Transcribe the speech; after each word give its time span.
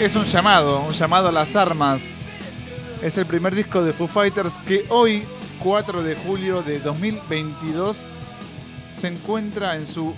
Es 0.00 0.16
un 0.16 0.24
llamado, 0.24 0.80
un 0.80 0.94
llamado 0.94 1.28
a 1.28 1.32
las 1.32 1.56
armas. 1.56 2.10
Es 3.02 3.18
el 3.18 3.26
primer 3.26 3.54
disco 3.54 3.84
de 3.84 3.92
Foo 3.92 4.08
Fighters 4.08 4.56
que 4.66 4.86
hoy, 4.88 5.24
4 5.62 6.02
de 6.02 6.16
julio 6.16 6.62
de 6.62 6.78
2022, 6.80 7.98
se 8.94 9.08
encuentra 9.08 9.76
en 9.76 9.86
su 9.86 10.14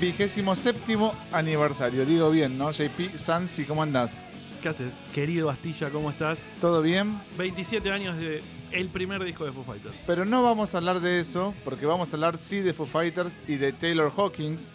vigésimo 0.00 0.56
séptimo 0.56 1.14
aniversario. 1.32 2.06
Digo 2.06 2.30
bien, 2.30 2.56
¿no? 2.56 2.70
JP 2.70 3.14
Sansi, 3.14 3.64
¿cómo 3.64 3.82
andás? 3.82 4.22
¿Qué 4.62 4.70
haces? 4.70 5.04
Querido 5.14 5.48
Bastilla, 5.48 5.90
¿cómo 5.90 6.08
estás? 6.08 6.48
¿Todo 6.58 6.80
bien? 6.80 7.20
27 7.36 7.92
años 7.92 8.16
de 8.16 8.42
el 8.72 8.88
primer 8.88 9.22
disco 9.22 9.44
de 9.44 9.52
Foo 9.52 9.64
Fighters. 9.64 9.96
Pero 10.06 10.24
no 10.24 10.42
vamos 10.42 10.74
a 10.74 10.78
hablar 10.78 11.00
de 11.00 11.20
eso, 11.20 11.52
porque 11.66 11.84
vamos 11.84 12.08
a 12.10 12.16
hablar 12.16 12.38
sí 12.38 12.60
de 12.60 12.72
Foo 12.72 12.86
Fighters 12.86 13.34
y 13.46 13.56
de 13.56 13.74
Taylor 13.74 14.10
Hawkins. 14.16 14.70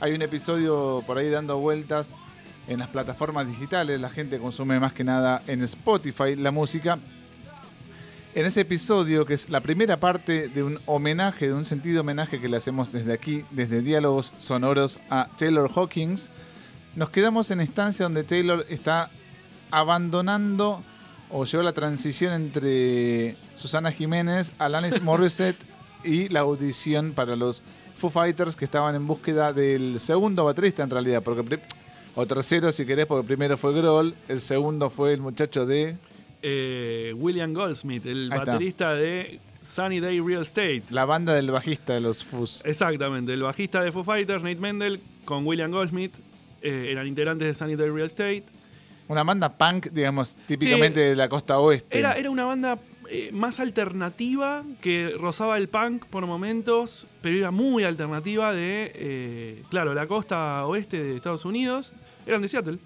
Hay 0.00 0.14
un 0.14 0.22
episodio 0.22 1.04
por 1.06 1.18
ahí 1.18 1.28
dando 1.28 1.58
vueltas 1.58 2.16
en 2.68 2.78
las 2.78 2.88
plataformas 2.88 3.46
digitales. 3.46 4.00
La 4.00 4.10
gente 4.10 4.38
consume 4.38 4.78
más 4.80 4.92
que 4.92 5.04
nada 5.04 5.42
en 5.46 5.62
Spotify 5.62 6.36
la 6.36 6.50
música. 6.50 6.98
En 8.34 8.46
ese 8.46 8.62
episodio, 8.62 9.26
que 9.26 9.34
es 9.34 9.50
la 9.50 9.60
primera 9.60 9.98
parte 9.98 10.48
de 10.48 10.62
un 10.62 10.78
homenaje, 10.86 11.48
de 11.48 11.54
un 11.54 11.66
sentido 11.66 12.00
homenaje 12.00 12.40
que 12.40 12.48
le 12.48 12.56
hacemos 12.56 12.90
desde 12.90 13.12
aquí, 13.12 13.44
desde 13.50 13.82
Diálogos 13.82 14.32
Sonoros 14.38 15.00
a 15.10 15.28
Taylor 15.36 15.70
Hawkins, 15.74 16.30
nos 16.96 17.10
quedamos 17.10 17.50
en 17.50 17.60
instancia 17.60 18.04
donde 18.04 18.24
Taylor 18.24 18.64
está 18.70 19.10
abandonando 19.70 20.82
o 21.30 21.44
llegó 21.44 21.62
la 21.62 21.72
transición 21.72 22.32
entre 22.32 23.36
Susana 23.56 23.92
Jiménez, 23.92 24.52
Alanis 24.58 25.02
Morissette 25.02 25.58
y 26.04 26.28
la 26.28 26.40
audición 26.40 27.12
para 27.12 27.36
los 27.36 27.62
Foo 27.96 28.10
Fighters 28.10 28.56
que 28.56 28.64
estaban 28.64 28.94
en 28.94 29.06
búsqueda 29.06 29.52
del 29.52 30.00
segundo 30.00 30.44
baterista 30.44 30.82
en 30.82 30.90
realidad, 30.90 31.22
porque 31.22 31.60
o 32.14 32.26
tercero 32.26 32.72
si 32.72 32.84
querés, 32.84 33.06
porque 33.06 33.26
primero 33.26 33.56
fue 33.56 33.72
Grohl, 33.72 34.14
el 34.28 34.40
segundo 34.40 34.90
fue 34.90 35.14
el 35.14 35.20
muchacho 35.20 35.66
de 35.66 35.96
eh, 36.42 37.14
William 37.16 37.52
Goldsmith, 37.52 38.06
el 38.06 38.28
baterista 38.28 38.94
de 38.94 39.40
Sunny 39.60 40.00
Day 40.00 40.20
Real 40.20 40.42
Estate. 40.42 40.82
La 40.90 41.04
banda 41.04 41.34
del 41.34 41.50
bajista 41.50 41.94
de 41.94 42.00
los 42.00 42.24
Foo. 42.24 42.46
Exactamente, 42.64 43.32
el 43.32 43.42
bajista 43.42 43.82
de 43.82 43.92
Foo 43.92 44.04
Fighters, 44.04 44.42
Nate 44.42 44.56
Mendel, 44.56 45.00
con 45.24 45.46
William 45.46 45.70
Goldsmith, 45.70 46.14
eh, 46.60 46.88
eran 46.90 47.06
integrantes 47.06 47.46
de 47.48 47.54
Sunny 47.54 47.76
Day 47.76 47.90
Real 47.90 48.06
Estate. 48.06 48.44
Una 49.08 49.22
banda 49.24 49.56
punk, 49.56 49.86
digamos, 49.90 50.36
típicamente 50.46 51.00
de 51.00 51.16
la 51.16 51.28
costa 51.28 51.58
oeste. 51.58 51.98
Era, 51.98 52.14
era 52.14 52.30
una 52.30 52.44
banda 52.44 52.78
eh, 53.14 53.30
más 53.30 53.60
alternativa 53.60 54.64
que 54.80 55.14
rozaba 55.18 55.58
el 55.58 55.68
punk 55.68 56.06
por 56.06 56.24
momentos, 56.24 57.06
pero 57.20 57.36
era 57.36 57.50
muy 57.50 57.84
alternativa 57.84 58.54
de, 58.54 58.90
eh, 58.94 59.62
claro, 59.68 59.92
la 59.92 60.06
costa 60.06 60.64
oeste 60.66 61.02
de 61.02 61.16
Estados 61.16 61.44
Unidos. 61.44 61.94
Eran 62.26 62.40
de 62.40 62.48
Seattle. 62.48 62.78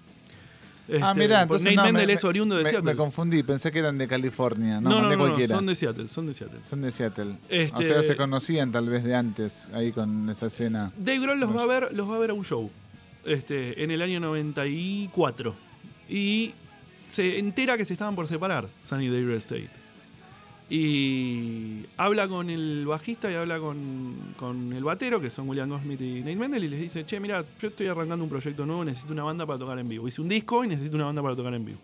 ah, 1.01 1.11
este, 1.11 1.19
mirá, 1.19 1.43
entonces 1.43 1.73
Nate 1.73 1.93
Mendel 1.93 2.09
es 2.09 2.25
oriundo 2.25 2.57
de 2.57 2.63
Seattle. 2.63 2.91
Me 2.91 2.97
confundí, 2.97 3.41
pensé 3.43 3.71
que 3.71 3.79
eran 3.79 3.97
de 3.97 4.05
California, 4.05 4.81
no, 4.81 4.89
no, 4.89 5.01
no, 5.03 5.09
de 5.09 5.17
cualquiera. 5.17 5.55
son 5.55 5.65
de 5.65 5.75
Seattle, 5.75 6.07
son 6.09 6.27
de 6.27 6.33
Seattle. 6.33 6.59
Son 6.61 6.81
de 6.81 6.91
Seattle. 6.91 7.31
O 7.31 7.35
Este 7.47 7.83
sea, 7.83 8.03
se 8.03 8.17
conocían 8.17 8.69
tal 8.71 8.89
vez 8.89 9.05
de 9.05 9.15
antes, 9.15 9.69
ahí 9.73 9.93
con 9.93 10.29
esa 10.29 10.47
escena. 10.47 10.91
Dave 10.97 11.19
Grohl 11.19 11.39
los 11.39 11.55
va 11.55 11.63
a 11.63 11.67
ver, 11.67 11.93
los 11.93 12.09
va 12.09 12.17
a 12.17 12.19
ver 12.19 12.31
a 12.31 12.33
un 12.33 12.43
show 12.43 12.69
este, 13.23 13.81
en 13.81 13.91
el 13.91 14.01
año 14.01 14.19
94. 14.19 15.55
Y 16.09 16.53
se 17.07 17.39
entera 17.39 17.77
que 17.77 17.85
se 17.85 17.93
estaban 17.93 18.13
por 18.15 18.27
separar, 18.27 18.67
Sunny 18.83 19.07
Day 19.07 19.23
Real 19.23 19.37
Estate. 19.37 19.69
Y 20.69 21.85
habla 21.95 22.27
con 22.27 22.49
el 22.49 22.85
bajista 22.85 23.31
y 23.31 23.35
habla 23.35 23.57
con, 23.59 24.73
el 24.75 24.83
batero, 24.83 25.21
que 25.21 25.29
son 25.29 25.47
William 25.47 25.69
Goldsmith 25.69 26.01
y 26.01 26.19
Nate 26.19 26.35
Mendel, 26.35 26.63
y 26.65 26.67
les 26.67 26.81
dice, 26.81 27.05
che, 27.05 27.19
mira, 27.19 27.43
yo 27.59 27.69
estoy 27.69 27.87
arrancando 27.87 28.23
un 28.23 28.29
proyecto 28.29 28.65
nuevo, 28.65 28.83
necesito 28.83 29.13
una 29.13 29.23
banda 29.23 29.45
para 29.45 29.57
tocar 29.57 29.79
en 29.79 29.87
vivo. 29.87 30.07
Hice 30.07 30.21
un 30.21 30.27
disco 30.27 30.65
y 30.65 30.67
necesito 30.67 30.95
una 30.97 31.05
banda 31.05 31.21
para 31.21 31.35
tocar 31.35 31.53
en 31.53 31.65
vivo. 31.65 31.79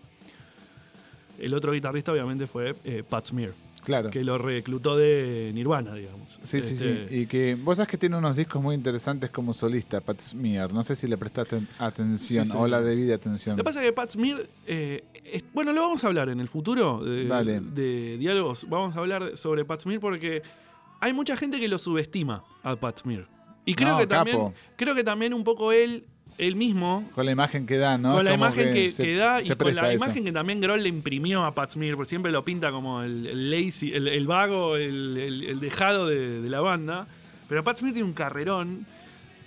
El 1.40 1.54
otro 1.54 1.72
guitarrista 1.72 2.12
obviamente 2.12 2.46
fue 2.46 2.76
eh, 2.84 3.04
Pat 3.08 3.28
Smear. 3.28 3.52
Claro. 3.84 4.10
Que 4.10 4.24
lo 4.24 4.38
reclutó 4.38 4.96
de 4.98 5.52
Nirvana, 5.54 5.94
digamos. 5.94 6.40
Sí, 6.44 6.62
sí, 6.62 6.76
sí. 6.76 6.88
Este, 6.88 7.16
y 7.16 7.26
que 7.28 7.56
vos 7.56 7.78
sabés 7.78 7.90
que 7.90 7.98
tiene 7.98 8.18
unos 8.18 8.36
discos 8.36 8.62
muy 8.62 8.76
interesantes 8.76 9.30
como 9.30 9.54
solista, 9.54 10.00
Pat 10.02 10.20
Smear. 10.22 10.72
No 10.74 10.84
sé 10.84 10.96
si 10.96 11.08
le 11.08 11.18
prestaste 11.18 11.60
atención 11.80 12.48
o 12.56 12.68
la 12.68 12.82
debida 12.82 13.16
atención. 13.16 13.58
Lo 13.58 13.64
que 13.64 13.66
pasa 13.66 13.82
es 13.82 13.86
que 13.88 13.94
Pat 13.94 14.12
Smear, 14.12 14.48
eh, 14.68 15.04
bueno, 15.54 15.74
lo 15.74 15.82
vamos 15.82 16.04
a 16.04 16.08
hablar 16.08 16.30
en 16.30 16.40
el 16.40 16.48
futuro 16.48 17.04
de, 17.04 17.62
de, 17.62 18.18
diálogos. 18.18 18.68
Vamos 18.70 18.96
a 18.96 19.00
hablar 19.00 19.36
sobre 19.36 19.66
Pat 19.66 19.82
Smear 19.82 20.00
porque 20.00 20.42
hay 21.00 21.14
mucha 21.14 21.36
gente 21.36 21.60
que 21.60 21.68
lo 21.68 21.78
subestima 21.78 22.44
a 22.64 22.76
Pat 22.76 23.00
Smear. 23.00 23.28
Y 23.66 23.76
creo, 23.76 23.98
que 23.98 24.08
también, 24.08 24.54
creo 24.76 24.94
que 24.94 25.04
también 25.04 25.34
un 25.34 25.44
poco 25.44 25.72
él 25.72 26.06
él 26.38 26.56
mismo. 26.56 27.10
Con 27.14 27.26
la 27.26 27.32
imagen 27.32 27.66
que 27.66 27.78
da, 27.78 27.98
¿no? 27.98 28.14
Con 28.14 28.26
la 28.26 28.34
imagen 28.34 28.74
que, 28.74 29.16
da 29.16 29.42
y 29.42 29.50
con 29.50 29.76
la 29.76 29.94
imagen 29.94 30.24
que 30.24 30.32
también 30.32 30.62
Grohl 30.62 30.84
le 30.84 30.90
imprimió 30.90 31.44
a 31.44 31.54
Pat 31.54 31.72
Smear, 31.72 31.96
porque 31.96 32.10
siempre 32.10 32.32
lo 32.32 32.44
pinta 32.44 32.72
como 32.72 33.02
el, 33.02 33.52
lazy, 33.52 33.94
el, 33.94 34.28
vago, 34.28 34.76
el, 34.76 35.60
dejado 35.60 36.08
de, 36.08 36.50
la 36.50 36.62
banda. 36.62 37.08
Pero 37.48 37.64
Pat 37.64 37.78
Smear 37.78 37.94
tiene 37.94 38.08
un 38.08 38.14
carrerón 38.14 38.86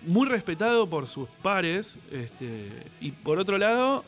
muy 0.07 0.29
respetado 0.29 0.87
por 0.87 1.07
sus 1.07 1.29
pares. 1.43 1.99
Este, 2.13 2.69
y 3.01 3.11
por 3.11 3.39
otro 3.39 3.59
lado, 3.59 4.05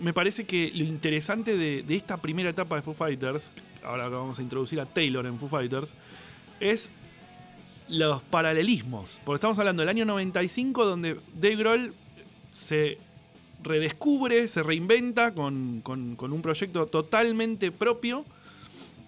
me 0.00 0.12
parece 0.12 0.44
que 0.44 0.70
lo 0.74 0.84
interesante 0.84 1.56
de, 1.56 1.82
de 1.82 1.94
esta 1.94 2.16
primera 2.16 2.50
etapa 2.50 2.76
de 2.76 2.82
Foo 2.82 2.94
Fighters, 2.94 3.50
ahora 3.84 4.08
vamos 4.08 4.38
a 4.38 4.42
introducir 4.42 4.80
a 4.80 4.86
Taylor 4.86 5.26
en 5.26 5.38
Foo 5.38 5.48
Fighters, 5.48 5.92
es 6.60 6.90
los 7.92 8.22
paralelismos. 8.22 9.20
Porque 9.24 9.36
estamos 9.36 9.58
hablando 9.58 9.82
del 9.82 9.90
año 9.90 10.04
95, 10.04 10.84
donde 10.84 11.18
Dave 11.34 11.56
Grohl 11.56 11.94
se 12.52 12.98
redescubre, 13.62 14.48
se 14.48 14.62
reinventa 14.62 15.32
con, 15.32 15.82
un 15.86 16.42
proyecto 16.42 16.86
totalmente 16.86 17.70
propio. 17.70 18.24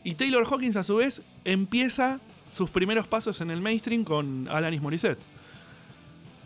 Y 0.05 0.15
Taylor 0.15 0.47
Hawkins, 0.47 0.77
a 0.77 0.85
su 0.85 0.97
vez, 0.97 1.23
empieza 1.45 2.21
sus 2.53 2.69
primeros 2.69 3.07
pasos 3.07 3.41
en 3.41 3.51
el 3.51 3.61
mainstream 3.61 4.05
con 4.05 4.49
Alanis 4.49 4.83
Morissette. 4.83 5.21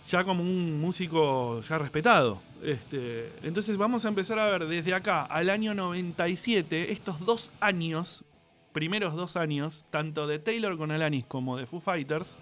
Ya 0.09 0.23
como 0.23 0.43
un 0.43 0.81
músico 0.81 1.61
ya 1.61 1.77
respetado. 1.77 2.41
Este, 2.63 3.33
entonces 3.43 3.77
vamos 3.77 4.05
a 4.05 4.09
empezar 4.09 4.39
a 4.39 4.47
ver 4.47 4.67
desde 4.67 4.95
acá 4.95 5.25
al 5.25 5.51
año 5.51 5.75
97, 5.75 6.93
estos 6.93 7.21
dos 7.21 7.51
años 7.61 8.25
primeros 8.73 9.15
dos 9.15 9.37
años, 9.37 9.85
tanto 9.91 10.27
de 10.27 10.39
Taylor 10.39 10.77
con 10.77 10.91
Alanis 10.91 11.25
como 11.27 11.57
de 11.57 11.67
Foo 11.67 11.81
Fighters, 11.81 12.37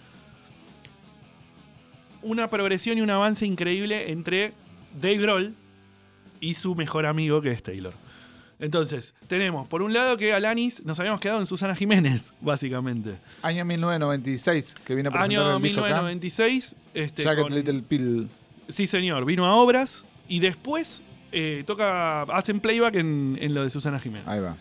una 2.22 2.48
progresión 2.48 2.98
y 2.98 3.00
un 3.00 3.10
avance 3.10 3.47
increíble 3.47 4.10
entre 4.10 4.53
Dave 5.00 5.19
Grohl 5.19 5.54
y 6.41 6.54
su 6.54 6.75
mejor 6.75 7.06
amigo 7.06 7.41
que 7.41 7.50
es 7.50 7.62
Taylor. 7.62 7.94
Entonces, 8.59 9.15
tenemos 9.28 9.69
por 9.69 9.82
un 9.82 9.92
lado 9.92 10.16
que 10.16 10.32
Alanis 10.32 10.84
nos 10.84 10.98
habíamos 10.98 11.20
quedado 11.20 11.41
en 11.41 11.47
Susana 11.47 11.76
Jiménez, 11.76 12.32
básicamente. 12.41 13.16
Año 13.42 13.65
1996, 13.65 14.76
que 14.84 14.94
vino 14.94 15.10
a 15.10 15.12
presentar 15.12 15.41
Año 15.47 15.56
el 15.56 15.62
1996. 15.62 16.76
Este, 16.94 17.22
Jacket 17.22 17.50
Little 17.50 17.82
Pill. 17.82 18.28
Sí, 18.69 18.86
señor. 18.86 19.25
Vino 19.26 19.44
a 19.47 19.56
obras 19.56 20.04
y 20.26 20.41
después 20.41 21.03
eh, 21.32 21.65
toca, 21.66 22.22
hacen 22.22 22.60
playback 22.60 22.94
en, 22.94 23.36
en, 23.41 23.54
lo 23.54 23.62
de 23.62 23.70
Susana 23.70 24.00
Jiménez. 24.00 24.26
Ahí 24.26 24.41
va. 24.41 24.56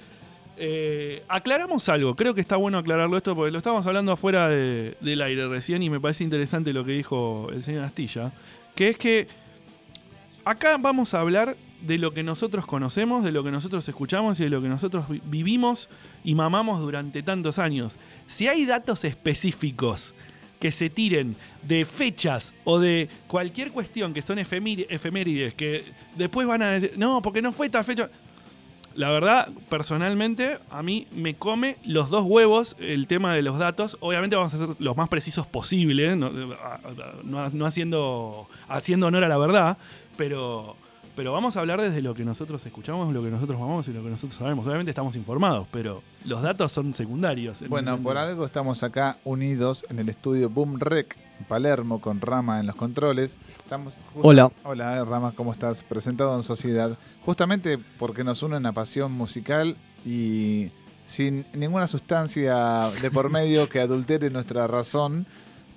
Eh, 0.57 1.23
aclaramos 1.27 1.89
algo, 1.89 2.15
creo 2.15 2.33
que 2.33 2.39
está 2.39 2.55
bueno 2.55 2.77
aclararlo 2.77 3.17
esto 3.17 3.35
porque 3.35 3.51
lo 3.51 3.57
estábamos 3.57 3.85
hablando 3.87 4.13
afuera 4.13 4.47
del 4.49 5.21
aire 5.21 5.49
recién 5.49 5.83
y 5.83 5.89
me 5.89 5.99
parece 5.99 6.23
interesante 6.23 6.71
lo 6.71 6.85
que 6.85 6.93
dijo 6.93 7.49
el 7.51 7.61
señor 7.61 7.83
Astilla, 7.83 8.31
que 8.73 8.89
es 8.89 8.97
que 8.97 9.27
acá 10.45 10.77
vamos 10.77 11.13
a 11.13 11.19
hablar 11.19 11.57
de 11.81 11.97
lo 11.97 12.13
que 12.13 12.23
nosotros 12.23 12.65
conocemos, 12.65 13.23
de 13.23 13.31
lo 13.31 13.43
que 13.43 13.51
nosotros 13.51 13.87
escuchamos 13.87 14.39
y 14.39 14.43
de 14.43 14.49
lo 14.49 14.61
que 14.61 14.69
nosotros 14.69 15.05
vivimos 15.25 15.89
y 16.23 16.35
mamamos 16.35 16.79
durante 16.79 17.21
tantos 17.21 17.59
años. 17.59 17.97
Si 18.25 18.47
hay 18.47 18.65
datos 18.65 19.03
específicos 19.03 20.13
que 20.59 20.71
se 20.71 20.89
tiren 20.89 21.35
de 21.63 21.85
fechas 21.85 22.53
o 22.63 22.79
de 22.79 23.09
cualquier 23.27 23.71
cuestión 23.71 24.13
que 24.13 24.21
son 24.21 24.39
efemérides, 24.39 25.53
que 25.53 25.83
después 26.15 26.47
van 26.47 26.61
a 26.61 26.71
decir, 26.71 26.93
no, 26.97 27.21
porque 27.21 27.41
no 27.41 27.51
fue 27.51 27.69
tal 27.69 27.83
fecha 27.83 28.09
la 28.95 29.09
verdad, 29.09 29.49
personalmente, 29.69 30.57
a 30.69 30.81
mí 30.81 31.07
me 31.11 31.35
come 31.35 31.77
los 31.85 32.09
dos 32.09 32.23
huevos 32.23 32.75
el 32.79 33.07
tema 33.07 33.33
de 33.33 33.41
los 33.41 33.57
datos. 33.57 33.97
Obviamente 33.99 34.35
vamos 34.35 34.53
a 34.53 34.57
ser 34.57 34.69
los 34.79 34.95
más 34.95 35.09
precisos 35.09 35.45
posible, 35.47 36.15
no, 36.15 37.65
haciendo, 37.65 38.47
haciendo 38.67 39.07
honor 39.07 39.23
a 39.23 39.27
la 39.27 39.37
verdad, 39.37 39.77
pero, 40.17 40.75
pero 41.15 41.33
vamos 41.33 41.57
a 41.57 41.59
hablar 41.59 41.81
desde 41.81 42.01
lo 42.01 42.13
que 42.13 42.23
nosotros 42.23 42.65
escuchamos, 42.65 43.13
lo 43.13 43.21
que 43.21 43.29
nosotros 43.29 43.59
vamos 43.59 43.87
y 43.87 43.93
lo 43.93 44.01
que 44.01 44.09
nosotros 44.09 44.37
sabemos. 44.37 44.65
Obviamente 44.65 44.91
estamos 44.91 45.15
informados, 45.15 45.67
pero 45.71 46.01
los 46.23 46.41
datos 46.41 46.71
son 46.71 46.93
secundarios. 46.93 47.63
Bueno, 47.67 47.97
por 47.99 48.17
algo 48.17 48.45
estamos 48.45 48.81
acá 48.83 49.17
unidos 49.25 49.85
en 49.89 49.99
el 49.99 50.09
estudio 50.09 50.49
Boom 50.49 50.79
Rec, 50.79 51.17
Palermo, 51.47 52.01
con 52.01 52.21
Rama 52.21 52.59
en 52.59 52.67
los 52.67 52.75
controles. 52.75 53.35
Estamos 53.57 53.99
Hola. 54.21 54.51
Hola, 54.63 55.03
Rama, 55.05 55.33
¿cómo 55.35 55.51
estás? 55.51 55.83
Presentado 55.83 56.35
en 56.35 56.43
Sociedad. 56.43 56.97
Justamente 57.25 57.77
porque 57.99 58.23
nos 58.23 58.43
une 58.43 58.57
una 58.57 58.73
pasión 58.73 59.11
musical 59.11 59.75
y 60.05 60.71
sin 61.05 61.45
ninguna 61.53 61.87
sustancia 61.87 62.89
de 63.01 63.11
por 63.11 63.29
medio 63.29 63.69
que 63.69 63.79
adultere 63.79 64.29
nuestra 64.29 64.67
razón, 64.67 65.25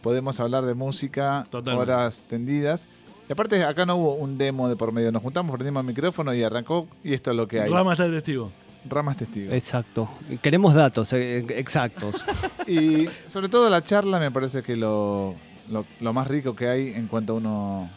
podemos 0.02 0.40
hablar 0.40 0.64
de 0.64 0.75
música 0.75 1.46
horas 1.52 2.22
tendidas. 2.28 2.88
Y 3.28 3.32
aparte, 3.32 3.62
acá 3.64 3.84
no 3.84 3.96
hubo 3.96 4.14
un 4.14 4.38
demo 4.38 4.69
de 4.69 4.76
por 4.76 4.93
medio. 4.93 5.12
Nos 5.12 5.22
juntamos, 5.22 5.54
prendimos 5.54 5.82
el 5.82 5.87
micrófono 5.87 6.32
y 6.32 6.43
arrancó. 6.43 6.88
Y 7.04 7.12
esto 7.12 7.31
es 7.31 7.37
lo 7.37 7.46
que 7.46 7.61
hay. 7.61 7.70
Rama 7.70 7.93
está 7.93 8.11
testigo. 8.11 8.50
Ramas 8.88 9.16
testigo. 9.16 9.52
Exacto. 9.52 10.08
Queremos 10.40 10.75
datos 10.75 11.12
eh, 11.12 11.44
exactos. 11.50 12.25
y 12.66 13.08
sobre 13.26 13.49
todo 13.49 13.69
la 13.69 13.82
charla 13.82 14.19
me 14.19 14.31
parece 14.31 14.62
que 14.62 14.76
lo, 14.76 15.34
lo, 15.70 16.12
más 16.12 16.26
rico 16.28 16.54
que 16.54 16.68
hay 16.68 16.88
en 16.94 17.06
cuanto 17.06 17.34
a 17.34 17.36
uno. 17.36 17.90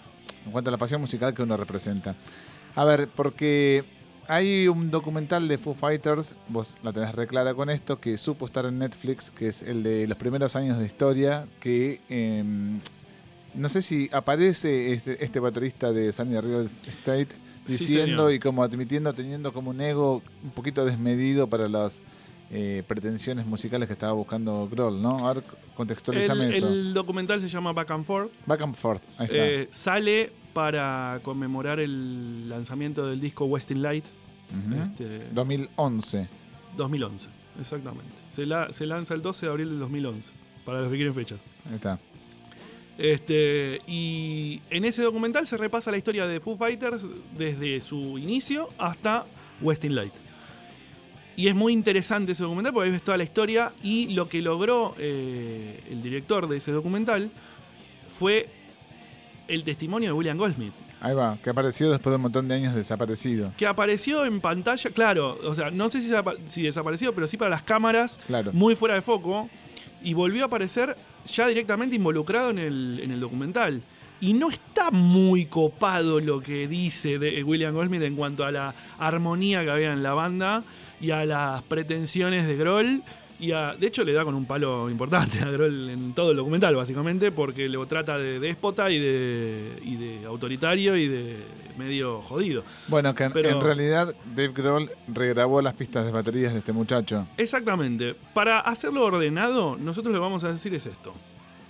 En 0.45 0.51
cuanto 0.51 0.69
a 0.69 0.71
la 0.71 0.77
pasión 0.77 1.01
musical 1.01 1.33
que 1.33 1.43
uno 1.43 1.55
representa. 1.55 2.15
A 2.75 2.83
ver, 2.83 3.07
porque 3.07 3.83
hay 4.27 4.67
un 4.67 4.89
documental 4.89 5.47
de 5.47 5.57
Foo 5.57 5.75
Fighters, 5.75 6.35
vos 6.47 6.77
la 6.83 6.93
tenés 6.93 7.13
reclara 7.13 7.53
con 7.53 7.69
esto, 7.69 7.99
que 7.99 8.17
supo 8.17 8.45
estar 8.45 8.65
en 8.65 8.79
Netflix, 8.79 9.29
que 9.29 9.47
es 9.47 9.61
el 9.61 9.83
de 9.83 10.07
los 10.07 10.17
primeros 10.17 10.55
años 10.55 10.79
de 10.79 10.85
historia, 10.85 11.45
que 11.59 11.99
em, 12.09 12.79
no 13.53 13.69
sé 13.69 13.81
si 13.81 14.09
aparece 14.13 14.93
este, 14.93 15.23
este 15.23 15.39
baterista 15.39 15.91
de 15.91 16.11
Sunny 16.11 16.39
Real 16.39 16.69
State 16.87 17.29
diciendo 17.67 18.31
y 18.31 18.39
como 18.39 18.63
admitiendo, 18.63 19.13
teniendo 19.13 19.53
como 19.53 19.71
un 19.71 19.81
ego 19.81 20.21
un 20.43 20.51
poquito 20.51 20.85
desmedido 20.85 21.47
para 21.47 21.67
las 21.67 22.01
eh, 22.53 22.83
pretensiones 22.85 23.45
musicales 23.45 23.87
que 23.87 23.93
estaba 23.93 24.11
buscando 24.11 24.67
Grohl, 24.69 25.01
¿no? 25.01 25.27
A 25.27 25.33
ver, 25.33 25.43
contextualizame 25.75 26.47
el, 26.47 26.53
eso. 26.53 26.67
El 26.67 26.93
documental 26.93 27.39
se 27.39 27.47
llama 27.47 27.71
Back 27.71 27.91
and 27.91 28.05
Forth. 28.05 28.31
Back 28.45 28.61
and 28.61 28.75
Forth, 28.75 29.03
ahí 29.17 29.25
está. 29.27 29.37
Eh, 29.37 29.67
sale 29.71 30.31
para 30.51 31.19
conmemorar 31.23 31.79
el 31.79 32.49
lanzamiento 32.49 33.07
del 33.07 33.21
disco 33.21 33.45
Westin 33.45 33.81
Light. 33.81 34.03
2011. 35.33 36.27
2011, 36.75 37.25
este, 37.25 37.61
exactamente. 37.61 38.11
Se, 38.29 38.45
la, 38.45 38.73
se 38.73 38.85
lanza 38.85 39.13
el 39.13 39.21
12 39.21 39.45
de 39.45 39.51
abril 39.51 39.69
del 39.69 39.79
2011, 39.79 40.31
para 40.65 40.81
los 40.81 40.89
que 40.89 40.95
quieren 40.97 41.13
fechas. 41.13 41.39
Ahí 41.69 41.75
está. 41.75 41.99
Este, 42.97 43.81
y 43.87 44.61
en 44.69 44.83
ese 44.83 45.03
documental 45.03 45.47
se 45.47 45.55
repasa 45.55 45.89
la 45.89 45.97
historia 45.97 46.27
de 46.27 46.41
Foo 46.41 46.57
Fighters 46.57 47.01
desde 47.37 47.79
su 47.79 48.17
inicio 48.17 48.67
hasta 48.77 49.25
Westin 49.61 49.95
Light. 49.95 50.13
Y 51.35 51.47
es 51.47 51.55
muy 51.55 51.73
interesante 51.73 52.33
ese 52.33 52.43
documental 52.43 52.73
porque 52.73 52.87
ahí 52.87 52.91
ves 52.91 53.03
toda 53.03 53.17
la 53.17 53.23
historia 53.23 53.71
y 53.83 54.07
lo 54.13 54.27
que 54.27 54.41
logró 54.41 54.95
eh, 54.97 55.79
el 55.89 56.01
director 56.01 56.47
de 56.47 56.57
ese 56.57 56.71
documental 56.71 57.31
fue 58.09 58.49
el 59.47 59.63
testimonio 59.63 60.09
de 60.09 60.13
William 60.13 60.37
Goldsmith. 60.37 60.73
Ahí 60.99 61.15
va, 61.15 61.37
que 61.43 61.49
apareció 61.49 61.89
después 61.89 62.11
de 62.11 62.17
un 62.17 62.21
montón 62.21 62.47
de 62.47 62.55
años 62.55 62.75
desaparecido. 62.75 63.53
Que 63.57 63.65
apareció 63.65 64.23
en 64.25 64.39
pantalla, 64.39 64.91
claro, 64.91 65.39
o 65.43 65.55
sea, 65.55 65.71
no 65.71 65.89
sé 65.89 66.01
si, 66.01 66.13
si 66.47 66.61
desapareció, 66.61 67.15
pero 67.15 67.25
sí 67.25 67.37
para 67.37 67.49
las 67.49 67.63
cámaras, 67.63 68.19
claro. 68.27 68.53
muy 68.53 68.75
fuera 68.75 68.93
de 68.93 69.01
foco, 69.01 69.49
y 70.03 70.13
volvió 70.13 70.43
a 70.43 70.45
aparecer 70.45 70.95
ya 71.25 71.47
directamente 71.47 71.95
involucrado 71.95 72.51
en 72.51 72.59
el, 72.59 73.19
documental. 73.19 73.81
Y 74.19 74.33
no 74.33 74.49
está 74.49 74.91
muy 74.91 75.47
copado 75.47 76.19
lo 76.19 76.41
que 76.41 76.67
dice 76.67 77.17
de 77.17 77.43
William 77.43 77.73
Goldsmith 77.73 78.03
en 78.03 78.15
cuanto 78.15 78.45
a 78.45 78.51
la 78.51 78.75
armonía 78.99 79.63
que 79.63 79.71
había 79.71 79.93
en 79.93 80.03
la 80.03 80.13
banda 80.13 80.63
y 81.01 81.11
a 81.11 81.25
las 81.25 81.61
pretensiones 81.63 82.47
de 82.47 82.55
Grohl. 82.55 83.03
Y 83.39 83.47
de 83.47 83.87
hecho 83.87 84.03
le 84.03 84.13
da 84.13 84.23
con 84.23 84.35
un 84.35 84.45
palo 84.45 84.87
importante 84.87 85.39
a 85.39 85.49
Grohl 85.49 85.89
en 85.89 86.13
todo 86.13 86.29
el 86.31 86.37
documental, 86.37 86.75
básicamente, 86.75 87.31
porque 87.31 87.67
lo 87.67 87.87
trata 87.87 88.17
de 88.19 88.39
déspota 88.39 88.91
y 88.91 88.99
de, 88.99 89.79
y 89.83 89.95
de 89.95 90.25
autoritario 90.27 90.95
y 90.95 91.07
de 91.07 91.37
medio 91.75 92.21
jodido. 92.21 92.63
Bueno, 92.87 93.15
que 93.15 93.23
en, 93.23 93.33
realidad 93.33 94.13
Dave 94.35 94.53
Grohl 94.53 94.91
regrabó 95.07 95.59
las 95.61 95.73
pistas 95.73 96.05
de 96.05 96.11
baterías 96.11 96.53
de 96.53 96.59
este 96.59 96.71
muchacho. 96.71 97.25
Exactamente. 97.37 98.15
Para 98.35 98.59
hacerlo 98.59 99.03
ordenado, 99.05 99.75
nosotros 99.75 100.13
lo 100.13 100.19
que 100.19 100.23
vamos 100.23 100.43
a 100.43 100.51
decir 100.51 100.75
es 100.75 100.85
esto. 100.85 101.13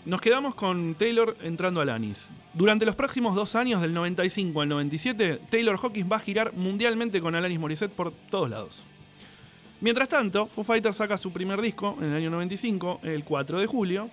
Nos 0.04 0.20
quedamos 0.20 0.56
con 0.56 0.96
Taylor 0.96 1.38
entrando 1.44 1.80
al 1.80 1.90
Anis. 1.90 2.32
Durante 2.54 2.86
los 2.86 2.96
próximos 2.96 3.36
dos 3.36 3.56
años, 3.56 3.82
del 3.82 3.94
95 3.94 4.62
al 4.62 4.70
97, 4.70 5.40
Taylor 5.50 5.80
Hawkins 5.82 6.12
va 6.12 6.16
a 6.16 6.20
girar 6.20 6.54
mundialmente 6.54 7.22
con 7.22 7.36
Alanis 7.36 7.60
Morissette 7.60 7.94
por 7.94 8.12
todos 8.30 8.50
lados. 8.50 8.84
Mientras 9.82 10.08
tanto, 10.08 10.46
Foo 10.46 10.64
Fighters 10.64 10.98
saca 10.98 11.18
su 11.18 11.34
primer 11.34 11.60
disco 11.60 11.98
en 12.00 12.10
el 12.10 12.16
año 12.16 12.30
95, 12.30 13.00
el 13.02 13.24
4 13.24 13.60
de 13.60 13.66
julio, 13.66 14.10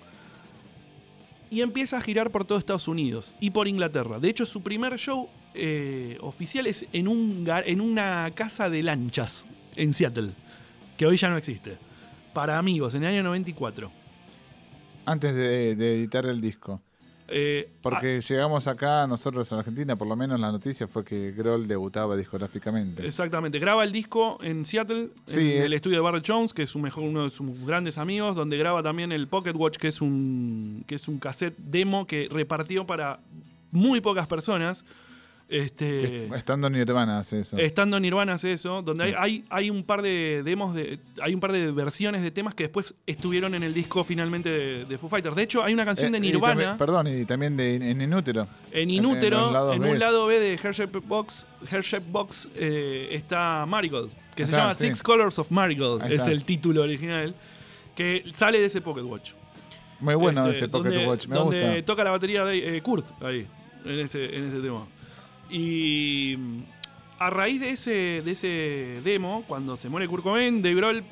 y 1.51 1.61
empieza 1.61 1.99
a 1.99 2.01
girar 2.01 2.31
por 2.31 2.47
todo 2.47 2.59
Estados 2.59 2.89
Unidos 2.89 3.35
y 3.39 3.51
por 3.51 3.69
Inglaterra. 3.69 4.19
De 4.19 4.31
hecho, 4.31 4.47
su 4.47 4.63
primer 4.63 4.97
show 4.97 5.29
eh, 5.55 6.17
oficial 6.21 6.67
es 6.67 6.87
en, 6.93 7.07
un, 7.07 7.47
en 7.47 7.81
una 7.83 8.31
casa 8.35 8.71
de 8.71 8.83
lanchas 8.83 9.45
en 9.77 9.93
Seattle, 9.93 10.31
que 10.97 11.07
hoy 11.07 11.19
ya 11.19 11.29
no 11.29 11.37
existe. 11.37 11.77
Para 12.33 12.59
amigos, 12.59 12.95
en 12.95 13.05
el 13.05 13.11
año 13.15 13.23
94. 13.25 13.91
Antes 15.05 15.35
de 15.35 15.73
editar 15.73 16.25
el 16.25 16.41
disco. 16.41 16.81
Eh, 17.31 17.69
Porque 17.83 18.17
ah, 18.17 18.27
llegamos 18.27 18.67
acá, 18.67 19.07
nosotros 19.07 19.51
en 19.53 19.59
Argentina, 19.59 19.97
por 19.97 20.09
lo 20.09 20.17
menos 20.17 20.41
la 20.41 20.51
noticia 20.51 20.89
fue 20.89 21.05
que 21.05 21.33
Grohl 21.33 21.69
debutaba 21.69 22.17
discográficamente. 22.17 23.07
Exactamente, 23.07 23.59
graba 23.59 23.85
el 23.85 23.93
disco 23.93 24.39
en 24.43 24.65
Seattle, 24.65 25.11
en 25.29 25.39
eh. 25.39 25.65
el 25.67 25.75
estudio 25.75 25.99
de 25.99 26.03
Barrett 26.03 26.25
Jones, 26.27 26.55
que 26.55 26.63
es 26.63 26.71
su 26.71 26.79
mejor, 26.79 27.05
uno 27.05 27.25
de 27.25 27.31
sus 27.31 27.67
grandes 27.67 27.99
amigos, 27.99 28.35
donde 28.35 28.57
graba 28.57 28.83
también 28.83 29.13
el 29.13 29.29
Pocket 29.29 29.53
Watch, 29.53 29.77
que 29.77 29.89
es 29.89 30.01
un, 30.01 30.85
que 30.87 30.95
es 30.95 31.07
un 31.07 31.19
cassette 31.19 31.57
demo 31.59 32.07
que 32.07 32.29
repartió 32.31 32.87
para 32.87 33.21
muy 33.71 34.01
pocas 34.01 34.27
personas. 34.27 34.87
Este, 35.49 36.27
estando 36.37 36.69
Nirvana 36.69 37.21
hace 37.21 37.41
eso. 37.41 37.57
Estando 37.57 37.99
Nirvana 37.99 38.35
hace 38.35 38.53
eso, 38.53 38.83
donde 38.83 39.17
hay, 39.17 39.45
hay, 39.49 39.71
un 39.71 39.83
par 39.83 40.03
de 40.03 40.43
demos, 40.45 40.75
de, 40.75 40.99
hay 41.23 41.33
un 41.33 41.41
par 41.41 41.53
de 41.53 41.73
versiones 41.73 42.21
de 42.21 42.31
temas 42.31 42.55
que 42.55 42.65
después 42.65 42.95
estuvieron 43.07 43.55
en 43.55 43.63
el 43.63 43.73
disco 43.73 44.05
finalmente 44.05 44.85
de, 44.85 44.99
Foo 44.99 45.09
Fighters. 45.09 45.35
De 45.35 45.45
hecho, 45.45 45.65
hay 45.65 45.73
una 45.73 45.87
canción 45.87 46.13
de 46.13 46.19
eh, 46.19 46.21
Nirvana. 46.21 46.77
perdón, 46.77 47.07
y 47.07 47.25
también 47.25 47.57
de, 47.57 47.77
en 47.77 47.99
Inútero. 47.99 48.47
En 48.73 48.91
Inútero, 48.91 49.73
en, 49.73 49.83
un 49.83 49.99
lado 49.99 50.27
B 50.27 50.39
de 50.39 50.53
Hershey 50.63 50.87
Box, 50.87 51.47
Box 52.11 52.49
eh, 52.55 53.09
está 53.13 53.65
Marigold, 53.67 54.11
que 54.37 54.45
se 54.45 54.53
llama 54.53 54.75
Six 54.75 55.03
Colors 55.03 55.39
of 55.39 55.51
Marigold, 55.51 56.13
es 56.13 56.29
el 56.29 56.45
título 56.45 56.83
original, 56.83 57.35
que 57.97 58.23
sale 58.35 58.59
de 58.59 58.67
ese 58.67 58.83
Pocket 58.83 59.03
Watch. 59.03 59.33
Muy 60.01 60.15
bueno 60.15 60.43
este, 60.45 60.59
ese 60.59 60.69
Pocket 60.69 61.07
Watch, 61.07 61.27
me 61.27 61.37
donde 61.37 61.83
toca 61.85 62.05
la 62.05 62.11
batería 62.11 62.45
de 62.45 62.77
eh, 62.77 62.83
Kurt 62.83 63.07
ahí, 63.23 63.47
en 63.87 63.99
ese, 64.01 64.37
en 64.37 64.49
ese 64.49 64.61
tema. 64.61 64.85
Y 65.51 66.37
a 67.19 67.31
raíz 67.31 67.61
de 67.61 67.71
ese, 67.71 68.23
de 68.25 68.31
ese 68.31 69.01
demo, 69.03 69.45
cuando 69.47 69.77
se 69.77 69.89
muere 69.89 70.07
Kurt 70.09 70.23
Cobain, 70.23 70.63
Dave 70.63 71.03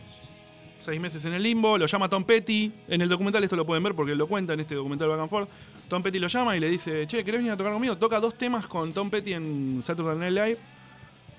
seis 0.79 1.01
meses 1.01 1.25
en 1.25 1.33
el 1.33 1.43
limbo, 1.43 1.77
lo 1.79 1.87
llama 1.87 2.09
Tom 2.09 2.25
Petty. 2.25 2.71
En 2.89 3.01
el 3.01 3.09
documental 3.09 3.43
esto 3.43 3.57
lo 3.57 3.67
pueden 3.67 3.83
ver 3.83 3.95
porque 3.95 4.15
lo 4.15 4.27
cuenta 4.27 4.53
en 4.53 4.61
este 4.61 4.75
documental 4.75 5.09
Back 5.09 5.21
and 5.21 5.31
Forth. 5.31 5.49
Tom 5.89 6.03
Petty 6.03 6.19
lo 6.19 6.29
llama 6.29 6.57
y 6.57 6.61
le 6.61 6.69
dice, 6.69 7.07
che, 7.07 7.25
¿querés 7.25 7.41
venir 7.41 7.53
a 7.53 7.57
tocar 7.57 7.73
conmigo? 7.73 7.97
Toca 7.97 8.21
dos 8.21 8.35
temas 8.35 8.67
con 8.67 8.93
Tom 8.93 9.11
Petty 9.11 9.33
en 9.33 9.83
Saturday 9.83 10.17
Night 10.17 10.33
Live. 10.33 10.59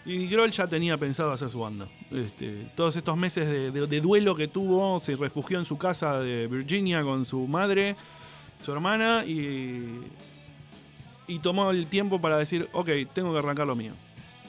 Y 0.05 0.27
Grohl 0.27 0.51
ya 0.51 0.67
tenía 0.67 0.97
pensado 0.97 1.31
hacer 1.31 1.49
su 1.49 1.59
banda. 1.59 1.85
Este, 2.11 2.67
todos 2.75 2.95
estos 2.95 3.17
meses 3.17 3.47
de, 3.47 4.01
duelo 4.01 4.35
que 4.35 4.47
tuvo, 4.47 5.01
se 5.01 5.15
refugió 5.17 5.59
en 5.59 5.65
su 5.65 5.77
casa 5.77 6.19
de 6.19 6.47
Virginia 6.47 7.01
con 7.01 7.25
su 7.25 7.45
madre, 7.45 7.95
su 8.61 8.71
hermana 8.71 9.25
y 9.25 10.01
y 11.27 11.39
tomó 11.39 11.71
el 11.71 11.87
tiempo 11.87 12.19
para 12.19 12.37
decir, 12.37 12.69
ok, 12.71 12.89
tengo 13.13 13.33
que 13.33 13.39
arrancar 13.39 13.67
lo 13.67 13.75
mío. 13.75 13.91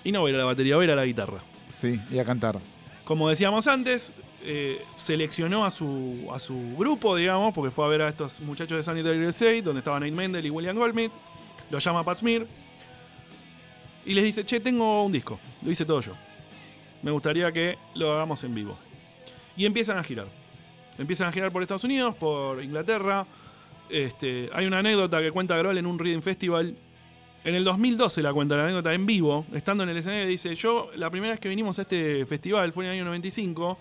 Y 0.04 0.12
no 0.12 0.20
voy 0.20 0.30
a 0.30 0.34
ir 0.34 0.36
a 0.36 0.38
la 0.40 0.44
batería, 0.46 0.76
voy 0.76 0.84
a 0.84 0.86
ir 0.86 0.92
a 0.92 0.96
la 0.96 1.04
guitarra. 1.04 1.38
Sí, 1.72 2.00
y 2.10 2.18
a 2.18 2.24
cantar. 2.24 2.58
Como 3.04 3.28
decíamos 3.28 3.66
antes, 3.66 4.12
eh, 4.44 4.80
seleccionó 4.96 5.64
a 5.64 5.70
su, 5.70 6.28
a 6.32 6.38
su 6.38 6.76
grupo, 6.76 7.16
digamos, 7.16 7.54
porque 7.54 7.70
fue 7.70 7.84
a 7.84 7.88
ver 7.88 8.02
a 8.02 8.08
estos 8.08 8.40
muchachos 8.40 8.76
de 8.76 8.82
Sanitary 8.82 9.26
USA, 9.26 9.60
donde 9.62 9.80
estaban 9.80 10.00
Nate 10.00 10.12
Mendel 10.12 10.46
y 10.46 10.50
William 10.50 10.76
Goldschmidt. 10.76 11.10
Lo 11.70 11.78
llama 11.78 12.04
Pat 12.04 12.18
Smear 12.18 12.46
y 14.06 14.14
les 14.14 14.24
dice, 14.24 14.44
che, 14.44 14.58
tengo 14.60 15.04
un 15.04 15.12
disco, 15.12 15.38
lo 15.62 15.70
hice 15.70 15.84
todo 15.84 16.00
yo. 16.00 16.14
Me 17.02 17.10
gustaría 17.10 17.52
que 17.52 17.76
lo 17.94 18.12
hagamos 18.12 18.42
en 18.42 18.54
vivo. 18.54 18.76
Y 19.56 19.66
empiezan 19.66 19.98
a 19.98 20.02
girar. 20.02 20.26
Empiezan 20.98 21.28
a 21.28 21.32
girar 21.32 21.52
por 21.52 21.60
Estados 21.60 21.84
Unidos, 21.84 22.14
por 22.16 22.62
Inglaterra, 22.62 23.26
este, 23.90 24.50
hay 24.52 24.66
una 24.66 24.78
anécdota 24.78 25.20
que 25.20 25.30
cuenta 25.30 25.56
Grohl 25.56 25.78
en 25.78 25.86
un 25.86 25.98
Reading 25.98 26.22
Festival. 26.22 26.74
En 27.44 27.54
el 27.54 27.64
2012 27.64 28.22
la 28.22 28.32
cuenta 28.32 28.56
la 28.56 28.64
anécdota 28.64 28.92
en 28.92 29.06
vivo, 29.06 29.46
estando 29.54 29.84
en 29.84 29.90
el 29.90 29.96
escenario, 29.96 30.26
dice, 30.26 30.54
yo 30.54 30.90
la 30.96 31.08
primera 31.10 31.32
vez 31.32 31.40
que 31.40 31.48
vinimos 31.48 31.78
a 31.78 31.82
este 31.82 32.26
festival 32.26 32.72
fue 32.72 32.84
en 32.84 32.90
el 32.90 32.96
año 32.96 33.04
95 33.06 33.78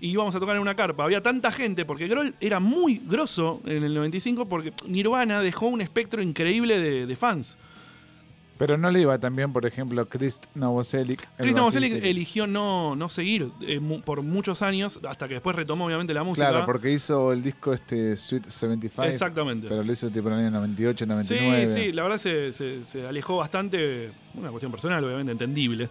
y 0.00 0.08
íbamos 0.08 0.34
a 0.34 0.40
tocar 0.40 0.56
en 0.56 0.62
una 0.62 0.74
carpa. 0.74 1.04
Había 1.04 1.22
tanta 1.22 1.50
gente, 1.50 1.84
porque 1.84 2.08
Grohl 2.08 2.34
era 2.40 2.60
muy 2.60 3.02
grosso 3.04 3.60
en 3.66 3.82
el 3.82 3.94
95 3.94 4.46
porque 4.46 4.72
Nirvana 4.86 5.42
dejó 5.42 5.66
un 5.66 5.80
espectro 5.80 6.22
increíble 6.22 6.78
de 7.06 7.16
fans. 7.16 7.58
Pero 8.60 8.76
no 8.76 8.90
le 8.90 9.00
iba 9.00 9.18
también, 9.18 9.54
por 9.54 9.64
ejemplo, 9.64 10.06
Chris 10.06 10.38
Novoselic. 10.54 11.26
Chris 11.38 11.54
Novoselic 11.54 12.04
eligió 12.04 12.46
no, 12.46 12.94
no 12.94 13.08
seguir 13.08 13.48
eh, 13.62 13.80
por 14.04 14.20
muchos 14.20 14.60
años, 14.60 15.00
hasta 15.08 15.26
que 15.28 15.32
después 15.32 15.56
retomó 15.56 15.86
obviamente 15.86 16.12
la 16.12 16.24
música. 16.24 16.50
Claro, 16.50 16.66
porque 16.66 16.92
hizo 16.92 17.32
el 17.32 17.42
disco 17.42 17.72
este 17.72 18.14
Sweet 18.18 18.50
75. 18.50 19.04
Exactamente. 19.04 19.66
Pero 19.66 19.82
lo 19.82 19.90
hizo 19.90 20.10
tipo 20.10 20.28
en 20.28 20.34
el 20.34 20.40
año 20.40 20.50
98, 20.50 21.06
99. 21.06 21.68
Sí, 21.68 21.74
sí, 21.74 21.92
la 21.92 22.02
verdad 22.02 22.18
se, 22.18 22.52
se, 22.52 23.06
alejó 23.06 23.38
bastante, 23.38 24.10
una 24.34 24.50
cuestión 24.50 24.70
personal, 24.70 25.02
obviamente, 25.02 25.32
entendible. 25.32 25.88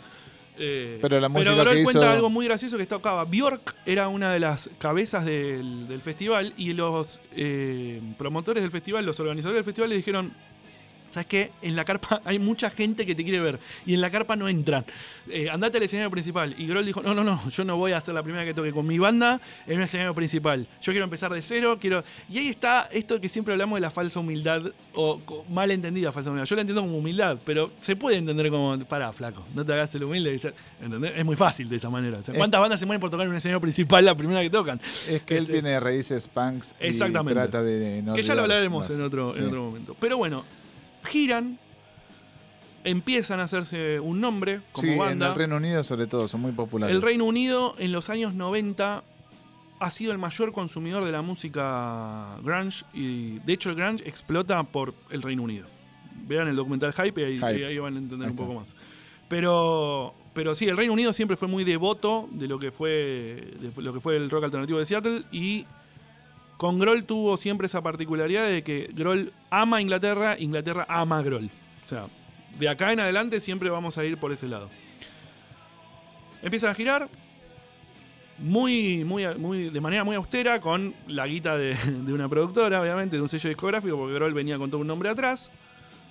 Eh, 0.60 1.00
pero 1.02 1.20
la 1.20 1.28
música 1.28 1.56
pero 1.56 1.72
que 1.72 1.84
cuenta 1.84 2.14
algo 2.14 2.30
muy 2.30 2.46
gracioso 2.46 2.78
que 2.78 2.86
tocaba. 2.86 3.24
Bjork 3.24 3.74
era 3.88 4.10
una 4.10 4.32
de 4.32 4.42
las 4.42 4.70
cabezas 4.78 5.26
del, 5.26 5.88
del 5.88 6.02
festival 6.02 6.54
y 6.56 6.74
los 6.74 7.20
eh, 7.36 8.00
promotores 8.20 8.62
del 8.62 8.70
festival, 8.70 9.08
los 9.08 9.20
organizadores 9.20 9.58
del 9.58 9.66
festival 9.66 9.90
le 9.90 9.96
dijeron, 9.96 10.32
¿sabes 11.12 11.28
qué? 11.28 11.52
En 11.62 11.76
la 11.76 11.86
carpa 11.86 12.22
hay 12.26 12.40
mucha 12.40 12.70
gente 12.70 13.06
que 13.06 13.16
te 13.16 13.24
quiere 13.24 13.40
ver 13.40 13.60
y 13.86 13.94
en 13.94 14.02
la 14.02 14.10
carpa 14.10 14.36
no 14.36 14.48
entran. 14.48 14.86
Eh, 15.30 15.50
andate 15.50 15.78
al 15.78 15.84
escenario 15.84 16.10
principal. 16.10 16.56
Y 16.58 16.68
Groll 16.68 16.86
dijo, 16.86 17.02
no, 17.02 17.14
no, 17.14 17.24
no, 17.24 17.50
yo 17.50 17.64
no 17.64 17.78
voy 17.78 17.92
a 17.92 18.02
ser 18.02 18.14
la 18.14 18.24
primera 18.24 18.44
que 18.46 18.54
toque 18.54 18.72
con 18.72 18.88
mi 18.88 18.98
banda 18.98 19.40
en 19.68 19.78
un 19.78 19.84
escenario 19.84 20.14
principal. 20.14 20.66
Yo 20.82 20.92
quiero 20.92 21.04
empezar 21.04 21.32
de 21.32 21.42
cero, 21.42 21.78
quiero... 21.80 22.04
Y 22.30 22.40
ahí 22.40 22.48
está 22.48 22.90
esto 22.92 23.22
que 23.22 23.30
siempre 23.30 23.54
hablamos 23.54 23.78
de 23.78 23.82
la 23.82 23.92
falsa 23.92 24.20
humildad 24.20 24.64
o 24.94 25.22
mal 25.50 25.70
entendida 25.72 26.12
falsa 26.12 26.30
humildad. 26.30 26.46
Yo 26.46 26.56
la 26.56 26.62
entiendo 26.62 26.82
como 26.82 26.98
humildad, 26.98 27.38
pero 27.46 27.72
se 27.82 27.96
puede 27.96 28.18
entender 28.18 28.50
como, 28.50 28.78
pará, 28.86 29.12
flaco, 29.12 29.44
no 29.54 29.66
te 29.66 29.74
hagas 29.74 29.94
el 29.96 30.04
humilde. 30.04 30.40
Es 31.16 31.26
muy 31.26 31.36
fácil 31.36 31.70
de 31.70 31.76
esa 31.76 31.90
manera. 31.90 32.20
¿Cuántas 32.36 32.60
bandas 32.60 32.80
se 32.80 32.86
mueren 32.86 33.00
por 33.00 33.10
tocar 33.10 33.26
en 33.26 33.32
un 33.32 33.38
escenario 33.38 33.62
principal 33.62 34.04
la 34.04 34.16
primera 34.16 34.42
que 34.42 34.50
tocan? 34.50 34.80
Es 35.08 35.22
que 35.24 35.38
él 35.38 35.44
este, 35.44 35.54
tiene 35.54 35.80
raíces 35.80 36.28
punks 36.28 36.76
exactamente. 36.80 37.34
y 37.34 37.36
trata 37.36 37.62
de... 37.62 38.04
que 38.16 38.24
ya 38.24 38.36
lo 38.36 38.42
hablaremos 38.42 38.90
en 38.90 39.02
otro, 39.02 39.36
en 39.36 39.46
otro 39.46 39.64
momento. 39.64 39.96
Pero 40.00 40.18
bueno, 40.18 40.44
giran, 41.10 41.58
empiezan 42.84 43.40
a 43.40 43.44
hacerse 43.44 44.00
un 44.00 44.22
nombre 44.22 44.62
como 44.72 44.98
banda. 44.98 45.28
En 45.28 45.32
el 45.32 45.38
Reino 45.38 45.58
Unido, 45.58 45.84
sobre 45.84 46.08
todo, 46.08 46.28
son 46.28 46.42
muy 46.42 46.52
populares. 46.52 46.96
El 46.96 47.02
Reino 47.02 47.26
Unido, 47.26 47.76
en 47.78 47.92
los 47.92 48.10
años 48.10 48.34
90, 48.34 49.04
ha 49.80 49.92
sido 49.92 50.12
el 50.12 50.18
mayor 50.18 50.52
consumidor 50.52 51.06
de 51.06 51.12
la 51.12 51.22
música 51.22 52.38
grunge. 52.44 52.86
Y 52.94 53.40
de 53.40 53.54
hecho, 53.54 53.70
el 53.70 53.76
grunge 53.76 54.08
explota 54.08 54.62
por 54.64 54.94
el 55.10 55.22
Reino 55.22 55.44
Unido. 55.44 55.68
Vean 56.28 56.48
el 56.48 56.56
documental 56.56 56.94
Hype 56.94 57.22
y 57.22 57.44
ahí, 57.44 57.78
van 57.78 57.96
a 57.96 58.00
entender 58.00 58.30
un 58.30 58.36
poco 58.36 58.54
más. 58.54 58.76
Pero, 59.28 60.14
pero 60.34 60.56
sí, 60.56 60.66
el 60.68 60.78
Reino 60.78 60.94
Unido 60.94 61.14
siempre 61.14 61.38
fue 61.38 61.48
muy 61.48 61.64
devoto 61.64 62.28
de 62.32 62.48
lo 62.48 62.60
que 62.60 62.72
fue, 62.72 63.54
de 63.60 63.82
lo 63.82 63.94
que 63.94 64.00
fue 64.00 64.18
el 64.18 64.30
rock 64.30 64.46
alternativo 64.46 64.80
de 64.80 64.86
Seattle 64.86 65.24
y 65.32 65.66
con 66.60 66.78
Groll 66.78 67.06
tuvo 67.06 67.38
siempre 67.38 67.68
esa 67.68 67.82
particularidad 67.82 68.46
de 68.46 68.64
que 68.64 68.90
Groll 68.94 69.32
ama 69.50 69.82
Inglaterra, 69.82 70.36
Inglaterra 70.38 70.86
ama 70.90 71.20
a. 71.20 71.22
O 71.22 71.88
sea, 71.88 72.08
de 72.60 72.68
acá 72.68 72.92
en 72.92 73.00
adelante 73.00 73.40
siempre 73.40 73.70
vamos 73.70 73.98
a 73.98 74.04
ir 74.04 74.18
por 74.18 74.34
ese 74.34 74.50
lado. 74.50 74.68
Empiezan 76.44 76.72
a 76.72 76.74
girar 76.74 77.08
muy, 78.40 79.06
muy, 79.06 79.26
muy, 79.38 79.70
de 79.70 79.80
manera 79.80 80.04
muy 80.04 80.18
austera 80.18 80.60
con 80.60 80.94
la 81.08 81.28
guita 81.28 81.58
de, 81.58 81.78
una 82.14 82.28
productora, 82.28 82.82
obviamente, 82.82 83.16
de 83.16 83.22
un 83.22 83.30
sello 83.30 83.48
discográfico, 83.48 83.96
porque 83.96 84.16
Groll 84.16 84.34
venía 84.34 84.58
con 84.58 84.70
todo 84.70 84.82
un 84.82 84.88
nombre 84.88 85.08
atrás. 85.08 85.50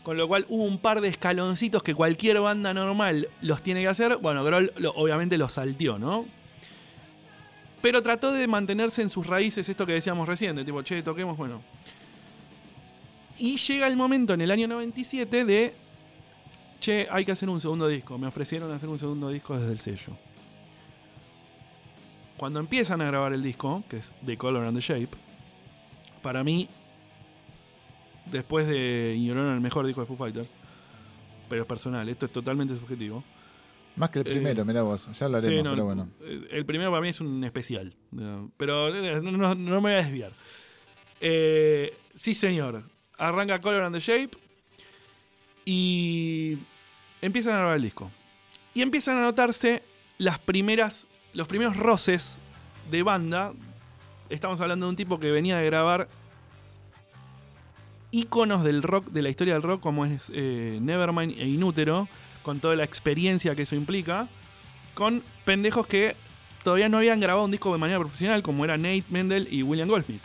Con 0.02 0.16
lo 0.16 0.28
cual 0.28 0.46
hubo 0.48 0.64
un 0.64 0.78
par 0.78 1.02
de 1.02 1.08
escaloncitos 1.08 1.82
que 1.82 1.94
cualquier 1.94 2.40
banda 2.40 2.72
normal 2.72 3.28
los 3.42 3.60
tiene 3.60 3.82
que 3.82 3.88
hacer. 3.88 4.16
Bueno, 4.16 4.42
Groll 4.44 4.72
obviamente 4.94 5.36
los 5.36 5.52
salteó, 5.52 5.98
¿no? 5.98 6.24
Pero 7.80 8.02
trató 8.02 8.32
de 8.32 8.46
mantenerse 8.46 9.02
en 9.02 9.08
sus 9.08 9.26
raíces, 9.26 9.68
esto 9.68 9.86
que 9.86 9.92
decíamos 9.92 10.26
recién, 10.26 10.56
de 10.56 10.64
tipo, 10.64 10.82
che, 10.82 11.02
toquemos, 11.02 11.36
bueno. 11.36 11.62
Y 13.38 13.56
llega 13.56 13.86
el 13.86 13.96
momento 13.96 14.34
en 14.34 14.40
el 14.40 14.50
año 14.50 14.66
97 14.66 15.44
de, 15.44 15.74
che, 16.80 17.06
hay 17.10 17.24
que 17.24 17.32
hacer 17.32 17.48
un 17.48 17.60
segundo 17.60 17.86
disco. 17.86 18.18
Me 18.18 18.26
ofrecieron 18.26 18.72
hacer 18.72 18.88
un 18.88 18.98
segundo 18.98 19.28
disco 19.30 19.56
desde 19.58 19.72
el 19.72 19.78
sello. 19.78 20.16
Cuando 22.36 22.58
empiezan 22.58 23.00
a 23.00 23.06
grabar 23.06 23.32
el 23.32 23.42
disco, 23.42 23.84
que 23.88 23.98
es 23.98 24.12
The 24.26 24.36
Color 24.36 24.66
and 24.66 24.76
the 24.76 24.82
Shape, 24.82 25.16
para 26.22 26.42
mí, 26.42 26.68
después 28.26 28.66
de 28.66 29.14
Ignoraron 29.16 29.54
el 29.54 29.60
mejor 29.60 29.86
disco 29.86 30.00
de 30.00 30.06
Foo 30.06 30.16
Fighters, 30.16 30.50
pero 31.48 31.62
es 31.62 31.68
personal, 31.68 32.08
esto 32.08 32.26
es 32.26 32.32
totalmente 32.32 32.74
subjetivo 32.74 33.22
más 33.98 34.10
que 34.10 34.20
el 34.20 34.24
primero, 34.24 34.64
mira 34.64 34.82
vos, 34.82 35.08
ya 35.12 35.28
lo 35.28 35.38
haremos, 35.38 35.72
pero 35.72 35.84
bueno. 35.84 36.08
El 36.50 36.64
primero 36.64 36.90
para 36.90 37.02
mí 37.02 37.08
es 37.08 37.20
un 37.20 37.42
especial, 37.44 37.94
pero 38.56 38.94
eh, 38.94 39.20
no, 39.20 39.54
me 39.54 39.78
voy 39.78 39.92
a 39.92 39.96
desviar. 39.96 40.32
Eh, 41.20 41.96
sí, 42.14 42.34
señor. 42.34 42.84
Arranca 43.16 43.60
Color 43.60 43.82
and 43.82 43.96
the 43.96 44.00
Shape 44.00 44.30
y 45.64 46.56
empiezan 47.20 47.54
a 47.54 47.58
grabar 47.58 47.76
el 47.76 47.82
disco. 47.82 48.10
Y 48.74 48.82
empiezan 48.82 49.18
a 49.18 49.22
notarse 49.22 49.82
las 50.16 50.38
primeras, 50.38 51.06
los 51.32 51.48
primeros 51.48 51.76
roces 51.76 52.38
de 52.90 53.02
banda. 53.02 53.52
Estamos 54.30 54.60
hablando 54.60 54.86
de 54.86 54.90
un 54.90 54.96
tipo 54.96 55.18
que 55.18 55.30
venía 55.30 55.58
de 55.58 55.66
grabar 55.66 56.08
íconos 58.10 58.62
del 58.62 58.82
rock, 58.82 59.08
de 59.08 59.22
la 59.22 59.30
historia 59.30 59.54
del 59.54 59.62
rock, 59.62 59.80
como 59.80 60.06
es 60.06 60.30
eh, 60.32 60.78
Nevermind 60.80 61.32
e 61.38 61.46
Inútero 61.46 62.08
con 62.48 62.60
toda 62.60 62.76
la 62.76 62.84
experiencia 62.84 63.54
que 63.54 63.64
eso 63.64 63.76
implica, 63.76 64.26
con 64.94 65.22
pendejos 65.44 65.86
que 65.86 66.16
todavía 66.64 66.88
no 66.88 66.96
habían 66.96 67.20
grabado 67.20 67.44
un 67.44 67.50
disco 67.50 67.70
de 67.70 67.78
manera 67.78 67.98
profesional, 67.98 68.42
como 68.42 68.64
era 68.64 68.78
Nate 68.78 69.04
Mendel 69.10 69.48
y 69.50 69.62
William 69.62 69.86
Goldsmith. 69.86 70.22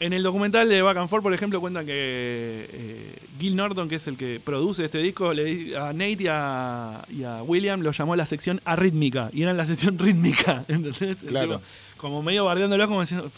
En 0.00 0.12
el 0.12 0.24
documental 0.24 0.68
de 0.68 0.82
Back 0.82 0.96
and 0.96 1.08
Forth, 1.08 1.22
por 1.22 1.32
ejemplo, 1.32 1.60
cuentan 1.60 1.86
que 1.86 1.92
eh, 1.94 3.18
Gil 3.38 3.54
Norton, 3.54 3.88
que 3.88 3.94
es 3.94 4.06
el 4.08 4.16
que 4.16 4.40
produce 4.44 4.86
este 4.86 4.98
disco, 4.98 5.32
le, 5.32 5.76
a 5.76 5.92
Nate 5.92 6.24
y 6.24 6.26
a, 6.26 7.04
William 7.46 7.80
lo 7.82 7.92
llamó 7.92 8.16
la 8.16 8.26
sección 8.26 8.60
arrítmica. 8.64 9.30
Y 9.32 9.42
era 9.42 9.52
la 9.52 9.66
sección 9.66 9.96
rítmica. 10.00 10.64
¿Entendés? 10.66 11.18
Claro. 11.18 11.62
como 11.96 12.24
medio 12.24 12.44
bardeándolo, 12.44 12.88
como 12.88 13.02
diciendo, 13.02 13.30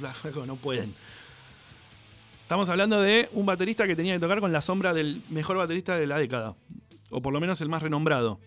no 0.47 0.56
pueden. 0.56 0.94
Estamos 2.45 2.69
hablando 2.69 3.01
de 3.01 3.31
un 3.33 3.47
baterista 3.47 3.87
que 3.87 3.97
tenía 3.97 4.13
que 4.13 4.21
tocar 4.21 4.39
con 4.39 4.53
la 4.53 4.61
sombra 4.61 4.93
del 4.93 5.23
mejor 5.31 5.57
baterista 5.57 5.97
de 5.97 6.07
la 6.07 6.19
década. 6.19 6.55
O 7.09 7.23
por 7.23 7.33
lo 7.33 7.41
menos 7.41 7.63
el 7.63 7.71
más 7.71 7.83
renombrado. 7.83 8.39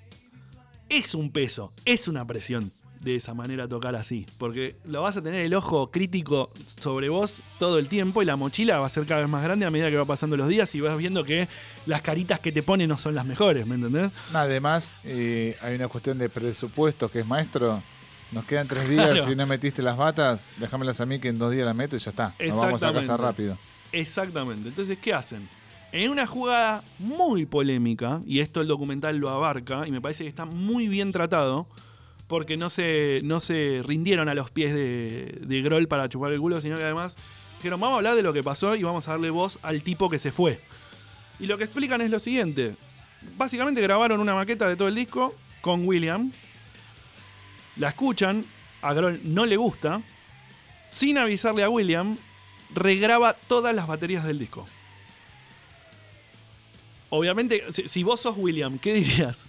Es 0.88 1.16
un 1.16 1.32
peso, 1.32 1.72
es 1.84 2.08
una 2.08 2.24
presión 2.28 2.72
de 3.02 3.16
esa 3.16 3.34
manera 3.34 3.68
tocar 3.68 3.96
así. 3.96 4.28
Porque 4.38 4.76
lo 4.86 5.02
vas 5.02 5.18
a 5.18 5.24
tener 5.24 5.44
el 5.44 5.56
ojo 5.56 5.90
crítico 5.90 6.52
sobre 6.80 7.10
vos 7.10 7.42
todo 7.58 7.80
el 7.80 7.88
tiempo 7.88 8.22
y 8.22 8.26
la 8.26 8.36
mochila 8.36 8.78
va 8.78 8.86
a 8.86 8.90
ser 8.90 9.08
cada 9.08 9.22
vez 9.22 9.32
más 9.32 9.44
grande 9.44 9.66
a 9.66 9.72
medida 9.72 9.90
que 9.90 9.98
va 9.98 10.06
pasando 10.06 10.38
los 10.38 10.48
días 10.48 10.76
y 10.76 10.80
vas 10.80 10.96
viendo 10.96 11.24
que 11.24 11.48
las 11.88 12.04
caritas 12.04 12.40
que 12.40 12.52
te 12.52 12.62
ponen 12.62 12.90
no 12.90 13.00
son 13.00 13.16
las 13.16 13.26
mejores, 13.26 13.66
¿me 13.66 13.76
entendés? 13.76 14.12
Además, 14.32 14.96
eh, 15.06 15.58
hay 15.60 15.74
una 15.74 15.88
cuestión 15.88 16.20
de 16.20 16.30
presupuesto 16.30 17.10
que 17.10 17.22
es 17.22 17.26
maestro. 17.26 17.82
Nos 18.32 18.46
quedan 18.46 18.68
tres 18.68 18.88
días, 18.88 19.18
y 19.18 19.22
si 19.22 19.36
no 19.36 19.48
metiste 19.48 19.82
las 19.82 19.98
batas, 19.98 20.46
déjamelas 20.58 21.02
a 21.02 21.08
mí 21.08 21.18
que 21.18 21.30
en 21.30 21.40
dos 21.40 21.52
días 21.52 21.66
las 21.66 21.76
meto 21.76 21.96
y 21.96 22.00
ya 22.00 22.12
está. 22.12 22.36
Nos 22.40 22.58
vamos 22.58 22.84
a 22.84 22.94
casa 22.94 23.18
rápido. 23.18 23.58
Exactamente. 23.92 24.70
Entonces, 24.70 24.98
¿qué 24.98 25.14
hacen? 25.14 25.48
En 25.92 26.12
una 26.12 26.28
jugada 26.28 26.84
muy 27.00 27.46
polémica, 27.46 28.22
y 28.26 28.40
esto 28.40 28.62
el 28.62 28.68
documental 28.68 29.18
lo 29.18 29.30
abarca, 29.30 29.88
y 29.88 29.92
me 29.92 30.02
parece 30.02 30.24
que 30.24 30.30
está 30.30 30.46
muy 30.46 30.88
bien 30.88 31.12
tratado, 31.12 31.68
porque 32.28 32.58
no 32.58 32.70
se, 32.70 33.22
no 33.24 33.40
se 33.40 33.82
rindieron 33.86 34.28
a 34.28 34.34
los 34.34 34.52
pies 34.52 34.74
de, 34.74 35.40
de 35.42 35.62
Groll 35.62 35.88
para 35.88 36.10
chupar 36.10 36.34
el 36.34 36.40
culo, 36.40 36.60
sino 36.60 36.76
que 36.76 36.84
además 36.84 37.16
dijeron, 37.58 37.80
vamos 37.80 37.96
a 37.96 37.98
hablar 37.98 38.16
de 38.16 38.22
lo 38.22 38.34
que 38.34 38.44
pasó 38.44 38.76
y 38.76 38.84
vamos 38.84 39.08
a 39.08 39.12
darle 39.12 39.30
voz 39.30 39.60
al 39.62 39.82
tipo 39.82 40.10
que 40.10 40.20
se 40.20 40.32
fue. 40.32 40.60
Y 41.40 41.46
lo 41.46 41.58
que 41.58 41.64
explican 41.64 42.02
es 42.02 42.10
lo 42.10 42.20
siguiente. 42.20 42.76
Básicamente 43.38 43.82
grabaron 43.82 44.20
una 44.20 44.36
maqueta 44.36 44.68
de 44.68 44.76
todo 44.76 44.88
el 44.88 44.96
disco 44.96 45.36
con 45.62 45.88
William. 45.88 46.32
La 47.78 47.90
escuchan, 47.90 48.44
a 48.82 48.94
Groll 48.94 49.22
no 49.24 49.46
le 49.46 49.56
gusta. 49.56 50.02
Sin 50.90 51.18
avisarle 51.18 51.64
a 51.64 51.70
William, 51.70 52.18
regraba 52.74 53.34
todas 53.34 53.74
las 53.76 53.88
baterías 53.88 54.26
del 54.26 54.40
disco. 54.40 54.66
Obviamente, 57.10 57.64
si, 57.72 58.04
vos 58.04 58.20
sos 58.20 58.36
William, 58.38 58.80
¿qué 58.80 58.94
dirías? 58.94 59.46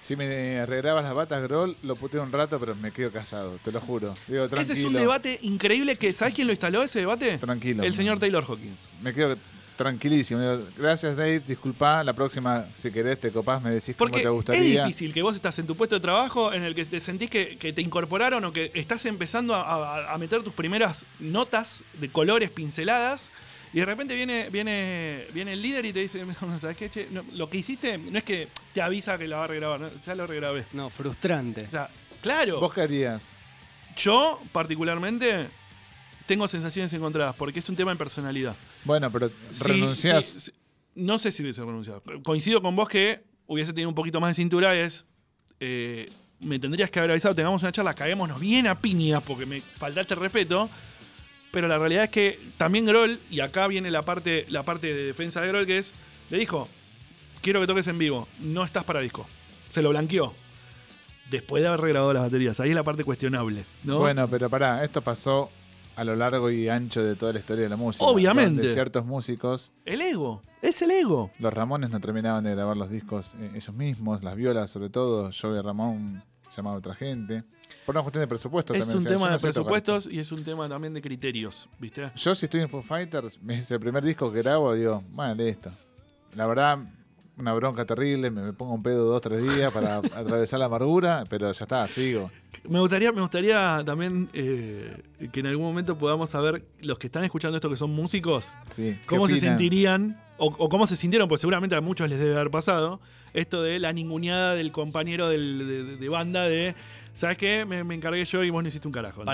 Si 0.00 0.16
me 0.16 0.64
regrabas 0.64 1.04
las 1.04 1.14
batas, 1.14 1.42
Groll, 1.42 1.76
lo 1.82 1.96
puteo 1.96 2.22
un 2.22 2.32
rato, 2.32 2.58
pero 2.58 2.74
me 2.76 2.92
quedo 2.92 3.10
callado, 3.10 3.58
te 3.62 3.72
lo 3.72 3.80
juro. 3.80 4.14
ese 4.58 4.72
es 4.72 4.84
un 4.84 4.94
debate 4.94 5.38
increíble 5.42 5.96
que, 5.96 6.12
¿sabes 6.12 6.34
quién 6.34 6.46
lo 6.46 6.52
instaló 6.52 6.82
ese 6.82 7.00
debate? 7.00 7.36
Tranquilo. 7.38 7.82
El 7.82 7.92
señor 7.92 8.18
Taylor 8.18 8.44
Hawkins. 8.44 8.88
Me 9.02 9.12
quedo 9.12 9.36
tranquilísimo. 9.78 10.40
Gracias, 10.76 11.16
Dave. 11.16 11.40
Disculpa. 11.40 12.02
La 12.02 12.12
próxima, 12.12 12.66
si 12.74 12.90
querés, 12.90 13.20
te 13.20 13.30
copás, 13.30 13.62
me 13.62 13.70
decís 13.70 13.94
cómo 13.96 14.10
te 14.10 14.28
gustaría. 14.28 14.80
Es 14.80 14.86
difícil 14.86 15.14
que 15.14 15.22
vos 15.22 15.36
estás 15.36 15.56
en 15.60 15.66
tu 15.66 15.76
puesto 15.76 15.94
de 15.94 16.00
trabajo 16.00 16.52
en 16.52 16.64
el 16.64 16.74
que 16.74 16.84
te 16.84 17.00
sentís 17.00 17.30
que, 17.30 17.56
te 17.56 17.80
incorporaron 17.80 18.44
o 18.44 18.52
que 18.52 18.72
estás 18.74 19.06
empezando 19.06 19.54
a, 19.54 20.14
meter 20.18 20.42
tus 20.42 20.52
primeras 20.52 21.06
notas 21.20 21.84
de 21.94 22.10
colores 22.10 22.50
pinceladas. 22.50 23.30
Y 23.72 23.78
de 23.78 23.84
repente 23.84 24.14
viene, 24.14 24.48
viene, 24.50 25.26
viene 25.32 25.52
el 25.52 25.62
líder 25.62 25.84
y 25.86 25.92
te 25.92 26.00
dice, 26.00 26.26
¿sabes 26.60 26.76
qué? 26.76 27.08
lo 27.34 27.48
que 27.48 27.58
hiciste 27.58 27.98
no 27.98 28.18
es 28.18 28.24
que 28.24 28.48
te 28.74 28.82
avisa 28.82 29.16
que 29.16 29.28
la 29.28 29.36
va 29.38 29.44
a 29.44 29.46
regrabar, 29.46 29.90
ya 30.04 30.14
lo 30.14 30.26
regrabé. 30.26 30.64
No, 30.72 30.90
frustrante. 30.90 31.66
O 31.68 31.70
sea, 31.70 31.88
claro. 32.20 32.58
¿Vos 32.58 32.74
qué 32.74 32.80
harías? 32.80 33.30
Yo, 33.96 34.40
particularmente, 34.50 35.48
tengo 36.26 36.48
sensaciones 36.48 36.92
encontradas, 36.92 37.34
porque 37.36 37.60
es 37.60 37.68
un 37.68 37.76
tema 37.76 37.92
de 37.92 37.96
personalidad. 37.96 38.56
Bueno, 38.88 39.12
pero 39.12 39.30
renuncias. 39.66 40.50
no 40.94 41.18
sé 41.18 41.30
si 41.30 41.42
hubiese 41.42 41.60
renunciado. 41.60 42.02
Coincido 42.24 42.62
con 42.62 42.74
vos 42.74 42.88
que 42.88 43.22
hubiese 43.46 43.72
tenido 43.72 43.90
un 43.90 43.94
poquito 43.94 44.18
más 44.18 44.30
de 44.30 44.42
cintura, 44.42 44.74
es. 44.74 45.04
Eh, 45.60 46.10
me 46.40 46.58
tendrías 46.58 46.90
que 46.90 46.98
haber 46.98 47.10
avisado, 47.10 47.34
tengamos 47.34 47.62
una 47.62 47.72
charla, 47.72 47.92
caguémonos 47.94 48.40
bien 48.40 48.66
a 48.66 48.80
piñas 48.80 49.22
porque 49.22 49.44
me 49.44 49.60
faltaste 49.60 50.14
respeto. 50.14 50.70
Pero 51.50 51.68
la 51.68 51.76
realidad 51.78 52.04
es 52.04 52.10
que 52.10 52.38
también 52.56 52.86
Groll, 52.86 53.20
y 53.30 53.40
acá 53.40 53.66
viene 53.66 53.90
la 53.90 54.02
parte, 54.02 54.46
la 54.48 54.62
parte 54.62 54.92
de 54.94 55.04
defensa 55.04 55.40
de 55.42 55.48
Groll, 55.48 55.66
que 55.66 55.78
es, 55.78 55.92
le 56.30 56.38
dijo, 56.38 56.66
quiero 57.42 57.60
que 57.60 57.66
toques 57.66 57.86
en 57.88 57.98
vivo, 57.98 58.26
no 58.40 58.64
estás 58.64 58.84
para 58.84 59.00
disco. 59.00 59.26
Se 59.70 59.82
lo 59.82 59.90
blanqueó. 59.90 60.32
Después 61.30 61.62
de 61.62 61.68
haber 61.68 61.80
regrabado 61.80 62.14
las 62.14 62.22
baterías, 62.22 62.58
ahí 62.60 62.70
es 62.70 62.76
la 62.76 62.82
parte 62.82 63.04
cuestionable. 63.04 63.64
¿no? 63.84 63.98
Bueno, 63.98 64.28
pero 64.28 64.48
pará, 64.48 64.82
esto 64.82 65.02
pasó 65.02 65.50
a 65.98 66.04
lo 66.04 66.14
largo 66.14 66.48
y 66.48 66.68
ancho 66.68 67.02
de 67.02 67.16
toda 67.16 67.32
la 67.32 67.40
historia 67.40 67.64
de 67.64 67.70
la 67.70 67.76
música. 67.76 68.04
Obviamente. 68.04 68.62
De 68.62 68.72
ciertos 68.72 69.04
músicos. 69.04 69.72
El 69.84 70.00
ego. 70.00 70.42
Es 70.62 70.80
el 70.80 70.92
ego. 70.92 71.32
Los 71.40 71.52
Ramones 71.52 71.90
no 71.90 71.98
terminaban 71.98 72.44
de 72.44 72.52
grabar 72.54 72.76
los 72.76 72.88
discos 72.88 73.34
eh, 73.34 73.50
ellos 73.56 73.74
mismos, 73.74 74.22
las 74.22 74.36
violas 74.36 74.70
sobre 74.70 74.90
todo. 74.90 75.30
Joey 75.32 75.60
Ramón 75.60 76.22
llamaba 76.56 76.76
a 76.76 76.78
otra 76.78 76.94
gente. 76.94 77.42
Por 77.84 77.96
una 77.96 78.02
cuestión 78.02 78.20
de 78.20 78.28
presupuesto 78.28 78.74
es 78.74 78.80
también. 78.80 78.98
Es 78.98 79.04
un 79.04 79.10
tema 79.10 79.32
de 79.32 79.38
presupuestos 79.40 80.08
y 80.08 80.20
es 80.20 80.30
un 80.30 80.44
tema 80.44 80.68
también 80.68 80.94
de 80.94 81.02
criterios, 81.02 81.68
¿viste? 81.80 82.12
Yo 82.14 82.32
si 82.36 82.46
estoy 82.46 82.60
en 82.60 82.68
Foo 82.68 82.80
Fighters, 82.80 83.40
es 83.48 83.70
el 83.72 83.80
primer 83.80 84.04
disco 84.04 84.32
que 84.32 84.40
grabo, 84.40 84.74
digo, 84.74 85.02
bueno, 85.10 85.42
esto. 85.42 85.72
La 86.36 86.46
verdad, 86.46 86.78
una 87.38 87.52
bronca 87.54 87.84
terrible, 87.84 88.30
me, 88.30 88.52
pongo 88.52 88.74
un 88.74 88.82
pedo 88.82 89.04
dos, 89.04 89.20
tres 89.20 89.42
días 89.56 89.72
para 89.72 89.96
atravesar 90.16 90.58
la 90.58 90.66
amargura, 90.66 91.24
pero 91.28 91.50
ya 91.52 91.64
está, 91.64 91.86
sigo. 91.88 92.30
Me 92.68 92.80
gustaría, 92.80 93.12
me 93.12 93.20
gustaría 93.20 93.82
también 93.84 94.28
eh, 94.32 95.02
que 95.32 95.40
en 95.40 95.46
algún 95.46 95.66
momento 95.66 95.96
podamos 95.96 96.30
saber, 96.30 96.64
los 96.80 96.98
que 96.98 97.06
están 97.06 97.24
escuchando 97.24 97.56
esto 97.56 97.70
que 97.70 97.76
son 97.76 97.90
músicos, 97.90 98.56
cómo 99.06 99.28
se 99.28 99.38
sentirían, 99.38 100.20
o, 100.36 100.68
cómo 100.68 100.86
se 100.86 100.96
sintieron, 100.96 101.28
pues 101.28 101.40
seguramente 101.40 101.74
a 101.74 101.80
muchos 101.80 102.08
les 102.08 102.18
debe 102.18 102.34
haber 102.34 102.50
pasado, 102.50 103.00
esto 103.32 103.62
de 103.62 103.78
la 103.78 103.92
ninguneada 103.92 104.54
del 104.54 104.72
compañero 104.72 105.28
de 105.28 106.08
banda 106.08 106.48
de 106.48 106.74
¿Sabes 107.18 107.36
qué? 107.36 107.64
Me, 107.64 107.80
encargué 107.80 108.24
yo 108.24 108.44
y 108.44 108.50
vos 108.50 108.62
no 108.62 108.68
hiciste 108.68 108.86
un 108.86 108.92
carajo. 108.92 109.24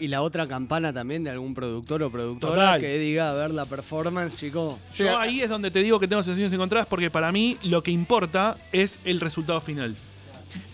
y, 0.00 0.08
la, 0.08 0.22
otra 0.22 0.48
campana 0.48 0.92
también 0.92 1.22
de 1.22 1.30
algún 1.30 1.54
productor 1.54 2.02
o 2.02 2.10
productora 2.10 2.76
que 2.80 2.98
diga, 2.98 3.30
a 3.30 3.34
ver 3.34 3.52
la 3.52 3.66
performance, 3.66 4.34
chico. 4.34 4.80
Yo 4.92 5.16
ahí 5.16 5.40
es 5.40 5.48
donde 5.48 5.70
te 5.70 5.80
digo 5.80 6.00
que 6.00 6.08
tengo 6.08 6.24
sensaciones 6.24 6.52
encontradas 6.52 6.88
porque 6.88 7.08
para 7.08 7.30
mí 7.30 7.56
lo 7.62 7.84
que 7.84 7.92
importa 7.92 8.56
es 8.72 8.98
el 9.04 9.20
resultado 9.20 9.60
final. 9.60 9.94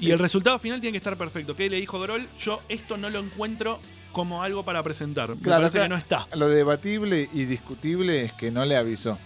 Y 0.00 0.10
el 0.10 0.18
resultado 0.18 0.58
final 0.58 0.80
tiene 0.80 0.92
que 0.92 0.98
estar 0.98 1.18
perfecto. 1.18 1.54
¿Qué 1.54 1.68
le 1.68 1.76
dijo 1.76 2.00
Grol? 2.00 2.26
Yo 2.40 2.62
esto 2.70 2.96
no 2.96 3.10
lo 3.10 3.18
encuentro 3.18 3.78
como 4.12 4.42
algo 4.42 4.64
para 4.64 4.82
presentar. 4.82 5.28
Me 5.28 5.36
parece 5.36 5.80
que 5.80 5.88
no 5.90 5.96
está. 5.96 6.26
Lo 6.34 6.48
debatible 6.48 7.28
y 7.34 7.44
discutible 7.44 8.24
es 8.24 8.32
que 8.32 8.50
no 8.50 8.64
le 8.64 8.78
avisó. 8.78 9.18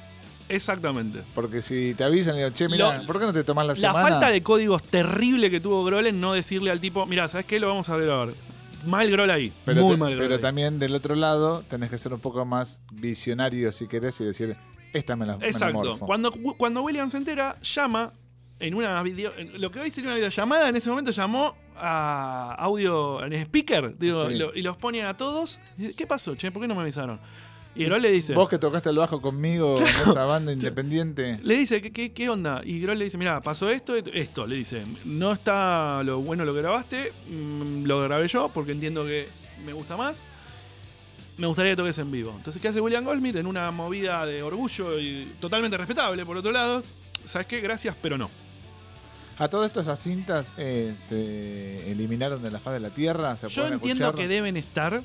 Exactamente. 0.50 1.21
Porque 1.35 1.62
si 1.62 1.95
te 1.95 2.04
avisan, 2.04 2.37
digo, 2.37 2.50
che, 2.50 2.69
mira, 2.69 3.02
¿por 3.07 3.19
qué 3.19 3.26
no 3.26 3.33
te 3.33 3.45
tomas 3.45 3.66
la, 3.66 3.75
semana? 3.75 3.99
La 4.02 4.09
falta 4.09 4.30
de 4.30 4.42
códigos 4.42 4.83
terrible 4.83 5.50
que 5.50 5.61
tuvo 5.61 5.85
Groll 5.85 6.07
en 6.07 6.21
no 6.21 6.33
decirle 6.33 6.71
al 6.71 6.80
tipo, 6.80 7.07
mira, 7.07 7.28
¿sabes 7.28 7.47
qué? 7.47 7.59
Lo 7.61 7.69
vamos 7.69 7.88
a 7.88 7.97
ver 7.97 8.11
ahora. 8.11 8.33
Mal 8.87 9.11
Groll 9.11 9.30
ahí. 9.30 9.52
Pero 9.64 9.83
muy 9.83 9.97
mal 9.97 10.14
Pero 10.16 10.40
también 10.40 10.78
del 10.78 10.95
otro 10.95 11.14
lado 11.14 11.62
tenés 11.69 11.90
que 11.90 11.99
ser 11.99 12.12
un 12.12 12.21
poco 12.21 12.45
más 12.45 12.80
visionario 12.92 13.71
si 13.73 13.87
querés 13.87 14.21
y 14.21 14.25
decir, 14.25 14.57
esta 14.92 15.16
me 15.16 15.26
la 15.26 15.35
Exacto. 15.42 15.99
cuando, 16.00 16.33
cuando 16.33 16.83
William 16.83 17.11
se 17.11 17.19
entera, 17.19 17.57
llama 17.61 18.12
en 18.59 18.75
una 18.75 19.02
video. 19.02 19.33
lo 19.54 19.71
que 19.71 19.80
hoy 19.80 19.90
sería 19.90 20.11
una 20.11 20.16
videollamada, 20.16 20.69
en 20.69 20.76
ese 20.76 20.90
momento 20.90 21.11
llamó 21.11 21.57
a 21.76 22.54
audio 22.59 23.25
en 23.25 23.33
speaker 23.33 23.97
digo, 23.97 24.28
y 24.54 24.62
los 24.62 24.76
ponen 24.76 25.07
a 25.07 25.16
todos. 25.16 25.59
¿Qué 25.97 26.07
pasó, 26.07 26.35
che? 26.35 26.50
¿Por 26.50 26.61
qué 26.62 26.69
no 26.69 26.75
me 26.75 26.83
avisaron? 26.83 27.21
Y 27.74 27.84
Grohl 27.84 28.02
le 28.02 28.10
dice. 28.10 28.34
Vos 28.34 28.48
que 28.48 28.58
tocaste 28.58 28.90
el 28.90 28.96
bajo 28.96 29.22
conmigo 29.22 29.76
en 29.78 30.10
esa 30.10 30.24
banda 30.24 30.52
independiente. 30.54 31.38
Le 31.42 31.56
dice, 31.56 31.80
¿qué, 31.80 32.12
qué, 32.12 32.28
onda? 32.28 32.60
Y 32.64 32.80
Grohl 32.80 32.98
le 32.98 33.04
dice, 33.04 33.18
mira, 33.18 33.40
pasó 33.40 33.68
esto, 33.70 33.94
esto. 33.94 34.46
Le 34.46 34.56
dice, 34.56 34.84
no 35.04 35.32
está 35.32 36.02
lo 36.02 36.20
bueno 36.20 36.44
lo 36.44 36.52
que 36.52 36.60
grabaste, 36.60 37.12
mm, 37.28 37.84
lo 37.84 38.02
grabé 38.02 38.28
yo 38.28 38.50
porque 38.52 38.72
entiendo 38.72 39.06
que 39.06 39.28
me 39.64 39.72
gusta 39.72 39.96
más. 39.96 40.24
Me 41.38 41.46
gustaría 41.46 41.72
que 41.72 41.76
toques 41.76 41.96
en 41.98 42.10
vivo. 42.10 42.34
Entonces, 42.36 42.60
¿qué 42.60 42.68
hace 42.68 42.80
William 42.80 43.04
Goldsmith 43.04 43.36
en 43.36 43.46
una 43.46 43.70
movida 43.70 44.26
de 44.26 44.42
orgullo 44.42 44.98
y 44.98 45.32
totalmente 45.40 45.76
respetable, 45.76 46.26
por 46.26 46.36
otro 46.36 46.52
lado? 46.52 46.82
¿Sabes 47.24 47.46
qué? 47.46 47.60
Gracias, 47.60 47.97
pero 48.02 48.18
no. 48.18 48.28
A 49.38 49.49
todas 49.49 49.68
estas 49.68 49.84
esas 49.84 50.00
cintas 50.00 50.52
eh, 50.58 50.95
se 50.99 51.90
eliminaron 51.90 52.42
de 52.42 52.50
la 52.50 52.58
faz 52.58 52.75
de 52.75 52.80
la 52.80 52.90
Tierra. 52.90 53.34
Yo 53.49 53.68
entiendo 53.68 54.14
que 54.14 54.28
deben 54.28 54.58
estar, 54.58 55.02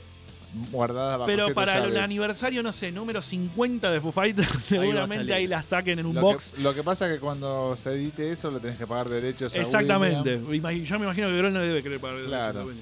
guardada 0.71 1.17
bajo 1.17 1.27
Pero 1.27 1.53
para 1.53 1.85
el 1.85 1.97
aniversario, 1.97 2.63
no 2.63 2.71
sé, 2.71 2.91
número 2.91 3.21
50 3.21 3.91
de 3.91 4.01
Foo 4.01 4.11
Fighters, 4.11 4.49
seguramente 4.65 5.33
ahí 5.33 5.47
la 5.47 5.63
saquen 5.63 5.99
en 5.99 6.05
un 6.05 6.15
box. 6.15 6.55
lo 6.59 6.73
que 6.73 6.83
pasa 6.83 7.07
es 7.07 7.15
que 7.15 7.19
cuando 7.19 7.75
se 7.77 7.91
edite 7.91 8.31
eso, 8.31 8.51
lo 8.51 8.59
tenés 8.59 8.77
que 8.77 8.87
pagar 8.87 9.09
derechos 9.09 9.55
Exactamente. 9.55 10.39
Yo 10.39 10.99
me 10.99 11.05
imagino 11.05 11.27
que 11.27 11.37
Grohl 11.37 11.53
no 11.53 11.61
debe 11.61 11.83
querer 11.83 11.99
pagar 11.99 12.17
derechos. 12.17 12.75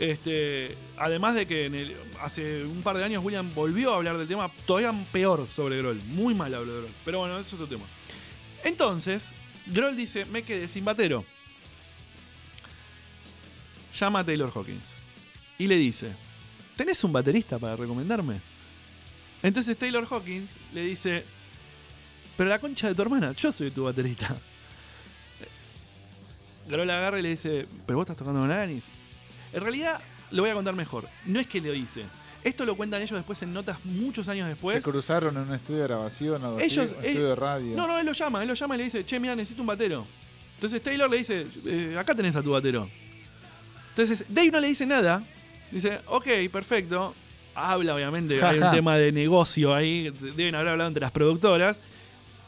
Este, 0.00 0.78
además 0.96 1.34
de 1.34 1.44
que 1.44 1.94
hace 2.22 2.64
un 2.64 2.80
par 2.82 2.96
de 2.96 3.04
años 3.04 3.22
William 3.22 3.54
volvió 3.54 3.92
a 3.92 3.96
hablar 3.96 4.16
del 4.16 4.26
tema 4.26 4.50
todavía 4.64 4.94
peor 5.12 5.46
sobre 5.46 5.76
Grohl. 5.76 6.00
Muy 6.06 6.34
mal 6.34 6.54
habló 6.54 6.72
de 6.72 6.78
Grohl. 6.80 6.94
Pero 7.04 7.18
bueno, 7.18 7.38
eso 7.38 7.54
es 7.54 7.60
otro 7.60 7.66
tema. 7.66 7.84
Entonces, 8.64 9.32
Grohl 9.66 9.96
dice, 9.96 10.24
me 10.24 10.42
quedé 10.42 10.68
sin 10.68 10.86
batero. 10.86 11.22
Llama 13.98 14.20
a 14.20 14.24
Taylor 14.24 14.50
Hawkins. 14.54 14.94
Y 15.58 15.66
le 15.66 15.76
dice, 15.76 16.12
¿tenés 16.80 17.04
un 17.04 17.12
baterista 17.12 17.58
para 17.58 17.76
recomendarme? 17.76 18.40
Entonces 19.42 19.76
Taylor 19.76 20.06
Hawkins 20.10 20.56
le 20.72 20.80
dice, 20.80 21.26
pero 22.38 22.48
la 22.48 22.58
concha 22.58 22.88
de 22.88 22.94
tu 22.94 23.02
hermana, 23.02 23.32
yo 23.32 23.52
soy 23.52 23.70
tu 23.70 23.84
baterista. 23.84 24.34
Grohl 26.68 26.88
agarra 26.88 27.18
y 27.18 27.22
le 27.22 27.28
dice, 27.28 27.66
pero 27.86 27.98
vos 27.98 28.04
estás 28.04 28.16
tocando 28.16 28.40
con 28.40 28.50
Alanis. 28.50 28.88
En 29.52 29.60
realidad, 29.60 30.00
lo 30.30 30.40
voy 30.40 30.50
a 30.50 30.54
contar 30.54 30.74
mejor. 30.74 31.06
No 31.26 31.38
es 31.38 31.46
que 31.46 31.60
lo 31.60 31.70
dice. 31.72 32.04
Esto 32.42 32.64
lo 32.64 32.74
cuentan 32.78 33.02
ellos 33.02 33.18
después 33.18 33.42
en 33.42 33.52
notas 33.52 33.84
muchos 33.84 34.26
años 34.28 34.48
después. 34.48 34.82
Se 34.82 34.90
cruzaron 34.90 35.36
en 35.36 35.42
un 35.42 35.54
estudio 35.54 35.80
de 35.80 35.86
grabación, 35.86 36.42
o 36.42 36.58
ellos, 36.58 36.94
un 36.98 37.04
estudio 37.04 37.28
de 37.28 37.36
radio. 37.36 37.76
No, 37.76 37.86
no, 37.88 37.98
él 37.98 38.06
lo 38.06 38.12
llama, 38.12 38.40
él 38.40 38.48
lo 38.48 38.54
llama 38.54 38.76
y 38.76 38.78
le 38.78 38.84
dice, 38.84 39.04
che, 39.04 39.20
mira, 39.20 39.36
necesito 39.36 39.60
un 39.60 39.66
batero. 39.66 40.06
Entonces 40.54 40.82
Taylor 40.82 41.10
le 41.10 41.18
dice, 41.18 41.46
eh, 41.66 41.94
acá 41.98 42.14
tenés 42.14 42.36
a 42.36 42.42
tu 42.42 42.52
batero. 42.52 42.88
Entonces 43.90 44.24
Dave 44.30 44.50
no 44.50 44.60
le 44.60 44.68
dice 44.68 44.86
nada 44.86 45.22
Dice, 45.70 46.00
ok, 46.06 46.26
perfecto. 46.50 47.14
Habla, 47.54 47.94
obviamente, 47.94 48.42
hay 48.42 48.58
un 48.58 48.70
tema 48.70 48.96
de 48.96 49.12
negocio 49.12 49.74
ahí, 49.74 50.10
deben 50.10 50.54
haber 50.54 50.68
hablado 50.68 50.88
entre 50.88 51.00
las 51.00 51.10
productoras. 51.10 51.80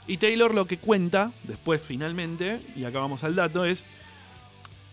Y 0.06 0.16
Taylor 0.16 0.54
lo 0.54 0.66
que 0.66 0.78
cuenta, 0.78 1.32
después 1.44 1.80
finalmente, 1.80 2.60
y 2.74 2.84
acá 2.84 2.98
vamos 2.98 3.22
al 3.24 3.34
dato, 3.36 3.64
es, 3.64 3.88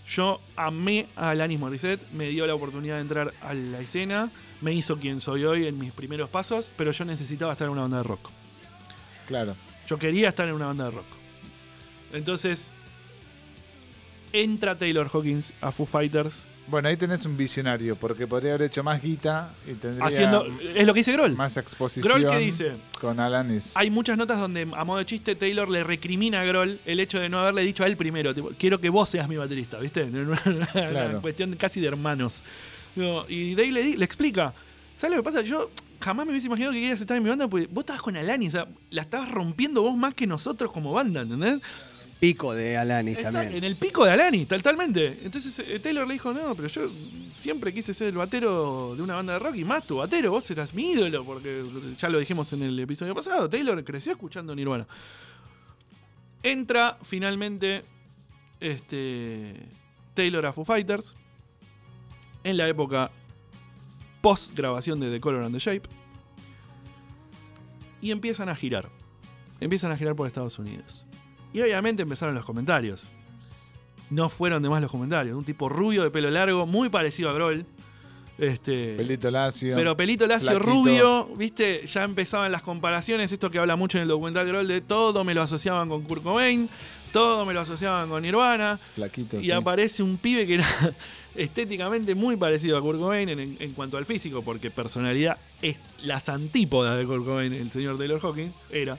yo 0.07 0.39
amé 0.55 1.07
a 1.15 1.31
Alanis 1.31 1.59
Morissette, 1.59 2.01
me 2.11 2.29
dio 2.29 2.45
la 2.45 2.53
oportunidad 2.53 2.95
de 2.95 3.01
entrar 3.01 3.33
a 3.41 3.53
la 3.53 3.79
escena, 3.79 4.29
me 4.61 4.73
hizo 4.73 4.97
quien 4.99 5.19
soy 5.19 5.45
hoy 5.45 5.65
en 5.65 5.79
mis 5.79 5.93
primeros 5.93 6.29
pasos, 6.29 6.69
pero 6.75 6.91
yo 6.91 7.05
necesitaba 7.05 7.53
estar 7.53 7.65
en 7.65 7.73
una 7.73 7.81
banda 7.83 7.97
de 7.97 8.03
rock. 8.03 8.29
Claro. 9.25 9.55
Yo 9.87 9.97
quería 9.97 10.29
estar 10.29 10.47
en 10.47 10.55
una 10.55 10.67
banda 10.67 10.85
de 10.85 10.91
rock. 10.91 11.05
Entonces, 12.13 12.71
entra 14.33 14.77
Taylor 14.77 15.09
Hawkins 15.11 15.53
a 15.61 15.71
Foo 15.71 15.85
Fighters 15.85 16.45
bueno, 16.69 16.87
ahí 16.89 16.97
tenés 16.97 17.25
un 17.25 17.35
visionario, 17.35 17.95
porque 17.95 18.27
podría 18.27 18.53
haber 18.53 18.67
hecho 18.67 18.83
más 18.83 19.01
guita 19.01 19.53
y 19.67 19.73
tendría 19.73 20.05
Haciendo, 20.05 20.45
es 20.75 20.85
lo 20.85 20.93
que 20.93 20.99
dice 20.99 21.11
Groll. 21.13 21.35
Más 21.35 21.57
exposición. 21.57 22.21
Groll, 22.21 22.31
¿qué 22.31 22.37
dice? 22.37 22.71
Con 22.99 23.19
Alanis. 23.19 23.75
Hay 23.75 23.89
muchas 23.89 24.17
notas 24.17 24.39
donde, 24.39 24.61
a 24.61 24.83
modo 24.83 24.99
de 24.99 25.05
chiste, 25.05 25.35
Taylor 25.35 25.69
le 25.69 25.83
recrimina 25.83 26.41
a 26.41 26.43
Groll 26.43 26.79
el 26.85 26.99
hecho 26.99 27.19
de 27.19 27.29
no 27.29 27.39
haberle 27.39 27.63
dicho 27.63 27.83
a 27.83 27.87
él 27.87 27.97
primero, 27.97 28.33
quiero 28.57 28.79
que 28.79 28.89
vos 28.89 29.09
seas 29.09 29.27
mi 29.27 29.37
baterista, 29.37 29.79
¿viste? 29.79 30.03
Una 30.45 31.19
cuestión 31.21 31.55
casi 31.55 31.81
de 31.81 31.87
hermanos. 31.87 32.43
y 33.27 33.55
Dave 33.55 33.71
le, 33.71 33.97
le 33.97 34.05
explica, 34.05 34.53
¿sabes 34.95 35.15
lo 35.15 35.23
que 35.23 35.25
pasa? 35.25 35.41
Yo 35.41 35.69
jamás 35.99 36.25
me 36.25 36.31
hubiese 36.31 36.47
imaginado 36.47 36.73
que 36.73 36.79
querías 36.79 37.01
estar 37.01 37.17
en 37.17 37.23
mi 37.23 37.29
banda, 37.29 37.47
porque 37.47 37.67
vos 37.67 37.81
estabas 37.81 38.01
con 38.01 38.15
Alanis, 38.15 38.55
o 38.55 38.57
sea, 38.57 38.67
la 38.89 39.01
estabas 39.01 39.29
rompiendo 39.29 39.81
vos 39.81 39.97
más 39.97 40.13
que 40.13 40.25
nosotros 40.27 40.71
como 40.71 40.93
banda, 40.93 41.21
¿entendés? 41.21 41.59
Pico 42.19 42.53
de 42.53 42.77
Alanis 42.77 43.21
también. 43.21 43.55
En 43.55 43.63
el 43.63 43.75
pico 43.75 44.05
de 44.05 44.11
Alanis, 44.11 44.47
totalmente. 44.47 45.19
Entonces 45.23 45.57
eh, 45.59 45.79
Taylor 45.79 46.07
le 46.07 46.13
dijo, 46.13 46.33
no, 46.33 46.53
pero 46.55 46.67
yo 46.67 46.89
siempre 47.33 47.73
quise 47.73 47.93
ser 47.93 48.09
el 48.09 48.15
batero 48.15 48.95
de 48.95 49.01
una 49.01 49.15
banda 49.15 49.33
de 49.33 49.39
rock 49.39 49.55
y 49.55 49.63
más 49.63 49.85
tu 49.85 49.97
batero, 49.97 50.31
vos 50.31 50.49
eras 50.51 50.73
mi 50.73 50.91
ídolo, 50.91 51.23
porque 51.23 51.63
ya 51.97 52.09
lo 52.09 52.19
dijimos 52.19 52.51
en 52.53 52.63
el 52.63 52.79
episodio 52.79 53.15
pasado, 53.15 53.49
Taylor 53.49 53.83
creció 53.83 54.11
escuchando 54.11 54.53
Nirvana. 54.55 54.85
Entra 56.43 56.97
finalmente 57.01 57.83
este, 58.59 59.53
Taylor 60.13 60.45
a 60.45 60.53
Foo 60.53 60.65
Fighters 60.65 61.15
en 62.43 62.57
la 62.57 62.67
época 62.67 63.11
post 64.21 64.55
grabación 64.55 64.99
de 64.99 65.11
The 65.11 65.19
Color 65.19 65.43
and 65.43 65.53
the 65.53 65.59
Shape 65.59 65.87
y 68.01 68.11
empiezan 68.11 68.49
a 68.49 68.55
girar. 68.55 68.89
Empiezan 69.59 69.91
a 69.91 69.97
girar 69.97 70.15
por 70.15 70.27
Estados 70.27 70.57
Unidos. 70.59 71.05
Y 71.53 71.61
obviamente 71.61 72.03
empezaron 72.03 72.35
los 72.35 72.45
comentarios. 72.45 73.11
No 74.09 74.29
fueron 74.29 74.63
de 74.63 74.69
más 74.69 74.81
los 74.81 74.91
comentarios. 74.91 75.37
Un 75.37 75.45
tipo 75.45 75.69
rubio 75.69 76.03
de 76.03 76.11
pelo 76.11 76.29
largo, 76.29 76.65
muy 76.65 76.89
parecido 76.89 77.29
a 77.29 77.33
Groll. 77.33 77.65
Este, 78.39 78.95
pelito 78.95 79.29
lacio. 79.29 79.75
Pero 79.75 79.97
pelito 79.97 80.25
lacio 80.25 80.57
rubio, 80.59 81.27
viste, 81.35 81.85
ya 81.85 82.03
empezaban 82.03 82.51
las 82.53 82.61
comparaciones, 82.61 83.31
esto 83.33 83.51
que 83.51 83.59
habla 83.59 83.75
mucho 83.75 83.97
en 83.97 84.03
el 84.03 84.07
documental 84.07 84.47
Groll, 84.47 84.67
de 84.67 84.79
todo 84.79 85.25
me 85.25 85.33
lo 85.33 85.41
asociaban 85.41 85.89
con 85.89 86.03
Kurt 86.03 86.23
Cobain, 86.23 86.69
todo 87.11 87.45
me 87.45 87.53
lo 87.53 87.59
asociaban 87.59 88.07
con 88.07 88.21
Nirvana. 88.21 88.77
Flaquito, 88.77 89.41
y 89.41 89.51
aparece 89.51 90.03
un 90.03 90.17
pibe 90.17 90.47
que 90.47 90.53
era 90.55 90.65
estéticamente 91.35 92.15
muy 92.15 92.37
parecido 92.37 92.77
a 92.77 92.81
Kurt 92.81 92.99
Cobain 92.99 93.27
en, 93.27 93.73
cuanto 93.73 93.97
al 93.97 94.05
físico, 94.05 94.41
porque 94.41 94.71
personalidad 94.71 95.37
es 95.61 95.77
las 96.03 96.29
antípodas 96.29 96.97
de 96.97 97.05
Kurt 97.05 97.25
Cobain, 97.25 97.51
el 97.51 97.71
señor 97.71 97.97
Taylor 97.97 98.21
Hawking, 98.21 98.51
era. 98.71 98.97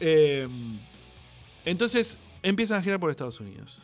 Eh, 0.00 0.48
entonces 1.64 2.18
empiezan 2.42 2.78
a 2.78 2.82
girar 2.82 3.00
por 3.00 3.10
Estados 3.10 3.40
Unidos. 3.40 3.82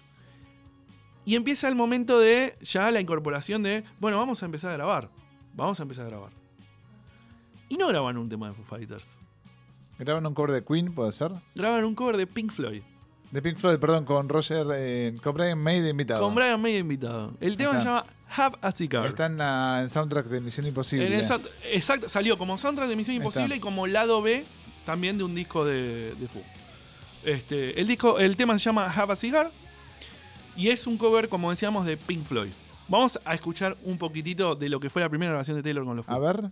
Y 1.24 1.36
empieza 1.36 1.68
el 1.68 1.74
momento 1.74 2.18
de 2.18 2.56
ya 2.62 2.90
la 2.90 3.00
incorporación 3.00 3.62
de, 3.62 3.84
bueno, 4.00 4.16
vamos 4.16 4.42
a 4.42 4.46
empezar 4.46 4.70
a 4.70 4.74
grabar. 4.74 5.10
Vamos 5.54 5.78
a 5.78 5.82
empezar 5.82 6.06
a 6.06 6.08
grabar. 6.08 6.30
y 7.68 7.76
no 7.76 7.86
graban 7.88 8.16
un 8.16 8.28
tema 8.28 8.48
de 8.48 8.54
Foo 8.54 8.64
Fighters. 8.64 9.18
¿Graban 9.98 10.24
un 10.24 10.32
cover 10.32 10.52
de 10.52 10.62
Queen, 10.62 10.94
puede 10.94 11.12
ser? 11.12 11.32
Graban 11.54 11.84
un 11.84 11.94
cover 11.94 12.16
de 12.16 12.26
Pink 12.26 12.52
Floyd. 12.52 12.82
De 13.30 13.42
Pink 13.42 13.58
Floyd, 13.58 13.78
perdón, 13.78 14.04
con 14.06 14.28
Roger, 14.28 14.66
eh, 14.72 15.14
con 15.22 15.34
Brian 15.34 15.58
May 15.58 15.80
de 15.80 15.90
invitado. 15.90 16.20
Con 16.22 16.34
Brian 16.34 16.62
May 16.62 16.74
de 16.74 16.78
invitado. 16.78 17.34
El 17.40 17.56
tema 17.58 17.78
se 17.78 17.84
llama 17.84 18.06
Have 18.34 18.56
a 18.62 18.72
Cigar. 18.72 19.06
Está 19.06 19.26
en 19.26 19.38
el 19.40 19.90
soundtrack 19.90 20.26
de 20.28 20.40
Misión 20.40 20.66
Imposible. 20.66 21.14
exacto, 21.18 22.08
salió 22.08 22.38
como 22.38 22.56
soundtrack 22.56 22.88
de 22.88 22.96
Misión 22.96 23.16
Imposible 23.16 23.56
y 23.56 23.60
como 23.60 23.86
lado 23.86 24.22
B 24.22 24.46
también 24.86 25.18
de 25.18 25.24
un 25.24 25.34
disco 25.34 25.64
de, 25.66 26.14
de 26.14 26.28
Foo. 26.28 26.42
Este, 27.24 27.80
el, 27.80 27.86
disco, 27.86 28.18
el 28.18 28.36
tema 28.36 28.58
se 28.58 28.64
llama 28.64 28.86
Have 28.86 29.12
a 29.12 29.16
Cigar 29.16 29.50
y 30.56 30.68
es 30.68 30.86
un 30.86 30.96
cover, 30.96 31.28
como 31.28 31.50
decíamos, 31.50 31.86
de 31.86 31.96
Pink 31.96 32.24
Floyd. 32.24 32.50
Vamos 32.88 33.18
a 33.24 33.34
escuchar 33.34 33.76
un 33.84 33.98
poquitito 33.98 34.54
de 34.54 34.68
lo 34.68 34.80
que 34.80 34.88
fue 34.90 35.02
la 35.02 35.08
primera 35.08 35.30
grabación 35.30 35.56
de 35.56 35.62
Taylor 35.62 35.84
con 35.84 35.96
los 35.96 36.06
Foo. 36.06 36.14
A 36.14 36.18
ver. 36.18 36.50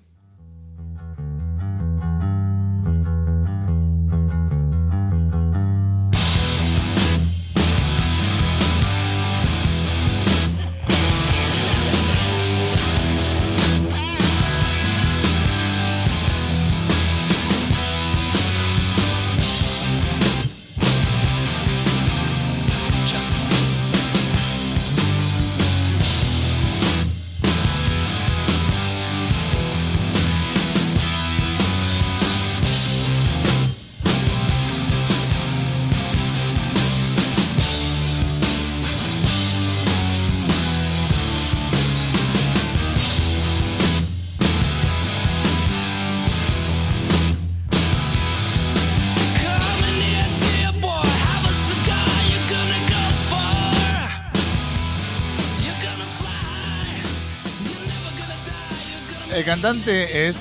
Cantante 59.47 60.27
es 60.27 60.37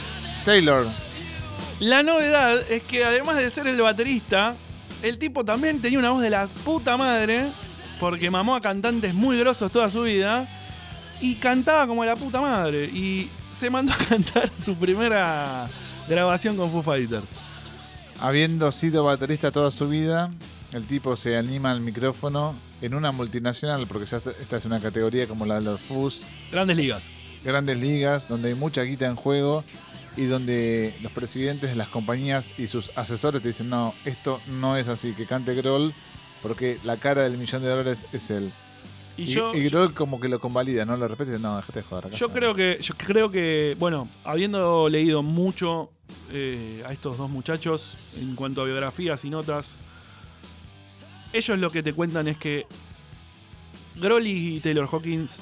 Taylor. 0.46 0.84
La 1.80 2.02
novedad 2.02 2.60
es 2.72 2.82
que 2.82 3.06
además 3.06 3.38
de 3.38 3.52
ser 3.52 3.68
el 3.68 3.80
baterista, 3.80 4.56
el 5.04 5.20
tipo 5.20 5.46
también 5.46 5.80
tenía 5.80 6.00
una 6.00 6.10
voz 6.10 6.24
de 6.24 6.32
la 6.32 6.48
puta 6.48 6.98
madre, 6.98 7.46
porque 8.00 8.32
mamó 8.32 8.56
a 8.56 8.62
cantantes 8.62 9.13
muy 9.13 9.38
grosos 9.38 9.72
toda 9.72 9.91
su 9.91 10.02
vida, 10.02 10.50
y 11.22 11.36
cantaba 11.36 11.86
como 11.86 12.04
la 12.04 12.15
puta 12.15 12.41
madre. 12.41 12.86
Y 12.86 13.30
se 13.52 13.70
mandó 13.70 13.94
a 13.94 13.98
cantar 14.10 14.50
su 14.50 14.74
primera 14.74 15.68
grabación 16.10 16.58
con 16.58 16.72
Foo 16.72 16.82
Fighters. 16.82 17.30
Habiendo 18.20 18.72
sido 18.72 19.04
baterista 19.04 19.52
toda 19.52 19.70
su 19.70 19.88
vida, 19.88 20.32
el 20.72 20.88
tipo 20.88 21.15
se 21.15 21.38
anima 21.38 21.70
al 21.70 21.80
micrófono 21.80 22.56
en 22.82 22.96
una 22.96 23.12
multinacional, 23.12 23.86
porque 23.86 24.08
ya 24.08 24.18
esta 24.18 24.58
es 24.58 24.65
una 24.65 24.80
categoría 24.80 25.28
como 25.28 25.46
la 25.46 25.60
de 25.60 25.62
los 25.62 25.80
Foos. 25.80 26.26
Grandes 26.52 26.76
ligas 26.76 27.12
grandes 27.46 27.80
ligas, 27.80 28.28
donde 28.28 28.50
hay 28.50 28.56
mucha 28.56 28.82
guita 28.82 29.06
en 29.06 29.16
juego 29.16 29.64
y 30.18 30.26
donde 30.26 30.96
los 31.02 31.12
presidentes 31.12 31.70
de 31.70 31.76
las 31.76 31.90
compañías 31.90 32.50
y 32.58 32.68
sus 32.68 32.96
asesores 32.98 33.42
te 33.42 33.50
dicen, 33.50 33.70
no, 33.70 33.94
esto 34.06 34.42
no 34.48 34.78
es 34.78 34.88
así, 34.88 35.14
que 35.14 35.26
cante 35.26 35.54
Groll, 35.54 35.94
porque 36.42 36.80
la 36.84 36.98
cara 36.98 37.24
del 37.24 37.38
millón 37.38 37.62
de 37.62 37.70
dólares 37.70 38.06
es 38.14 38.30
él. 38.32 38.52
Y, 39.18 39.26
yo, 39.26 39.54
Groll 39.54 39.94
como 39.94 40.20
que 40.20 40.28
lo 40.28 40.40
convalida, 40.40 40.86
¿no? 40.86 40.98
Lo 40.98 41.08
repite, 41.08 41.40
no, 41.40 41.56
déjate 41.56 41.80
de 41.80 41.86
joder. 41.86 42.12
yo 42.12 42.34
creo 42.34 42.54
que, 42.54 42.80
yo 42.82 42.96
creo 42.98 43.32
que, 43.32 43.76
bueno, 43.80 44.10
habiendo 44.26 44.90
leído 44.90 45.24
mucho 45.24 45.90
eh, 46.32 46.84
a 46.86 46.92
estos 46.92 47.18
dos 47.18 47.30
muchachos 47.30 47.98
en 48.20 48.36
cuanto 48.36 48.62
a 48.62 48.66
biografías 48.66 49.24
y 49.24 49.30
notas, 49.30 49.80
ellos 51.32 51.58
lo 51.60 51.72
que 51.72 51.84
te 51.84 51.94
cuentan 51.94 52.28
es 52.28 52.38
que 52.38 52.66
Groll 53.96 54.28
y 54.28 54.60
Taylor 54.60 54.88
Hawkins 54.92 55.42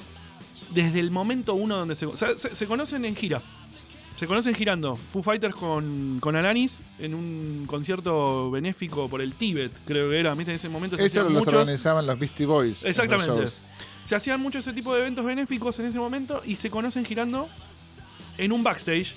desde 0.70 1.00
el 1.00 1.10
momento 1.10 1.54
uno 1.54 1.76
donde 1.76 1.94
se, 1.94 2.06
se, 2.36 2.66
conocen 2.66 3.04
en 3.04 3.16
gira. 3.16 3.42
Se 4.16 4.26
conocen 4.26 4.54
girando. 4.54 4.96
Foo 4.96 5.22
Fighters 5.22 5.54
con, 5.54 6.18
con 6.20 6.36
Alanis 6.36 6.82
en 6.98 7.14
un 7.14 7.64
concierto 7.66 8.50
benéfico 8.50 9.08
por 9.08 9.20
el 9.20 9.34
Tíbet, 9.34 9.72
creo 9.84 10.10
que 10.10 10.20
era. 10.20 10.32
En 10.32 10.50
ese 10.50 10.68
momento 10.68 10.96
se 10.96 11.04
Eso 11.04 11.28
lo 11.28 11.40
organizaban 11.40 12.06
los 12.06 12.18
Beastie 12.18 12.46
Boys. 12.46 12.84
Exactamente. 12.84 13.48
Se 14.04 14.14
hacían 14.14 14.40
mucho 14.40 14.58
ese 14.58 14.72
tipo 14.72 14.94
de 14.94 15.00
eventos 15.00 15.24
benéficos 15.24 15.78
en 15.78 15.86
ese 15.86 15.98
momento 15.98 16.42
y 16.44 16.56
se 16.56 16.70
conocen 16.70 17.04
girando 17.04 17.48
en 18.38 18.52
un 18.52 18.62
backstage. 18.62 19.14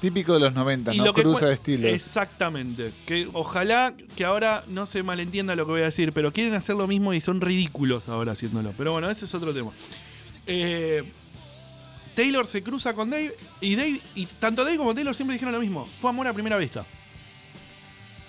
Típico 0.00 0.34
de 0.34 0.40
los 0.40 0.54
90, 0.54 0.92
¿no? 0.92 1.14
Cruza 1.14 1.46
de 1.46 1.54
estilos. 1.54 1.90
Exactamente. 1.90 2.92
Que 3.06 3.28
ojalá 3.32 3.94
que 4.14 4.24
ahora 4.24 4.62
no 4.68 4.84
se 4.84 5.02
malentienda 5.02 5.56
lo 5.56 5.64
que 5.64 5.72
voy 5.72 5.80
a 5.80 5.86
decir, 5.86 6.12
pero 6.12 6.32
quieren 6.32 6.54
hacer 6.54 6.76
lo 6.76 6.86
mismo 6.86 7.14
y 7.14 7.20
son 7.20 7.40
ridículos 7.40 8.08
ahora 8.08 8.32
haciéndolo. 8.32 8.72
Pero 8.76 8.92
bueno, 8.92 9.08
ese 9.08 9.24
es 9.24 9.34
otro 9.34 9.54
tema. 9.54 9.70
Eh, 10.46 11.04
Taylor 12.14 12.46
se 12.46 12.62
cruza 12.62 12.94
con 12.94 13.10
Dave 13.10 13.36
y 13.60 13.76
Dave 13.76 14.00
y 14.14 14.26
tanto 14.26 14.64
Dave 14.64 14.78
como 14.78 14.94
Taylor 14.94 15.14
siempre 15.14 15.34
dijeron 15.34 15.52
lo 15.52 15.60
mismo. 15.60 15.86
Fue 16.00 16.10
amor 16.10 16.26
a 16.26 16.32
primera 16.32 16.56
vista. 16.56 16.84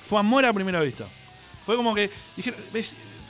Fue 0.04 0.20
amor 0.20 0.46
a 0.46 0.54
primera 0.54 0.82
vista. 0.82 1.06
Fue 1.66 1.76
como 1.76 1.94
que 1.96 2.10
dijeron, 2.36 2.60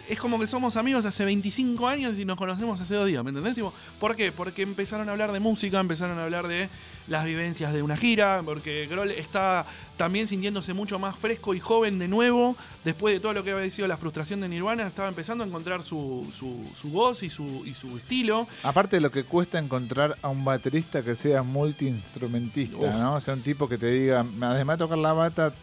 es 0.09 0.19
como 0.19 0.39
que 0.39 0.47
somos 0.47 0.75
amigos 0.75 1.05
hace 1.05 1.25
25 1.25 1.87
años 1.87 2.17
y 2.17 2.25
nos 2.25 2.37
conocemos 2.37 2.79
hace 2.79 2.95
dos 2.95 3.07
días, 3.07 3.23
¿me 3.23 3.29
entendés? 3.29 3.55
¿Por 3.99 4.15
qué? 4.15 4.31
Porque 4.31 4.61
empezaron 4.61 5.09
a 5.09 5.11
hablar 5.11 5.31
de 5.31 5.39
música, 5.39 5.79
empezaron 5.79 6.17
a 6.19 6.23
hablar 6.23 6.47
de 6.47 6.69
las 7.07 7.25
vivencias 7.25 7.73
de 7.73 7.81
una 7.81 7.97
gira, 7.97 8.41
porque 8.43 8.87
Grohl 8.87 9.11
está 9.11 9.65
también 9.97 10.27
sintiéndose 10.27 10.73
mucho 10.73 10.99
más 10.99 11.15
fresco 11.15 11.53
y 11.55 11.59
joven 11.59 11.99
de 11.99 12.07
nuevo, 12.07 12.55
después 12.85 13.13
de 13.13 13.19
todo 13.19 13.33
lo 13.33 13.43
que 13.43 13.51
había 13.51 13.69
sido 13.71 13.87
la 13.87 13.97
frustración 13.97 14.41
de 14.41 14.49
Nirvana, 14.49 14.87
estaba 14.87 15.07
empezando 15.07 15.43
a 15.43 15.47
encontrar 15.47 15.83
su, 15.83 16.27
su, 16.33 16.89
voz 16.89 17.23
y 17.23 17.29
su, 17.29 17.63
y 17.65 17.73
su 17.73 17.97
estilo. 17.97 18.47
Aparte 18.63 18.97
de 18.97 19.01
lo 19.01 19.11
que 19.11 19.23
cuesta 19.23 19.57
encontrar 19.57 20.17
a 20.21 20.29
un 20.29 20.45
baterista 20.45 21.01
que 21.01 21.15
sea 21.15 21.43
multiinstrumentista, 21.43 22.97
¿no? 22.97 23.15
O 23.15 23.21
sea, 23.21 23.33
un 23.33 23.41
tipo 23.41 23.67
que 23.67 23.77
te 23.77 23.87
diga, 23.87 24.25
además 24.41 24.77
de 24.77 24.85
tocar 24.85 24.97
la 24.97 25.13
bata, 25.13 25.53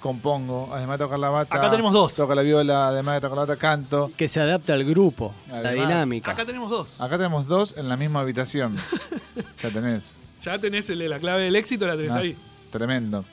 compongo, 0.00 0.70
además 0.72 0.98
de 0.98 1.04
tocar 1.04 1.18
la 1.18 1.28
bata. 1.28 1.54
Acá 1.54 1.70
tenemos 1.70 1.92
dos. 1.92 2.14
Toca 2.16 2.34
la 2.34 2.42
viola, 2.42 2.88
además 2.88 3.14
de 3.16 3.20
tocar 3.20 3.36
la 3.36 3.44
bata, 3.44 3.56
canto. 3.56 4.10
Que 4.16 4.28
se 4.28 4.40
adapta 4.40 4.74
al 4.74 4.84
grupo, 4.84 5.32
la 5.48 5.72
dinámica. 5.72 6.32
Acá 6.32 6.44
tenemos 6.44 6.70
dos. 6.70 7.00
Acá 7.00 7.16
tenemos 7.16 7.46
dos 7.46 7.74
en 7.76 7.88
la 7.88 7.96
misma 7.96 8.20
habitación. 8.20 8.76
ya 9.62 9.70
tenés. 9.70 10.16
Ya 10.42 10.58
tenés 10.58 10.88
la 10.88 11.18
clave 11.18 11.44
del 11.44 11.56
éxito, 11.56 11.86
la 11.86 11.96
tenés 11.96 12.12
ah, 12.12 12.18
ahí. 12.18 12.36
Tremendo. 12.70 13.24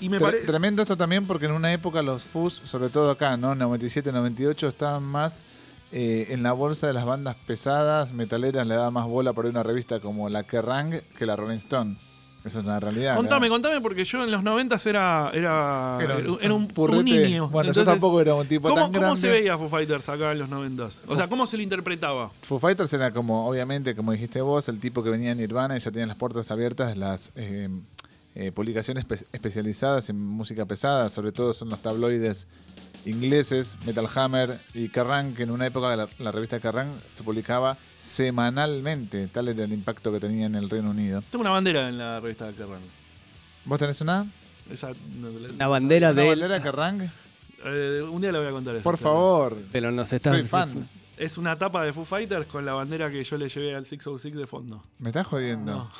Y 0.00 0.08
me 0.08 0.18
Tremendo 0.18 0.82
esto 0.82 0.96
también 0.96 1.26
porque 1.26 1.46
en 1.46 1.52
una 1.52 1.72
época 1.72 2.02
los 2.02 2.24
FUS, 2.24 2.62
sobre 2.64 2.88
todo 2.88 3.10
acá, 3.10 3.36
¿no? 3.36 3.54
97, 3.54 4.10
98, 4.10 4.68
estaban 4.68 5.02
más 5.04 5.44
eh, 5.92 6.28
en 6.30 6.42
la 6.42 6.52
bolsa 6.52 6.86
de 6.86 6.92
las 6.92 7.04
bandas 7.04 7.36
pesadas, 7.46 8.12
metaleras, 8.12 8.66
le 8.66 8.74
daba 8.74 8.90
más 8.90 9.06
bola 9.06 9.32
por 9.32 9.46
una 9.46 9.62
revista 9.62 10.00
como 10.00 10.28
la 10.28 10.42
Kerrang 10.42 11.02
que 11.16 11.26
la 11.26 11.36
Rolling 11.36 11.58
Stone. 11.58 11.96
Eso 12.44 12.58
es 12.58 12.64
una 12.64 12.80
realidad. 12.80 13.14
Contame, 13.14 13.48
contame, 13.48 13.80
porque 13.80 14.04
yo 14.04 14.24
en 14.24 14.30
los 14.30 14.42
90 14.42 14.76
era, 14.86 15.30
era, 15.32 15.98
era, 16.00 16.16
un, 16.54 16.68
un, 16.74 17.04
niño. 17.04 17.48
Bueno, 17.48 17.72
yo 17.72 17.84
tampoco 17.84 18.20
era 18.20 18.34
un 18.34 18.48
tipo 18.48 18.68
tan 18.68 18.90
grande. 18.90 18.98
¿Cómo 18.98 19.16
se 19.16 19.30
veía 19.30 19.56
Foo 19.56 19.68
Fighters 19.68 20.08
acá 20.08 20.32
en 20.32 20.40
los 20.40 20.48
90? 20.48 20.88
O 21.06 21.16
sea, 21.16 21.28
¿cómo 21.28 21.46
se 21.46 21.56
lo 21.56 21.62
interpretaba? 21.62 22.30
Foo 22.42 22.58
Fighters 22.58 22.92
era 22.94 23.12
como, 23.12 23.46
obviamente, 23.46 23.94
como 23.94 24.10
dijiste 24.10 24.40
vos, 24.40 24.68
el 24.68 24.80
tipo 24.80 25.04
que 25.04 25.10
venía 25.10 25.30
en 25.30 25.38
Nirvana 25.38 25.76
y 25.76 25.80
ya 25.80 25.92
tenía 25.92 26.06
las 26.06 26.16
puertas 26.16 26.50
abiertas 26.50 26.88
de 26.88 26.96
las 26.96 27.30
eh, 27.36 27.68
eh, 28.34 28.50
publicaciones 28.50 29.04
especializadas 29.32 30.08
en 30.08 30.18
música 30.18 30.66
pesada, 30.66 31.08
sobre 31.10 31.30
todo 31.30 31.52
son 31.52 31.68
los 31.68 31.80
tabloides 31.80 32.48
ingleses, 33.04 33.76
Metal 33.84 34.06
Hammer 34.14 34.58
y 34.74 34.88
Kerrang, 34.88 35.34
que 35.34 35.42
en 35.42 35.50
una 35.50 35.66
época 35.66 35.94
la, 35.96 36.08
la 36.18 36.32
revista 36.32 36.60
Kerrang 36.60 36.90
se 37.10 37.22
publicaba 37.22 37.76
semanalmente. 37.98 39.26
Tal 39.28 39.48
era 39.48 39.64
el 39.64 39.72
impacto 39.72 40.12
que 40.12 40.20
tenía 40.20 40.46
en 40.46 40.54
el 40.54 40.70
Reino 40.70 40.90
Unido. 40.90 41.22
Tengo 41.30 41.42
una 41.42 41.50
bandera 41.50 41.88
en 41.88 41.98
la 41.98 42.20
revista 42.20 42.52
Kerrang. 42.52 42.82
¿Vos 43.64 43.78
tenés 43.78 44.00
una? 44.00 44.26
la 45.58 45.68
bandera 45.68 46.12
de. 46.12 46.22
¿La 46.22 46.28
bandera 46.28 46.54
de 46.54 46.62
Kerrang? 46.62 47.10
Eh, 47.64 48.02
un 48.10 48.20
día 48.20 48.32
la 48.32 48.38
voy 48.40 48.48
a 48.48 48.50
contar. 48.50 48.76
Por 48.80 48.98
favor. 48.98 49.58
Pero 49.70 49.90
no 49.90 50.02
estás. 50.02 50.22
Soy 50.22 50.44
fan. 50.44 50.88
Es 51.16 51.38
una 51.38 51.56
tapa 51.56 51.84
de 51.84 51.92
Foo 51.92 52.04
Fighters 52.04 52.46
con 52.46 52.64
la 52.64 52.72
bandera 52.72 53.10
que 53.10 53.22
yo 53.22 53.36
le 53.36 53.48
llevé 53.48 53.74
al 53.76 53.84
606 53.84 54.34
de 54.34 54.46
fondo. 54.46 54.82
¿Me 54.98 55.10
estás 55.10 55.26
jodiendo? 55.26 55.90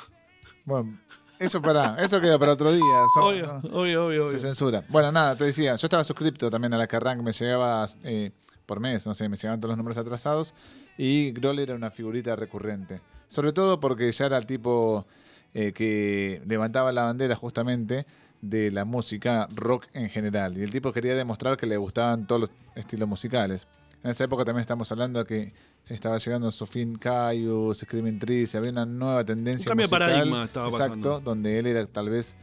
Bueno, 0.65 0.97
eso 1.45 1.61
para, 1.61 1.95
eso 2.03 2.21
queda 2.21 2.39
para 2.39 2.53
otro 2.53 2.71
día. 2.71 3.05
obvio, 3.21 3.61
obvio, 3.71 4.05
obvio, 4.05 4.27
Se 4.27 4.39
censura. 4.39 4.83
Bueno, 4.89 5.11
nada, 5.11 5.35
te 5.35 5.43
decía, 5.45 5.75
yo 5.75 5.85
estaba 5.85 6.03
suscripto 6.03 6.49
también 6.49 6.73
a 6.73 6.77
la 6.77 6.87
Kerrang, 6.87 7.21
me 7.21 7.33
llegaba 7.33 7.85
eh, 8.03 8.31
por 8.65 8.79
mes, 8.79 9.05
no 9.05 9.13
sé, 9.13 9.27
me 9.27 9.37
llegaban 9.37 9.59
todos 9.59 9.71
los 9.71 9.77
números 9.77 9.97
atrasados 9.97 10.55
y 10.97 11.31
Groll 11.31 11.59
era 11.59 11.75
una 11.75 11.91
figurita 11.91 12.35
recurrente. 12.35 13.01
Sobre 13.27 13.51
todo 13.51 13.79
porque 13.79 14.11
ya 14.11 14.25
era 14.25 14.37
el 14.37 14.45
tipo 14.45 15.05
eh, 15.53 15.73
que 15.73 16.41
levantaba 16.45 16.91
la 16.91 17.03
bandera 17.03 17.35
justamente 17.35 18.05
de 18.41 18.71
la 18.71 18.85
música 18.85 19.47
rock 19.55 19.87
en 19.93 20.09
general. 20.09 20.57
Y 20.57 20.63
el 20.63 20.71
tipo 20.71 20.91
quería 20.91 21.15
demostrar 21.15 21.57
que 21.57 21.65
le 21.65 21.77
gustaban 21.77 22.27
todos 22.27 22.41
los 22.41 22.51
estilos 22.75 23.07
musicales. 23.07 23.67
En 24.03 24.11
esa 24.11 24.25
época 24.25 24.43
también 24.43 24.61
estamos 24.61 24.91
hablando 24.91 25.19
de 25.19 25.25
que 25.25 25.53
estaba 25.87 26.17
llegando 26.17 26.51
su 26.51 26.65
fin 26.65 26.95
Caius, 26.95 27.79
Screaming 27.79 28.19
Trees, 28.19 28.53
había 28.53 28.71
una 28.71 28.85
nueva 28.85 29.23
tendencia. 29.23 29.69
Un 29.69 29.77
cambio 29.77 29.87
de 29.87 29.89
paradigma 29.89 30.43
estaba 30.45 30.67
Exacto, 30.67 31.21
donde 31.21 31.57
él 31.57 31.67
era 31.67 31.85
tal 31.87 32.09
vez 32.09 32.35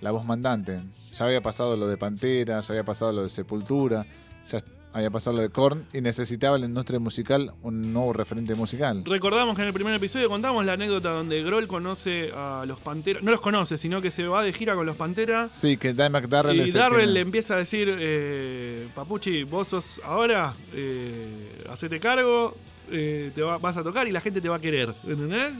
la 0.00 0.12
voz 0.12 0.24
mandante. 0.24 0.80
Ya 1.12 1.24
había 1.24 1.40
pasado 1.40 1.76
lo 1.76 1.88
de 1.88 1.96
Pantera, 1.96 2.60
ya 2.60 2.72
había 2.72 2.84
pasado 2.84 3.12
lo 3.12 3.24
de 3.24 3.30
Sepultura, 3.30 4.06
ya 4.48 4.62
había 4.92 5.10
pasado 5.10 5.36
lo 5.36 5.42
de 5.42 5.50
Korn 5.50 5.86
y 5.92 6.00
necesitaba 6.00 6.58
la 6.58 6.66
industria 6.66 6.98
musical 6.98 7.52
un 7.62 7.92
nuevo 7.92 8.12
referente 8.12 8.54
musical. 8.54 9.04
Recordamos 9.04 9.54
que 9.56 9.62
en 9.62 9.68
el 9.68 9.74
primer 9.74 9.94
episodio 9.94 10.28
contamos 10.28 10.64
la 10.64 10.74
anécdota 10.74 11.10
donde 11.10 11.42
Grohl 11.42 11.66
conoce 11.66 12.30
a 12.34 12.64
los 12.66 12.80
Panteras, 12.80 13.22
no 13.22 13.30
los 13.30 13.40
conoce, 13.40 13.78
sino 13.78 14.00
que 14.00 14.10
se 14.10 14.26
va 14.26 14.42
de 14.42 14.52
gira 14.52 14.74
con 14.74 14.86
los 14.86 14.96
Panteras. 14.96 15.50
Sí, 15.52 15.76
que 15.76 15.92
Dave 15.92 16.10
McDarrell 16.10 16.66
Y 16.66 16.70
Darrell 16.70 17.12
le 17.12 17.20
empieza 17.20 17.54
a 17.54 17.58
decir, 17.58 17.94
eh, 17.98 18.88
Papuchi, 18.94 19.44
vos 19.44 19.68
sos 19.68 20.00
ahora, 20.04 20.54
eh, 20.74 21.26
hacete 21.70 22.00
cargo, 22.00 22.56
eh, 22.90 23.30
te 23.34 23.42
vas 23.42 23.76
a 23.76 23.82
tocar 23.82 24.08
y 24.08 24.12
la 24.12 24.20
gente 24.20 24.40
te 24.40 24.48
va 24.48 24.56
a 24.56 24.60
querer, 24.60 24.94
¿entendés? 25.06 25.52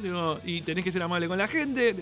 y 0.45 0.63
tenés 0.63 0.85
que 0.85 0.93
ser 0.93 1.03
amable 1.03 1.29
con 1.29 1.37
la 1.37 1.47
gente 1.49 1.97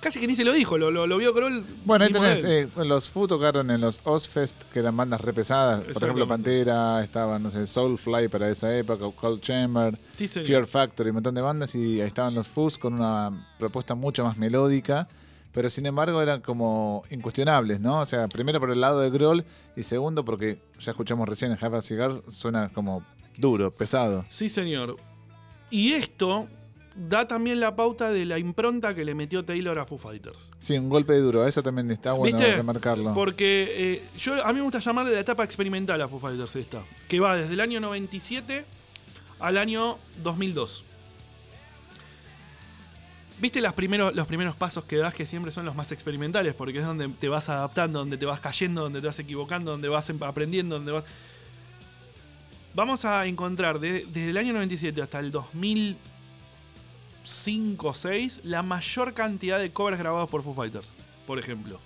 casi 0.00 0.20
que 0.20 0.26
ni 0.26 0.34
se 0.34 0.44
lo 0.44 0.52
dijo, 0.52 0.78
lo, 0.78 0.90
lo, 0.90 1.16
vio 1.16 1.32
Kroll. 1.32 1.64
Bueno, 1.84 2.04
ahí 2.04 2.10
tenés, 2.10 2.44
eh, 2.44 2.68
los 2.84 3.08
Foo 3.08 3.28
tocaron 3.28 3.70
en 3.70 3.80
los 3.80 4.00
Ozfest, 4.04 4.62
que 4.72 4.80
eran 4.80 4.96
bandas 4.96 5.20
re 5.20 5.32
pesadas. 5.32 5.82
Por 5.84 6.02
ejemplo, 6.02 6.26
Pantera, 6.26 7.02
estaba, 7.02 7.38
no 7.38 7.50
sé, 7.50 7.66
Soulfly 7.66 8.28
para 8.28 8.50
esa 8.50 8.74
época, 8.74 9.04
Cold 9.14 9.40
Chamber, 9.40 9.96
Fear 10.08 10.66
Factory, 10.66 11.10
un 11.10 11.14
montón 11.14 11.34
de 11.34 11.40
bandas, 11.40 11.74
y 11.74 12.00
ahí 12.00 12.06
estaban 12.06 12.34
los 12.34 12.48
Foos 12.48 12.78
con 12.78 12.94
una 12.94 13.54
propuesta 13.58 13.94
mucho 13.94 14.24
más 14.24 14.36
melódica. 14.36 15.08
Pero 15.52 15.68
sin 15.68 15.84
embargo 15.86 16.22
eran 16.22 16.42
como 16.42 17.02
incuestionables, 17.10 17.80
¿no? 17.80 18.00
O 18.00 18.06
sea, 18.06 18.28
primero 18.28 18.60
por 18.60 18.70
el 18.70 18.80
lado 18.80 19.00
de 19.00 19.10
Groll 19.10 19.44
y 19.74 19.82
segundo 19.82 20.24
porque 20.24 20.60
ya 20.78 20.92
escuchamos 20.92 21.28
recién 21.28 21.50
en 21.50 21.58
Have 21.60 21.78
a 21.78 21.80
Cigar, 21.80 22.12
suena 22.28 22.68
como 22.68 23.04
duro, 23.36 23.72
pesado. 23.72 24.24
Sí, 24.28 24.48
señor. 24.48 24.94
Y 25.68 25.92
esto 25.92 26.46
da 26.94 27.26
también 27.26 27.60
la 27.60 27.76
pauta 27.76 28.10
de 28.10 28.24
la 28.24 28.38
impronta 28.38 28.94
que 28.94 29.04
le 29.04 29.14
metió 29.14 29.44
Taylor 29.44 29.78
a 29.78 29.84
Foo 29.84 29.98
Fighters. 29.98 30.50
Sí, 30.58 30.76
un 30.76 30.88
golpe 30.88 31.14
duro, 31.18 31.46
eso 31.46 31.62
también 31.62 31.90
está 31.90 32.12
bueno 32.12 32.38
remarcarlo. 32.38 33.14
Porque 33.14 33.66
eh, 33.76 34.02
yo, 34.18 34.44
a 34.44 34.52
mí 34.52 34.58
me 34.58 34.62
gusta 34.62 34.80
llamarle 34.80 35.12
la 35.12 35.20
etapa 35.20 35.44
experimental 35.44 36.00
a 36.02 36.08
Foo 36.08 36.18
Fighters 36.18 36.56
esta, 36.56 36.82
que 37.08 37.20
va 37.20 37.36
desde 37.36 37.54
el 37.54 37.60
año 37.60 37.80
97 37.80 38.64
al 39.38 39.56
año 39.56 39.98
2002. 40.22 40.84
¿Viste 43.40 43.62
los 43.62 43.72
primeros, 43.72 44.14
los 44.14 44.26
primeros 44.26 44.54
pasos 44.54 44.84
que 44.84 44.96
das 44.96 45.14
que 45.14 45.24
siempre 45.24 45.50
son 45.50 45.64
los 45.64 45.74
más 45.74 45.92
experimentales? 45.92 46.54
Porque 46.54 46.78
es 46.78 46.84
donde 46.84 47.08
te 47.08 47.28
vas 47.28 47.48
adaptando, 47.48 48.00
donde 48.00 48.18
te 48.18 48.26
vas 48.26 48.38
cayendo, 48.40 48.82
donde 48.82 49.00
te 49.00 49.06
vas 49.06 49.18
equivocando, 49.18 49.70
donde 49.70 49.88
vas 49.88 50.10
aprendiendo, 50.20 50.74
donde 50.74 50.92
vas... 50.92 51.04
Vamos 52.74 53.06
a 53.06 53.24
encontrar 53.26 53.80
desde 53.80 54.28
el 54.28 54.36
año 54.36 54.52
97 54.52 55.00
hasta 55.00 55.18
el 55.20 55.30
2000 55.30 55.96
5 57.30 57.88
o 57.88 57.94
6 57.94 58.40
la 58.44 58.62
mayor 58.62 59.14
cantidad 59.14 59.58
de 59.58 59.70
covers 59.70 59.98
grabados 59.98 60.28
por 60.28 60.42
Foo 60.42 60.54
Fighters, 60.54 60.88
por 61.26 61.38
ejemplo. 61.38 61.80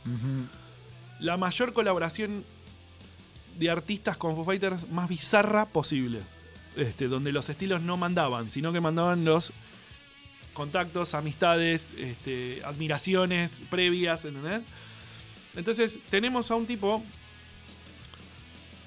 La 1.21 1.37
mayor 1.37 1.73
colaboración 1.73 2.45
de 3.59 3.71
artistas 3.71 4.17
con 4.17 4.35
Foo 4.35 4.45
Fighters 4.45 4.91
más 4.91 5.09
bizarra 5.09 5.67
posible. 5.67 6.21
Este, 6.77 7.07
donde 7.07 7.31
los 7.31 7.49
estilos 7.49 7.83
no 7.83 7.97
mandaban, 7.97 8.51
sino 8.51 8.73
que 8.73 8.81
mandaban 8.81 9.25
los 9.25 9.53
contactos, 10.55 11.15
amistades, 11.15 11.95
este, 11.97 12.63
admiraciones 12.65 13.63
previas, 13.71 14.25
¿entendés? 14.25 14.63
Entonces 15.55 16.01
tenemos 16.11 16.51
a 16.51 16.57
un 16.57 16.67
tipo 16.67 17.03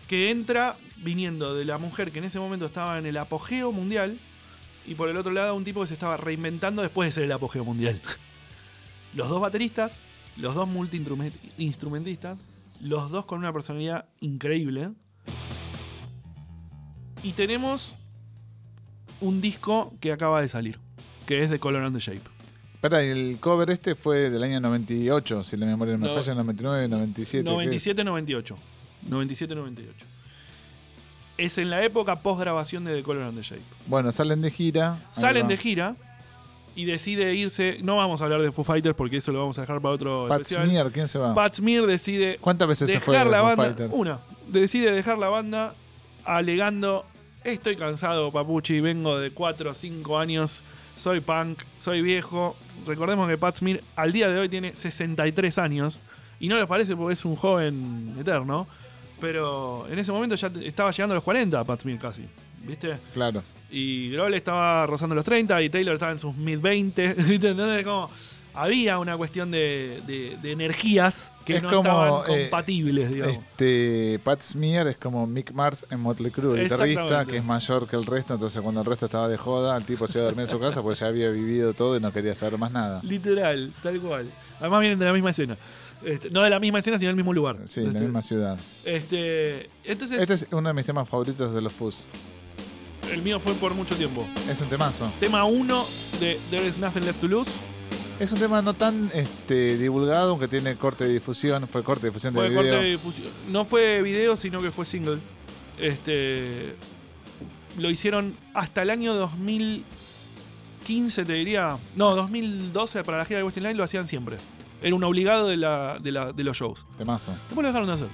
que 0.10 0.32
entra 0.32 0.76
viniendo 0.98 1.56
de 1.56 1.63
la 1.63 1.78
mujer 1.78 2.12
que 2.12 2.20
en 2.20 2.26
ese 2.26 2.39
momento 2.39 2.65
estaba 2.65 3.00
en 3.00 3.06
el 3.06 3.15
apogeo 3.15 3.72
mundial, 3.72 4.17
y 4.88 4.95
por 4.95 5.10
el 5.10 5.17
otro 5.17 5.32
lado 5.32 5.54
un 5.54 5.65
tipo 5.65 5.82
que 5.82 5.88
se 5.88 5.93
estaba 5.93 6.17
reinventando 6.17 6.82
después 6.82 7.08
de 7.08 7.12
ser 7.12 7.23
el 7.26 7.32
apogeo 7.34 7.63
mundial. 7.65 8.00
Los 9.13 9.30
dos 9.30 9.41
bateristas, 9.41 10.02
los 10.38 10.56
dos 10.56 10.67
multi-instrumentistas, 10.67 12.38
los 12.82 13.12
dos 13.12 13.26
con 13.26 13.39
una 13.39 13.52
personalidad 13.52 14.06
increíble. 14.21 14.91
Y 17.23 17.34
tenemos 17.34 17.93
un 19.19 19.41
disco 19.41 19.93
que 20.00 20.12
acaba 20.12 20.41
de 20.41 20.47
salir, 20.47 20.80
que 21.26 21.43
es 21.43 21.50
de 21.50 21.60
Color 21.60 21.84
on 21.84 21.93
the 21.93 22.00
Shape. 22.00 22.21
Espera, 22.76 23.02
el 23.02 23.39
cover 23.39 23.71
este 23.71 23.95
fue 23.95 24.30
del 24.30 24.43
año 24.43 24.60
98, 24.62 25.43
si 25.43 25.58
la 25.58 25.65
memoria 25.65 25.97
no 25.97 26.08
me 26.08 26.13
falla, 26.13 26.36
99, 26.36 26.88
97. 26.88 27.43
97, 27.43 28.04
98. 28.04 28.58
97, 29.10 29.56
98 29.56 30.16
es 31.38 31.58
en 31.58 31.69
la 31.69 31.84
época 31.84 32.17
post 32.17 32.39
grabación 32.39 32.84
de 32.84 32.95
The 32.95 33.04
Color 33.04 33.23
and 33.23 33.38
the 33.38 33.43
Shape. 33.43 33.62
Bueno, 33.86 34.12
salen 34.12 34.41
de 34.41 34.52
gira. 34.52 34.97
Salen 35.12 35.47
de 35.47 35.58
gira 35.58 35.95
y 36.76 36.86
decide 36.86 37.34
irse. 37.36 37.80
No 37.82 37.97
vamos 37.97 38.21
a 38.21 38.26
hablar 38.26 38.41
de 38.41 38.52
Foo 38.52 38.63
Fighters 38.63 38.95
porque 38.95 39.17
eso 39.17 39.32
lo 39.32 39.39
vamos 39.39 39.58
a 39.58 39.62
dejar 39.62 39.82
para 39.82 39.95
otro. 39.95 40.28
Pat 40.28 40.43
Smear, 40.45 40.91
¿quién 40.91 41.08
se 41.08 41.19
va? 41.19 41.34
Pat 41.34 41.56
Smear 41.56 41.86
decide. 41.86 42.38
¿Cuántas 42.39 42.67
veces 42.67 42.89
se 42.89 43.00
fue 43.00 43.23
la 43.26 43.41
banda? 43.41 43.88
Una. 43.91 44.19
Decide 44.47 44.91
dejar 44.91 45.17
la 45.17 45.30
banda 45.30 45.73
alegando: 46.23 47.06
Estoy 47.43 47.76
cansado, 47.76 48.32
Papuchi. 48.32 48.80
Vengo 48.80 49.17
de 49.17 49.32
4 49.32 49.71
o 49.71 49.73
5 49.73 50.17
años. 50.19 50.63
Soy 50.97 51.19
punk, 51.19 51.60
soy 51.78 52.02
viejo. 52.02 52.56
Recordemos 52.86 53.28
que 53.30 53.38
Pat 53.38 53.58
Smear 53.58 53.82
al 53.95 54.12
día 54.12 54.30
de 54.30 54.39
hoy 54.39 54.50
tiene 54.50 54.76
63 54.76 55.58
años. 55.60 56.00
Y 56.39 56.47
no 56.47 56.58
les 56.58 56.67
parece 56.67 56.95
porque 56.95 57.13
es 57.13 57.26
un 57.26 57.36
joven 57.36 58.15
eterno. 58.19 58.67
Pero 59.19 59.88
en 59.89 59.99
ese 59.99 60.12
momento 60.12 60.36
ya 60.36 60.51
estaba 60.63 60.91
llegando 60.91 61.13
a 61.13 61.15
los 61.15 61.23
40 61.23 61.63
Pat 61.63 61.82
Smith 61.82 61.99
casi. 62.01 62.23
¿Viste? 62.63 62.97
Claro. 63.13 63.43
Y 63.71 64.12
Grohl 64.12 64.34
estaba 64.34 64.86
rozando 64.86 65.15
los 65.15 65.25
30 65.25 65.62
y 65.62 65.69
Taylor 65.69 65.95
estaba 65.95 66.12
en 66.12 66.19
sus 66.19 66.36
mid 66.36 66.60
20. 66.60 67.13
¿Viste? 67.17 67.49
Entonces, 67.49 67.84
como 67.84 68.10
había 68.58 68.97
una 68.97 69.15
cuestión 69.15 69.51
de, 69.51 70.01
de, 70.41 70.51
energías 70.51 71.32
que 71.45 71.62
no 71.62 71.69
estaban 71.69 72.23
eh, 72.27 72.41
compatibles, 72.43 73.13
digamos. 73.13 73.38
Este, 73.38 74.19
Pat 74.23 74.41
Smear 74.41 74.88
es 74.88 74.97
como 74.97 75.27
Mick 75.27 75.51
Mars 75.51 75.86
en 75.91 75.99
Motley 75.99 76.32
Crue, 76.32 76.60
el 76.60 76.63
guitarrista 76.63 77.25
que 77.25 77.38
es 77.38 77.45
mayor 77.45 77.88
que 77.88 77.95
el 77.95 78.06
resto, 78.06 78.34
entonces 78.34 78.60
cuando 78.62 78.82
el 78.82 78.88
resto 78.88 79.06
estaba 79.06 79.27
de 79.27 79.38
joda, 79.38 79.77
el 79.77 79.86
tipo 79.86 80.08
se 80.08 80.17
iba 80.17 80.23
a 80.23 80.25
dormir 80.25 80.45
en 80.45 80.49
su 80.49 80.60
casa 80.60 80.82
porque 80.82 80.99
ya 80.99 81.08
había 81.08 81.30
vivido 81.30 81.73
todo 81.73 81.97
y 81.97 81.99
no 81.99 82.12
quería 82.12 82.34
saber 82.34 82.58
más 82.58 82.71
nada. 82.71 82.99
Literal, 83.03 83.71
tal 83.84 83.99
cual. 83.99 84.25
Además 84.60 84.80
vienen 84.82 84.99
de 84.99 85.06
la 85.06 85.13
misma 85.13 85.30
escena. 85.30 85.56
Este, 86.03 86.29
no 86.29 86.41
de 86.41 86.49
la 86.49 86.60
misma 86.60 86.79
escena, 86.79 86.99
sino 86.99 87.10
del 87.10 87.15
mismo 87.15 87.33
lugar. 87.33 87.57
Sí, 87.65 87.79
en 87.79 87.88
la 87.88 87.91
este, 87.93 88.03
misma 88.03 88.21
ciudad. 88.21 88.60
Este, 88.86 89.69
entonces, 89.83 90.21
este 90.21 90.33
es 90.33 90.47
uno 90.51 90.67
de 90.67 90.73
mis 90.73 90.86
temas 90.86 91.10
favoritos 91.10 91.53
de 91.53 91.62
los 91.62 91.73
Fuzz. 91.73 92.05
El 93.12 93.21
mío 93.21 93.39
fue 93.39 93.53
por 93.53 93.73
mucho 93.73 93.95
tiempo. 93.95 94.27
Es 94.49 94.62
un 94.62 94.69
temazo. 94.69 95.12
Tema 95.19 95.45
1 95.45 95.86
de 96.19 96.39
There 96.49 96.67
is 96.67 96.77
Nothing 96.77 97.05
Left 97.05 97.21
to 97.21 97.27
Lose. 97.27 97.51
Es 98.19 98.31
un 98.31 98.39
tema 98.39 98.62
no 98.62 98.73
tan 98.73 99.12
este, 99.13 99.77
divulgado, 99.77 100.31
aunque 100.31 100.47
tiene 100.47 100.75
corte 100.75 101.05
de 101.05 101.13
difusión. 101.13 101.67
Fue 101.67 101.83
corte 101.83 102.03
de 102.03 102.10
difusión 102.10 102.33
de 102.33 102.49
video. 102.49 102.55
Corte 102.55 102.75
de 102.75 102.91
difusión. 102.91 103.27
No 103.51 103.63
fue 103.63 104.01
video, 104.01 104.36
sino 104.36 104.60
que 104.60 104.71
fue 104.71 104.86
single. 104.86 105.19
Este, 105.77 106.75
lo 107.77 107.89
hicieron 107.89 108.36
hasta 108.53 108.81
el 108.81 108.89
año 108.89 109.13
2015, 109.13 111.25
te 111.25 111.33
diría. 111.33 111.77
No, 111.95 112.15
2012 112.15 113.03
para 113.03 113.19
la 113.19 113.25
gira 113.25 113.38
de 113.38 113.43
Western 113.43 113.67
Line 113.67 113.75
lo 113.75 113.83
hacían 113.83 114.07
siempre. 114.07 114.38
Era 114.82 114.96
un 114.96 115.04
obligado 115.04 115.48
de, 115.48 115.58
la, 115.58 115.98
de, 116.00 116.12
la, 116.12 116.32
de 116.34 116.44
los 116.44 116.58
shows. 116.58 116.86
Temazo. 116.98 117.32
Después 117.32 117.58
lo 117.58 117.68
dejaron 117.68 117.88
de 117.88 117.94
hacer. 117.94 118.08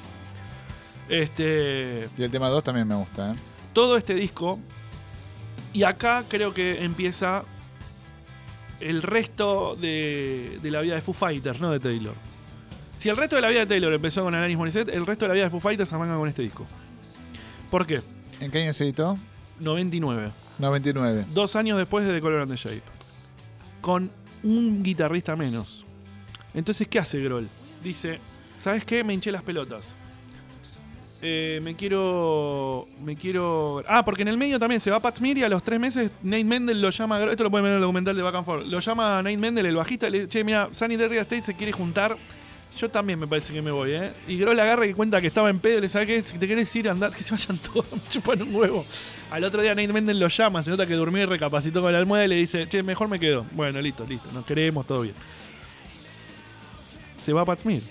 Este. 1.10 2.10
Y 2.18 2.24
el 2.24 2.32
tema 2.32 2.50
2 2.50 2.64
también 2.64 2.88
me 2.88 2.96
gusta, 2.96 3.32
¿eh? 3.32 3.36
Todo 3.74 3.98
este 3.98 4.16
disco. 4.16 4.60
Y 5.74 5.84
acá 5.84 6.24
creo 6.28 6.54
que 6.54 6.84
empieza 6.84 7.44
el 8.80 9.02
resto 9.02 9.76
de, 9.76 10.60
de 10.62 10.72
la 10.72 10.82
vida 10.82 10.96
de 10.96 11.02
Foo 11.02 11.14
Fighters, 11.14 11.60
no 11.60 11.72
de 11.72 11.80
Taylor. 11.80 12.14
Si 12.98 13.10
el 13.10 13.18
resto 13.18 13.36
de 13.36 13.42
la 13.42 13.50
vida 13.50 13.62
de 13.62 13.66
Taylor 13.66 13.92
empezó 13.92 14.24
con 14.24 14.34
Alanis 14.36 14.58
Morissette, 14.58 14.90
el 14.90 15.06
resto 15.06 15.26
de 15.26 15.30
la 15.30 15.34
vida 15.34 15.44
de 15.46 15.50
Foo 15.50 15.60
Fighters 15.60 15.92
arranca 15.92 16.16
con 16.16 16.30
este 16.30 16.44
disco. 16.44 16.66
¿Por 17.70 17.86
qué? 17.86 18.02
¿En 18.40 18.52
qué 18.52 18.62
año 18.64 18.72
se 18.74 18.84
editó? 18.84 19.18
99. 19.60 20.32
99. 20.60 21.26
Dos 21.32 21.56
años 21.56 21.78
después 21.78 22.06
de 22.06 22.14
The 22.14 22.22
Color 22.22 22.42
and 22.42 22.52
the 22.52 22.56
Shape. 22.56 22.84
Con 23.82 24.12
un 24.44 24.84
guitarrista 24.84 25.36
menos. 25.36 25.86
Entonces, 26.54 26.88
¿qué 26.88 27.00
hace 27.00 27.20
Groll? 27.20 27.48
Dice, 27.84 28.20
¿sabes 28.58 28.86
qué? 28.86 29.04
Me 29.04 29.14
hinché 29.14 29.32
las 29.32 29.44
pelotas. 29.44 29.96
Eh, 31.26 31.62
me 31.64 31.74
quiero. 31.74 32.86
Me 33.02 33.16
quiero. 33.16 33.82
Ah, 33.88 34.04
porque 34.04 34.24
en 34.24 34.28
el 34.28 34.38
medio 34.38 34.60
también 34.60 34.82
se 34.82 34.92
va 34.92 35.00
Pat 35.00 35.18
Smear 35.18 35.38
y 35.38 35.44
a 35.44 35.50
los 35.50 35.64
tres 35.64 35.80
meses 35.80 36.12
Nate 36.22 36.44
Mendel 36.44 36.82
lo 36.82 36.90
llama. 36.90 37.24
Esto 37.24 37.46
lo 37.46 37.50
pueden 37.50 37.64
ver 37.64 37.72
en 37.72 37.76
el 37.78 37.82
documental 37.82 38.14
de 38.14 38.22
Back 38.22 38.36
and 38.36 38.46
Forth. 38.46 38.66
Lo 38.68 38.80
llama 38.82 39.24
Nate 39.24 39.38
Mendel, 39.38 39.66
el 39.66 39.76
bajista, 39.78 40.10
le 40.10 40.20
dice: 40.20 40.30
Che, 40.30 40.44
mira, 40.44 40.68
Sunny 40.72 40.98
Derry 40.98 41.18
State 41.20 41.44
se 41.44 41.56
quiere 41.56 41.72
juntar. 41.72 42.18
Yo 42.78 42.90
también 42.90 43.20
me 43.20 43.28
parece 43.28 43.54
que 43.54 43.62
me 43.62 43.72
voy, 43.72 43.92
¿eh? 43.92 44.12
Y 44.28 44.38
Groll 44.38 44.60
agarra 44.60 44.86
y 44.86 44.94
cuenta 44.94 45.22
que 45.22 45.28
estaba 45.28 45.50
en 45.50 45.60
pedo 45.60 45.80
le 45.80 45.88
sabe 45.88 46.08
que 46.08 46.22
si 46.22 46.38
te 46.38 46.48
querés 46.48 46.76
ir, 46.76 46.90
andar, 46.90 47.12
que 47.12 47.24
se 47.24 47.32
vayan 47.32 47.58
todos, 47.74 47.86
me 47.90 48.02
chupan 48.10 48.42
un 48.42 48.54
huevo. 48.54 48.86
Al 49.32 49.46
otro 49.46 49.62
día 49.62 49.74
Nate 49.76 49.94
Mendel 49.94 50.20
lo 50.20 50.28
llama, 50.28 50.62
se 50.62 50.72
nota 50.72 50.86
que 50.86 50.96
durmió 50.96 51.24
y 51.24 51.26
recapacitó 51.26 51.82
con 51.82 51.94
la 51.94 52.00
almohada 52.00 52.26
y 52.26 52.28
le 52.28 52.36
dice: 52.36 52.68
Che, 52.68 52.84
mejor 52.84 53.08
me 53.08 53.18
quedo. 53.18 53.46
Bueno, 53.52 53.80
listo, 53.80 54.06
listo, 54.06 54.30
nos 54.34 54.46
queremos, 54.46 54.86
todo 54.86 55.04
bien. 55.04 55.16
Se 57.24 57.32
va 57.32 57.46
Pat 57.46 57.62
Smith. 57.62 57.84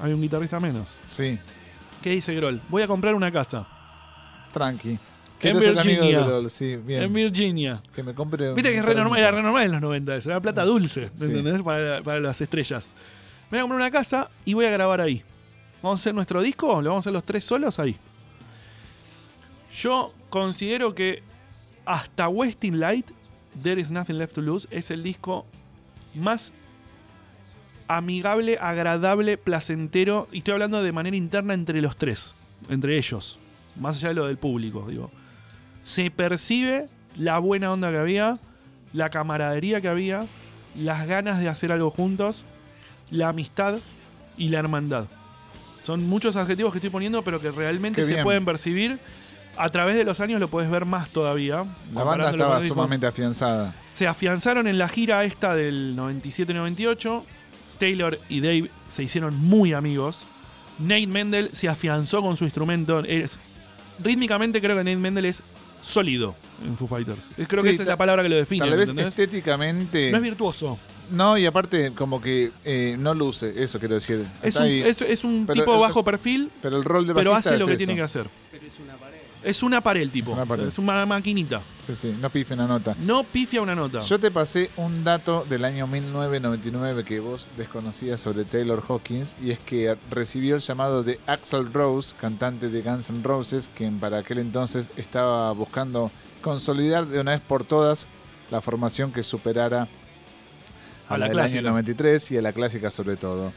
Hay 0.00 0.12
un 0.12 0.22
guitarrista 0.22 0.60
menos. 0.60 1.00
Sí. 1.08 1.36
¿Qué 2.02 2.10
dice 2.10 2.34
Groll? 2.36 2.60
Voy 2.68 2.82
a 2.82 2.86
comprar 2.86 3.16
una 3.16 3.32
casa. 3.32 3.66
Tranqui. 4.52 4.96
En 5.40 5.58
Virginia. 5.58 6.48
Sí, 6.48 6.76
bien. 6.76 7.02
En 7.02 7.12
Virginia. 7.12 7.82
Que 7.92 8.04
me 8.04 8.14
compre. 8.14 8.54
Viste 8.54 8.70
que 8.70 8.78
es 8.78 8.84
re 8.84 8.94
normal, 8.94 9.18
era 9.18 9.32
re 9.32 9.42
normal 9.42 9.64
en 9.64 9.72
los 9.72 9.80
90 9.80 10.16
eso. 10.16 10.30
Era 10.30 10.40
plata 10.40 10.64
dulce, 10.64 11.04
¿entendés? 11.04 11.62
Para, 11.62 12.00
para, 12.02 12.20
las 12.20 12.40
estrellas. 12.40 12.94
Me 13.50 13.56
voy 13.56 13.58
a 13.58 13.62
comprar 13.62 13.80
una 13.80 13.90
casa 13.90 14.30
y 14.44 14.54
voy 14.54 14.66
a 14.66 14.70
grabar 14.70 15.00
ahí. 15.00 15.24
Vamos 15.82 15.98
a 15.98 16.02
hacer 16.02 16.14
nuestro 16.14 16.40
disco, 16.40 16.80
lo 16.80 16.90
vamos 16.90 17.02
a 17.02 17.10
hacer 17.10 17.12
los 17.12 17.24
tres 17.24 17.44
solos 17.44 17.80
ahí. 17.80 17.96
Yo 19.74 20.14
considero 20.30 20.94
que 20.94 21.24
hasta 21.84 22.28
Westing 22.28 22.78
Light, 22.78 23.10
There 23.62 23.80
is 23.80 23.90
Nothing 23.90 24.18
Left 24.18 24.36
to 24.36 24.42
Lose, 24.42 24.68
es 24.70 24.92
el 24.92 25.02
disco 25.02 25.44
más 26.14 26.52
amigable, 27.88 28.58
agradable, 28.60 29.38
placentero. 29.38 30.28
Y 30.32 30.38
estoy 30.38 30.52
hablando 30.52 30.82
de 30.82 30.92
manera 30.92 31.16
interna 31.16 31.54
entre 31.54 31.80
los 31.80 31.96
tres, 31.96 32.34
entre 32.68 32.96
ellos. 32.96 33.38
Más 33.78 33.96
allá 33.96 34.08
de 34.08 34.14
lo 34.14 34.26
del 34.26 34.36
público, 34.36 34.86
digo. 34.88 35.10
Se 35.82 36.10
percibe 36.10 36.86
la 37.16 37.38
buena 37.38 37.72
onda 37.72 37.90
que 37.90 37.98
había, 37.98 38.38
la 38.92 39.10
camaradería 39.10 39.80
que 39.80 39.88
había, 39.88 40.24
las 40.74 41.06
ganas 41.06 41.38
de 41.40 41.48
hacer 41.48 41.72
algo 41.72 41.90
juntos, 41.90 42.44
la 43.10 43.28
amistad 43.28 43.78
y 44.36 44.48
la 44.48 44.58
hermandad. 44.58 45.06
Son 45.82 46.06
muchos 46.08 46.34
adjetivos 46.36 46.72
que 46.72 46.78
estoy 46.78 46.90
poniendo, 46.90 47.22
pero 47.22 47.40
que 47.40 47.50
realmente 47.50 48.04
se 48.04 48.22
pueden 48.22 48.44
percibir. 48.44 48.98
A 49.56 49.70
través 49.70 49.96
de 49.96 50.04
los 50.04 50.20
años 50.20 50.40
lo 50.40 50.48
puedes 50.48 50.70
ver 50.70 50.84
más 50.84 51.08
todavía. 51.10 51.64
La 51.94 52.02
banda 52.02 52.30
estaba 52.30 52.60
sumamente 52.60 53.06
afianzada. 53.06 53.74
Se 53.86 54.06
afianzaron 54.06 54.66
en 54.66 54.78
la 54.78 54.88
gira 54.88 55.24
esta 55.24 55.54
del 55.54 55.96
97-98. 55.96 57.22
Taylor 57.78 58.18
y 58.28 58.40
Dave 58.40 58.70
se 58.88 59.02
hicieron 59.02 59.36
muy 59.36 59.72
amigos. 59.72 60.24
Nate 60.78 61.06
Mendel 61.06 61.50
se 61.52 61.68
afianzó 61.68 62.22
con 62.22 62.36
su 62.36 62.44
instrumento. 62.44 63.00
Es, 63.00 63.38
rítmicamente 64.02 64.60
creo 64.60 64.76
que 64.76 64.84
Nate 64.84 64.96
Mendel 64.96 65.24
es 65.26 65.42
sólido 65.82 66.34
en 66.64 66.76
Foo 66.76 66.88
Fighters. 66.88 67.28
Creo 67.48 67.62
que 67.62 67.70
esa 67.70 67.82
es 67.82 67.88
la 67.88 67.96
palabra 67.96 68.22
que 68.22 68.28
lo 68.28 68.36
define. 68.36 68.68
Tal 68.68 68.76
vez 68.76 68.90
estéticamente. 68.90 70.10
No 70.10 70.18
es 70.18 70.22
virtuoso. 70.22 70.78
No, 71.10 71.38
y 71.38 71.46
aparte, 71.46 71.92
como 71.92 72.20
que 72.20 72.50
eh, 72.64 72.96
no 72.98 73.14
luce, 73.14 73.62
eso 73.62 73.78
quiero 73.78 73.94
decir. 73.94 74.26
Es 74.42 74.56
un, 74.56 74.64
es, 74.66 75.24
un, 75.24 75.46
tipo 75.46 75.78
bajo 75.78 76.02
perfil, 76.02 76.50
pero 76.60 76.76
el 76.76 76.84
rol 76.84 77.06
de 77.06 77.14
pero 77.14 77.34
hace 77.34 77.56
lo 77.56 77.66
que 77.66 77.76
tiene 77.76 77.94
que 77.94 78.02
hacer. 78.02 78.28
Pero 78.50 78.66
es 78.66 78.72
una 78.80 78.96
pared. 78.96 79.15
Es 79.42 79.62
una 79.62 79.80
pared 79.80 80.00
el 80.00 80.10
tipo. 80.10 80.36
Es 80.66 80.78
una, 80.78 81.06
maquinita. 81.06 81.60
Sí, 81.86 81.94
sí, 81.94 82.16
no 82.20 82.30
pifia 82.30 82.54
una 82.54 82.66
nota. 82.66 82.96
No 82.98 83.22
pifia 83.22 83.62
una 83.62 83.74
nota. 83.74 84.00
Yo 84.00 84.18
te 84.18 84.30
pasé 84.30 84.70
un 84.76 85.04
dato 85.04 85.46
del 85.48 85.64
año 85.64 85.86
1999 85.86 87.04
que 87.04 87.20
vos 87.20 87.46
desconocías 87.56 88.18
sobre 88.18 88.44
Taylor 88.44 88.82
Hawkins 88.88 89.36
y 89.40 89.52
es 89.52 89.58
que 89.60 89.96
recibió 90.10 90.56
el 90.56 90.60
llamado 90.60 91.02
de 91.02 91.20
Axel 91.26 91.72
Rose, 91.72 92.14
cantante 92.20 92.68
de 92.68 92.82
Guns 92.82 93.10
N' 93.10 93.22
Roses, 93.22 93.70
quien 93.74 94.00
para 94.00 94.18
aquel 94.18 94.38
entonces 94.38 94.90
estaba 94.96 95.52
buscando 95.52 96.10
consolidar 96.40 97.06
de 97.06 97.20
una 97.20 97.32
vez 97.32 97.40
por 97.40 97.64
todas 97.64 98.08
la 98.50 98.60
formación 98.60 99.12
que 99.12 99.22
superara 99.22 99.88
a, 101.08 101.18
la, 101.18 101.26
año 101.26 101.62
93 101.62 102.32
y 102.32 102.36
a 102.36 102.42
la 102.42 102.52
clásica 102.52 102.90
sobre 102.90 103.16
todo. 103.16 103.52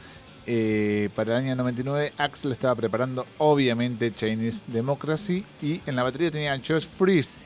Eh, 0.52 1.10
para 1.14 1.38
el 1.38 1.44
año 1.44 1.54
99 1.54 2.12
Axel 2.18 2.50
estaba 2.50 2.74
preparando 2.74 3.24
obviamente 3.38 4.12
Chinese 4.12 4.64
Democracy 4.66 5.44
y 5.62 5.80
en 5.86 5.94
la 5.94 6.02
batería 6.02 6.32
tenía 6.32 6.54
a 6.54 6.58
Josh 6.58 6.88
Freeze, 6.88 7.38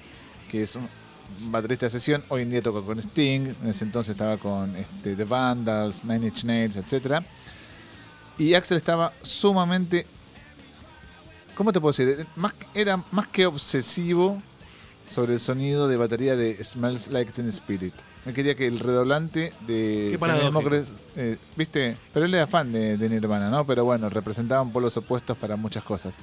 que 0.51 0.63
es 0.63 0.75
un 0.75 0.89
baterista 1.51 1.85
de 1.85 1.91
sesión, 1.91 2.25
hoy 2.31 2.41
en 2.41 2.51
día 2.51 2.63
toca 2.63 2.81
con 2.81 2.99
Sting, 2.99 3.53
en 3.63 3.69
ese 3.69 3.85
entonces 3.85 4.13
estaba 4.13 4.39
con 4.39 4.75
este, 4.75 5.17
The 5.17 5.25
Vandals, 5.25 6.03
Nine 6.03 6.29
Inch 6.29 6.45
Nails, 6.45 6.77
etc. 6.77 7.23
Y 8.39 8.55
Axel 8.55 8.79
estaba 8.79 9.13
sumamente, 9.21 10.07
¿cómo 11.55 11.75
te 11.75 11.83
puedo 11.83 11.95
decir? 11.95 12.27
Más, 12.37 12.55
era 12.73 13.05
más 13.11 13.27
que 13.27 13.45
obsesivo 13.45 14.43
sobre 15.07 15.35
el 15.35 15.41
sonido 15.41 15.89
de 15.89 15.99
batería 15.99 16.37
de 16.37 16.65
Smells 16.65 17.09
Like 17.09 17.33
Teen 17.33 17.49
Spirit. 17.49 17.93
Él 18.27 18.33
quería 18.33 18.55
que 18.55 18.67
el 18.67 18.79
redoblante 18.79 19.53
de 19.67 20.15
eh, 21.17 21.37
¿viste? 21.57 21.97
Pero 22.13 22.27
él 22.27 22.35
era 22.35 22.47
fan 22.47 22.73
de, 22.73 23.09
Nirvana, 23.09 23.51
¿no? 23.51 23.67
Pero 23.67 23.85
bueno, 23.85 24.09
representaban 24.09 24.73
polos 24.73 24.97
opuestos 24.97 25.37
para 25.37 25.57
muchas 25.57 25.85
cosas. 25.85 26.17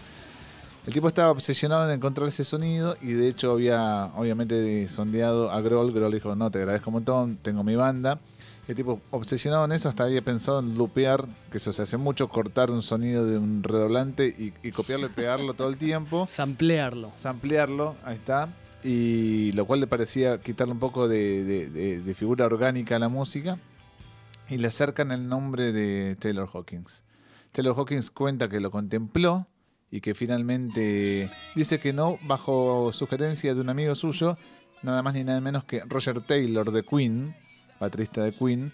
El 0.88 0.94
tipo 0.94 1.08
estaba 1.08 1.30
obsesionado 1.30 1.86
en 1.88 1.96
encontrar 1.96 2.28
ese 2.28 2.44
sonido 2.44 2.98
y 3.02 3.14
de 3.14 3.28
hecho 3.28 3.52
había 3.52 4.06
obviamente 4.16 4.88
sondeado 4.88 5.52
a 5.52 5.62
Grohl. 5.62 5.92
Grohl 5.92 6.12
dijo, 6.12 6.36
no, 6.36 6.50
te 6.50 6.58
agradezco 6.58 6.90
un 6.90 6.96
montón, 6.96 7.38
tengo 7.38 7.64
mi 7.64 7.76
banda. 7.76 8.20
el 8.68 8.76
tipo 8.76 9.00
obsesionado 9.12 9.66
en 9.66 9.74
eso 9.74 9.88
hasta 9.88 10.06
había 10.06 10.24
pensado 10.24 10.60
en 10.60 10.76
lupear, 10.76 11.24
que 11.52 11.60
eso 11.60 11.72
se 11.72 11.84
hace 11.84 11.98
mucho, 11.98 12.30
cortar 12.30 12.72
un 12.72 12.82
sonido 12.82 13.28
de 13.28 13.38
un 13.38 13.62
redoblante 13.62 14.26
y, 14.26 14.54
y 14.68 14.72
copiarlo 14.72 15.06
y 15.06 15.10
pegarlo 15.10 15.54
todo 15.54 15.70
el 15.70 15.78
tiempo. 15.78 16.26
Samplearlo. 16.32 17.12
Samplearlo, 17.16 17.96
ahí 18.04 18.16
está 18.16 18.50
y 18.84 19.52
lo 19.54 19.66
cual 19.66 19.80
le 19.82 19.88
parecía 19.88 20.40
quitarle 20.40 20.74
un 20.74 20.80
poco 20.80 21.08
de, 21.08 22.14
figura 22.16 22.46
orgánica 22.46 22.96
a 22.96 23.00
la 23.00 23.10
música 23.10 23.58
y 24.50 24.58
le 24.58 24.68
acercan 24.68 25.12
el 25.12 25.28
nombre 25.28 25.72
de 25.72 26.16
Taylor 26.16 26.50
Hawkins. 26.52 27.04
Taylor 27.52 27.76
Hawkins 27.78 28.12
cuenta 28.12 28.50
que 28.50 28.60
lo 28.60 28.72
contempló 28.72 29.48
y 29.90 30.02
que 30.02 30.14
finalmente 30.14 31.30
dice 31.56 31.80
que 31.80 31.94
no 31.94 32.18
bajo 32.24 32.92
sugerencia 32.94 33.54
de 33.54 33.62
un 33.62 33.70
amigo 33.70 33.94
suyo, 33.94 34.38
nada 34.84 35.04
más 35.04 35.14
ni 35.14 35.24
nada 35.24 35.42
menos 35.42 35.64
que 35.66 35.82
Roger 35.86 36.22
Taylor 36.22 36.72
de 36.72 36.84
Queen, 36.84 37.36
baterista 37.80 38.24
de 38.24 38.32
Queen, 38.32 38.72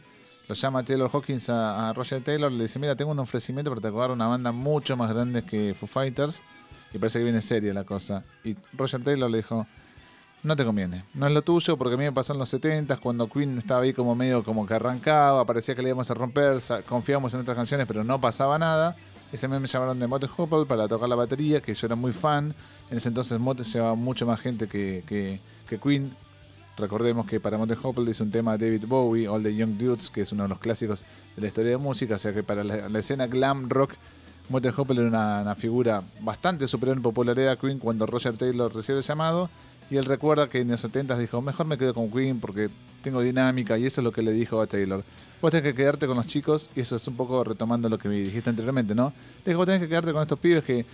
lo 0.47 0.55
llama 0.55 0.83
Taylor 0.83 1.09
Hawkins 1.11 1.49
a, 1.49 1.91
Roger 1.93 2.23
Taylor, 2.23 2.51
le 2.51 2.63
dice, 2.63 2.79
mira, 2.79 2.95
tengo 2.95 3.11
un 3.11 3.19
ofrecimiento 3.19 3.69
para 3.69 3.81
tocar 3.81 4.11
una 4.11 4.27
banda 4.27 4.51
mucho 4.51 4.95
más 4.95 5.13
grande 5.13 5.43
que 5.43 5.73
Foo 5.73 5.87
Fighters, 5.87 6.41
y 6.93 6.99
parece 6.99 7.19
que 7.19 7.25
viene 7.25 7.41
seria 7.41 7.73
la 7.73 7.83
cosa. 7.83 8.23
Y 8.45 8.55
Roger 8.73 9.03
Taylor 9.03 9.29
le 9.29 9.37
dijo, 9.37 9.67
no 10.47 10.55
te 10.55 10.65
conviene. 10.65 11.03
No 11.13 11.27
es 11.27 11.33
lo 11.33 11.41
tuyo 11.41 11.77
porque 11.77 11.95
a 11.95 11.97
mí 11.97 12.05
me 12.05 12.11
pasó 12.11 12.33
en 12.33 12.39
los 12.39 12.49
70 12.49 12.97
cuando 12.97 13.29
Queen 13.29 13.57
estaba 13.57 13.81
ahí 13.81 13.93
como 13.93 14.15
medio 14.15 14.43
como 14.43 14.65
que 14.65 14.73
arrancaba, 14.73 15.45
parecía 15.45 15.75
que 15.75 15.81
le 15.81 15.89
íbamos 15.89 16.09
a 16.09 16.13
romper, 16.13 16.59
confiábamos 16.87 17.33
en 17.33 17.41
otras 17.41 17.55
canciones, 17.55 17.85
pero 17.85 18.03
no 18.03 18.19
pasaba 18.19 18.57
nada. 18.57 18.95
Ese 19.31 19.47
mes 19.49 19.59
me 19.59 19.67
llamaron 19.67 19.99
de 19.99 20.07
Motte 20.07 20.29
Hopple 20.37 20.65
para 20.65 20.87
tocar 20.87 21.09
la 21.09 21.15
batería, 21.15 21.59
que 21.59 21.73
yo 21.73 21.87
era 21.87 21.95
muy 21.95 22.13
fan. 22.13 22.55
En 22.89 22.97
ese 22.97 23.09
entonces 23.09 23.37
Motte 23.39 23.63
llevaba 23.63 23.95
mucho 23.95 24.25
más 24.25 24.39
gente 24.39 24.67
que, 24.67 25.03
que, 25.05 25.79
Queen. 25.79 26.09
Recordemos 26.77 27.27
que 27.27 27.39
para 27.41 27.57
Motte 27.57 27.77
Hopple 27.81 28.09
hizo 28.09 28.23
un 28.23 28.31
tema 28.31 28.57
David 28.57 28.85
Bowie, 28.87 29.27
All 29.27 29.43
the 29.43 29.53
Young 29.53 29.77
Dudes, 29.77 30.09
que 30.09 30.21
es 30.21 30.31
uno 30.31 30.43
de 30.43 30.49
los 30.49 30.59
clásicos 30.59 31.03
de 31.35 31.41
la 31.41 31.47
historia 31.47 31.71
de 31.71 31.77
música. 31.77 32.15
O 32.15 32.19
sea 32.19 32.33
que 32.33 32.41
para 32.41 32.63
la, 32.63 32.99
escena 32.99 33.27
glam 33.27 33.69
rock, 33.69 33.95
Motte 34.47 34.71
Hopple 34.77 35.01
era 35.01 35.09
una, 35.09 35.41
una, 35.41 35.55
figura 35.55 36.03
bastante 36.21 36.65
superior 36.65 36.95
en 36.95 37.03
popularidad 37.03 37.51
a 37.51 37.55
Queen 37.57 37.79
cuando 37.79 38.05
Roger 38.05 38.37
Taylor 38.37 38.73
recibe 38.73 38.99
el 38.99 39.03
llamado. 39.03 39.49
Y 39.89 39.97
él 39.97 40.05
recuerda 40.05 40.47
que 40.47 40.59
en 40.61 40.69
los 40.69 40.81
70 40.81 41.17
dijo, 41.17 41.41
mejor 41.41 41.65
me 41.65 41.77
quedo 41.77 41.93
con 41.93 42.11
Queen 42.11 42.39
porque 42.39 42.69
tengo 43.01 43.21
dinámica 43.21 43.77
y 43.77 43.85
eso 43.85 44.01
es 44.01 44.03
lo 44.03 44.11
que 44.11 44.21
le 44.21 44.31
dijo 44.31 44.61
a 44.61 44.67
Taylor. 44.67 45.03
Vos 45.41 45.51
tenés 45.51 45.63
que 45.63 45.75
quedarte 45.75 46.07
con 46.07 46.17
los 46.17 46.27
chicos 46.27 46.69
y 46.75 46.81
eso 46.81 46.95
es 46.95 47.07
un 47.07 47.15
poco 47.15 47.43
retomando 47.43 47.87
lo 47.87 47.97
que 47.97 48.09
me 48.09 48.15
dijiste 48.15 48.49
anteriormente, 48.49 48.95
¿no? 48.95 49.13
Le 49.45 49.51
dijo, 49.51 49.59
vos 49.59 49.65
tenés 49.65 49.81
que 49.81 49.87
quedarte 49.87 50.11
con 50.11 50.21
estos 50.21 50.39
pibes 50.39 50.63
que, 50.63 50.85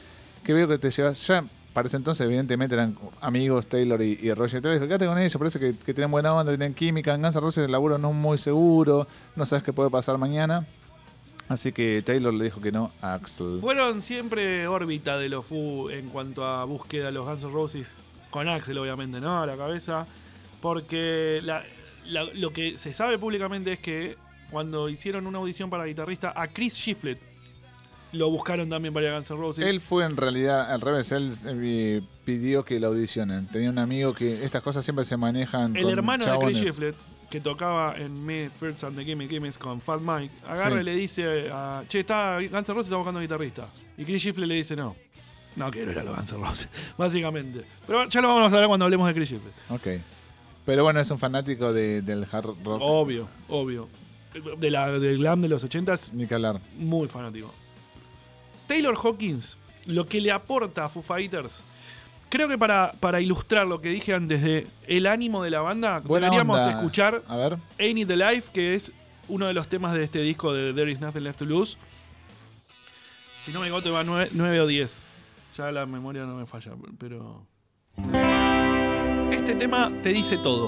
que 0.44 0.54
veo 0.54 0.68
que 0.68 0.78
te 0.78 0.90
llevas... 0.92 1.26
Ya 1.28 1.44
para 1.74 1.88
ese 1.88 1.98
entonces 1.98 2.24
evidentemente 2.26 2.76
eran 2.76 2.98
amigos 3.20 3.68
Taylor 3.68 4.02
y, 4.02 4.32
Roger 4.34 4.62
Taylor. 4.62 4.80
Dijo, 4.80 4.88
quédate 4.88 5.08
con 5.08 5.18
ellos, 5.18 5.36
parece 5.38 5.60
que, 5.60 5.74
tienen 5.74 6.12
buena 6.12 6.34
onda, 6.34 6.52
tienen 6.52 6.74
química. 6.74 7.16
En 7.16 7.22
Guns 7.22 7.36
N' 7.36 7.42
Roses 7.42 7.66
el 7.66 7.72
laburo 7.72 7.98
no 7.98 8.10
es 8.10 8.16
muy 8.16 8.38
seguro, 8.38 9.08
no 9.36 9.46
sabes 9.46 9.64
qué 9.64 9.74
puede 9.74 9.90
pasar 9.90 10.18
mañana. 10.18 10.68
Así 11.50 11.72
que 11.74 12.02
Taylor 12.06 12.34
le 12.34 12.46
dijo 12.46 12.62
que 12.62 12.72
no 12.72 12.92
a 13.02 13.16
Axel. 13.16 13.58
Fueron 13.60 14.02
siempre 14.02 14.68
órbita 14.68 15.18
de 15.18 15.30
los 15.30 15.46
Fu 15.46 15.90
en 15.90 16.10
cuanto 16.10 16.46
a 16.46 16.64
búsqueda 16.64 17.08
de 17.08 17.12
los 17.12 17.26
Guns 17.26 17.44
N' 17.44 17.52
Roses 17.52 18.00
con 18.34 18.50
Axel 18.50 18.76
obviamente, 18.80 19.22
¿no? 19.22 19.44
A 19.44 19.46
la 19.46 19.56
cabeza. 19.56 20.08
Porque 20.60 21.40
lo 22.34 22.52
que 22.52 22.80
se 22.80 22.92
sabe 22.92 23.20
públicamente 23.20 23.74
es 23.74 23.80
que 23.80 24.18
cuando 24.50 24.90
hicieron 24.90 25.28
una 25.28 25.38
audición 25.38 25.70
para 25.70 25.86
guitarrista 25.86 26.34
a 26.36 26.48
Chris 26.48 26.76
Shiflett, 26.76 27.20
lo 28.12 28.32
buscaron 28.32 28.70
también 28.70 28.92
para 28.94 29.14
Guns 29.14 29.30
N' 29.30 29.38
Roses. 29.38 29.66
Él 29.66 29.80
fue 29.80 30.06
en 30.06 30.18
realidad 30.18 30.72
al 30.72 30.82
revés, 30.82 31.12
él 31.12 31.32
eh, 31.46 32.02
pidió 32.26 32.66
que 32.66 32.80
la 32.80 32.88
audicionen. 32.88 33.46
Tenía 33.48 33.70
un 33.70 33.78
amigo 33.78 34.16
que 34.16 34.44
estas 34.44 34.64
cosas 34.64 34.84
siempre 34.84 35.06
se 35.06 35.16
manejan. 35.16 35.76
El 35.76 35.90
hermano 35.90 36.26
de 36.26 36.46
Chris 36.46 36.60
Shiflett, 36.60 36.96
que 37.30 37.40
tocaba 37.40 37.96
en 37.98 38.26
Me 38.26 38.50
First 38.50 38.84
and 38.84 38.96
the 38.96 39.04
Gimme 39.04 39.28
Gimmicks 39.28 39.60
con 39.60 39.80
Fat 39.80 40.02
Mike, 40.02 40.34
agarra 40.48 40.82
y 40.82 40.84
le 40.84 40.96
dice 40.96 41.50
a, 41.52 41.84
Che, 41.88 42.00
está, 42.00 42.38
Guns 42.40 42.68
N' 42.68 42.74
Roses 42.74 42.86
está 42.86 42.98
buscando 42.98 43.20
guitarrista. 43.20 43.68
Y 43.96 44.06
Chris 44.06 44.24
Shiflett 44.24 44.48
le 44.48 44.56
dice 44.56 44.76
no. 44.76 44.96
No 45.56 45.70
quiero 45.72 45.92
ir 45.92 46.00
a 46.00 46.04
los 46.04 46.16
Guns 46.16 46.32
N' 46.32 46.40
Roses, 46.40 46.70
básicamente. 46.98 47.66
Pero 47.86 48.08
ya 48.10 48.22
lo 48.22 48.28
vamos 48.30 48.52
a 48.52 48.56
hablar 48.56 48.68
cuando 48.68 48.86
hablemos 48.86 49.08
de 49.08 49.14
Chris 49.14 49.30
Sheffield. 49.30 49.54
Ok. 49.70 50.04
Pero 50.66 50.84
bueno, 50.84 51.00
es 51.00 51.12
un 51.12 51.20
fanático 51.20 51.74
del 51.74 52.26
hard 52.32 52.56
rock. 52.64 52.80
Obvio, 52.82 53.28
obvio. 53.50 53.90
De 54.58 54.72
la, 54.72 54.88
del 54.92 55.18
glam 55.18 55.42
de 55.42 55.50
los 55.50 55.64
80s. 55.64 56.12
Ni 56.14 56.26
que 56.26 56.36
hablar. 56.36 56.60
Muy 56.78 57.08
fanático. 57.08 57.54
Taylor 58.68 58.96
Hawkins, 58.96 59.58
lo 59.86 60.06
que 60.06 60.22
le 60.22 60.32
aporta 60.32 60.86
a 60.86 60.90
Foo 60.90 61.04
Fighters. 61.04 61.62
Creo 62.30 62.48
que 62.48 62.58
para, 62.58 62.94
para 63.00 63.22
ilustrar 63.22 63.68
lo 63.68 63.80
que 63.80 63.90
dije 63.90 64.14
antes 64.14 64.42
de 64.42 64.66
el 64.88 65.06
ánimo 65.06 65.44
de 65.44 65.52
la 65.52 65.62
banda, 65.62 66.02
deberíamos 66.02 66.66
escuchar 66.68 67.22
a 67.28 67.38
ver. 67.38 67.58
Ain't 67.78 68.08
the 68.08 68.18
Life, 68.18 68.50
que 68.52 68.74
es 68.74 68.92
uno 69.28 69.46
de 69.46 69.54
los 69.54 69.68
temas 69.68 69.94
de 69.94 70.04
este 70.04 70.20
disco 70.20 70.52
de 70.54 70.74
There 70.74 70.92
Is 70.92 71.00
Nothing 71.00 71.24
Left 71.24 71.40
to 71.40 71.46
Lose. 71.46 71.78
Si 73.44 73.52
no 73.52 73.60
me 73.60 73.68
equivoco, 73.68 73.92
va 73.92 74.04
9, 74.04 74.62
o 74.62 74.68
10. 74.68 75.04
Ya 75.56 75.72
la 75.72 75.86
memoria 75.86 76.24
no 76.24 76.36
me 76.36 76.48
falla, 76.48 76.72
pero. 76.98 77.46
Este 79.32 79.54
tema 79.54 79.92
te 80.02 80.10
dice 80.10 80.40
todo. 80.40 80.68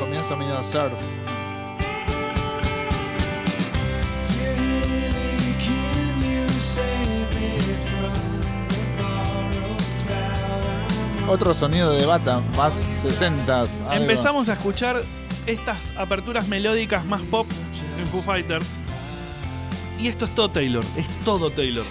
Comienzo 0.00 0.36
medio 0.36 0.60
surf. 0.60 1.00
Otro 11.28 11.54
sonido 11.54 11.92
de 11.92 12.04
bata, 12.04 12.40
más 12.56 12.74
60 12.74 13.64
Empezamos 13.92 14.48
a 14.48 14.54
escuchar 14.54 15.00
estas 15.46 15.96
aperturas 15.96 16.48
melódicas 16.48 17.04
más 17.04 17.22
pop 17.22 17.46
en 17.98 18.06
Foo 18.08 18.20
Fighters. 18.20 18.82
Y 20.02 20.08
esto 20.08 20.24
es 20.24 20.34
todo 20.34 20.50
Taylor, 20.50 20.84
es 20.96 21.08
todo 21.20 21.48
Taylor. 21.50 21.84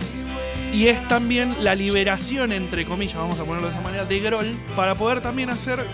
Y 0.74 0.88
es 0.88 1.08
también 1.08 1.56
la 1.64 1.76
liberación, 1.76 2.52
entre 2.52 2.86
comillas, 2.86 3.16
vamos 3.16 3.40
a 3.40 3.46
ponerlo 3.46 3.70
de 3.70 3.74
esa 3.74 3.82
manera, 3.82 4.04
de 4.04 4.20
Groll 4.20 4.48
para 4.76 4.96
poder 4.96 5.22
también 5.22 5.50
hacer 5.50 5.86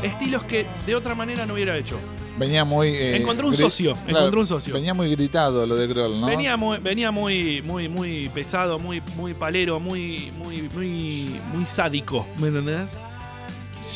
estilos 0.00 0.44
que 0.44 0.66
de 0.86 0.94
otra 0.94 1.16
manera 1.16 1.46
no 1.46 1.54
hubiera 1.54 1.76
hecho. 1.76 1.98
Venía 2.38 2.64
muy. 2.64 2.90
Eh, 2.90 3.16
encontró 3.16 3.48
un 3.48 3.56
socio. 3.56 3.96
encontró 4.06 4.40
un 4.40 4.46
socio. 4.46 4.72
Venía 4.72 4.94
muy 4.94 5.10
gritado 5.10 5.66
lo 5.66 5.74
de 5.74 5.88
Groll, 5.88 6.20
¿no? 6.20 6.28
Venía 6.28 6.56
muy, 6.56 6.78
venía 6.78 7.10
muy, 7.10 7.60
muy, 7.62 7.88
muy 7.88 8.28
pesado, 8.28 8.78
muy, 8.78 9.02
muy 9.16 9.34
palero, 9.34 9.80
muy, 9.80 10.30
muy, 10.38 10.68
muy, 10.74 11.40
muy 11.52 11.66
sádico. 11.66 12.24
¿Me 12.38 12.48
entendés? 12.48 12.92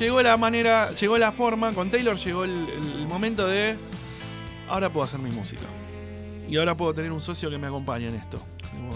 Llegó 0.00 0.20
la 0.20 0.36
manera, 0.36 0.90
llegó 0.96 1.16
la 1.16 1.30
forma, 1.30 1.72
con 1.72 1.92
Taylor 1.92 2.16
llegó 2.16 2.42
el 2.42 3.06
momento 3.08 3.46
de. 3.46 3.76
Ahora 4.68 4.92
puedo 4.92 5.04
hacer 5.04 5.20
mi 5.20 5.30
música. 5.30 5.62
Y 6.48 6.56
ahora 6.56 6.76
puedo 6.76 6.94
tener 6.94 7.12
un 7.12 7.20
socio 7.20 7.50
que 7.50 7.58
me 7.58 7.66
acompañe 7.66 8.08
en 8.08 8.14
esto. 8.14 8.38